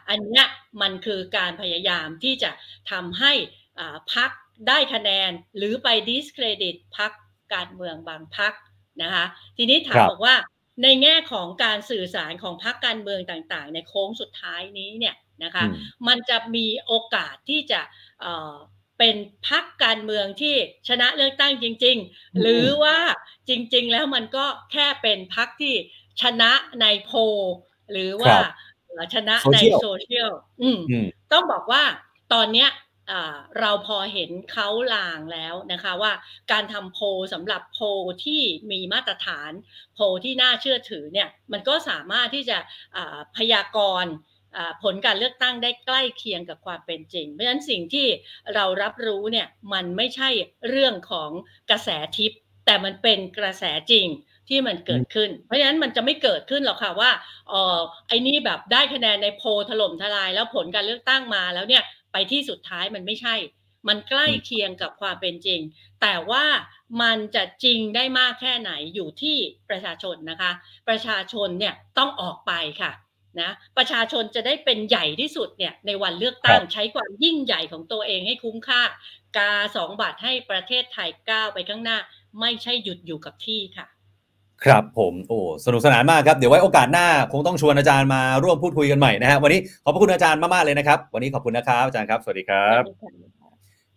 [0.10, 0.44] อันนี้
[0.82, 2.52] มันคือการพยายามที่จะ
[2.92, 3.32] ทำให้
[4.14, 4.32] พัก
[4.68, 7.12] ได้คะแนนหรือไปดิสเครดิตพัก
[7.54, 8.54] การเมืองบางพัก
[9.04, 9.26] นะคะ
[9.58, 10.36] ทีนี้ถามบอกว่า
[10.84, 15.66] ในแง่ของการสื่อสารของพักการเมืองต่างๆ ในโค้งสุดท้ายนี้เนี่ยนะคะ
[16.08, 17.82] มันจะมีโอกาสที่จะ
[18.98, 19.16] เป็น
[19.50, 20.56] พักการเมืองที่
[20.88, 22.98] ชนะเลือกตั้งจริง ๆ หรือว่า
[23.50, 25.74] จริง ๆ แล้วมันก็แค่เป็นพักที่
[26.22, 26.52] ชนะ
[26.82, 27.12] ในโพ
[27.92, 28.36] หรือว่า
[29.14, 30.32] ชนะในโซเชียล
[31.32, 31.84] ต้องบอกว่า
[32.34, 32.70] ตอนเนี้ย
[33.60, 36.14] เราพอเห็นเขาลางแล้วนะคะว่า
[36.52, 37.00] การทำโพ
[37.34, 37.80] สำหรับโพ
[38.26, 38.42] ที่
[38.72, 39.52] มีมาตรฐาน
[39.96, 42.58] โพที่น่าเชื่อถือเนี่ยมันก็สามารถที่จะ
[43.38, 44.14] พยากรณ์
[44.84, 48.08] ผลการเลือกตั้งได้ใกล้เคียงกับความเป็นจริง เพราะฉะนั้นสิ่งที่
[48.56, 50.30] เรารับรู้เนี่ยมันไม่ใช่
[50.68, 51.30] เรื่องของ
[51.70, 52.32] กระแสทิป
[52.66, 54.08] แต่มันเป็นกระแสจริง
[54.50, 57.12] ที่มันเกิดขึ้น เพราะฉะนั้นมันจะไม่เกิดขึ้นหรอกค่ะว่า
[57.50, 63.36] เออไอ้นี่แบบได้คะแนนในโพถล่มทลาย แล้วผลการเลือกตั้งมาแล้วเนี่ย ไปที่สุดท้ายมันไม่ใช่
[63.88, 65.60] มันใกล้เคียงกับความเป็นจริง
[66.02, 66.46] แต่ว่า
[67.02, 69.38] มันจะจริงได้มากแค่ไหนอยู่ที่
[69.70, 70.52] ประชาชนนะคะ
[70.88, 72.92] ประชาชนเนี่ยต้องออกไปค่ะ
[73.42, 78.82] นะประชาชนจะได้เป็นใหญ่ที่สุดเนี่ยในวันเลือกตั้งใช้ความยิ่งใหญ่ของตัวเองให้คุ้มค่า
[79.38, 81.98] กาสองบาทให้ประเทศไทยก้าวไปข้างหน้า
[82.40, 83.86] ไม่ใช่หยุดอยู่กับที่ค่ะ
[84.66, 92.84] ครับผมโอ้สนุกสนานมากครับ เดี๋ยวไว้โอกาสหน้าคงต้องชวนอาจารย์มาร่วมพูดคุยกันใหม่นะฮะวันนี้ขอบพระคุณอาจารย์มากๆเลยนะครับ วันนี้ขอบคุณนะครับอาจารย์ครับ สวัสดีครับ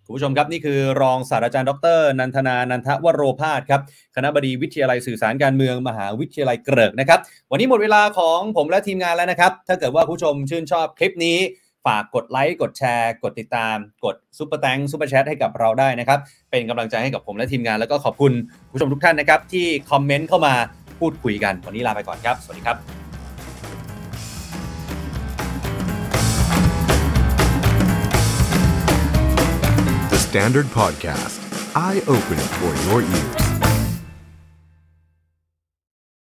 [0.07, 3.81] คุณผู้ชมครับ นี่คือรองศาสตราจารย์ดร นันทนา นันทวโรพาสครับ
[4.17, 11.39] คณะบดีวิทยาลัยสื่อสารการเมืองมหาวิทยาลัยเกริกนะครับ วันนี้หมดเวลาของผมและทีมงานแล้วนะครับ ถ้าเกิดว่าผู้ชมชื่นชอบคลิปนี้
[11.87, 16.19] ฝากกดไลค์กดแชร์ กดติดตาม กดซุปเปอร์แตงซุปเปอร์แชทให้กับเราได้นะครับ
[16.51, 18.33] เป็นกำลังใจให้กับผมและทีมงานแล้วก็ขอบคุณ
[18.73, 20.55] ผู้ชมทุกท่านนะครับ ที่คอมเมนต์เข้ามา
[20.99, 22.77] พูดคุยกัน วันนี้ลาไปก่อนครับ สวัสดีครับ
[30.13, 31.37] The Standard Podcast
[31.87, 33.54] Eye Opening for Your Ears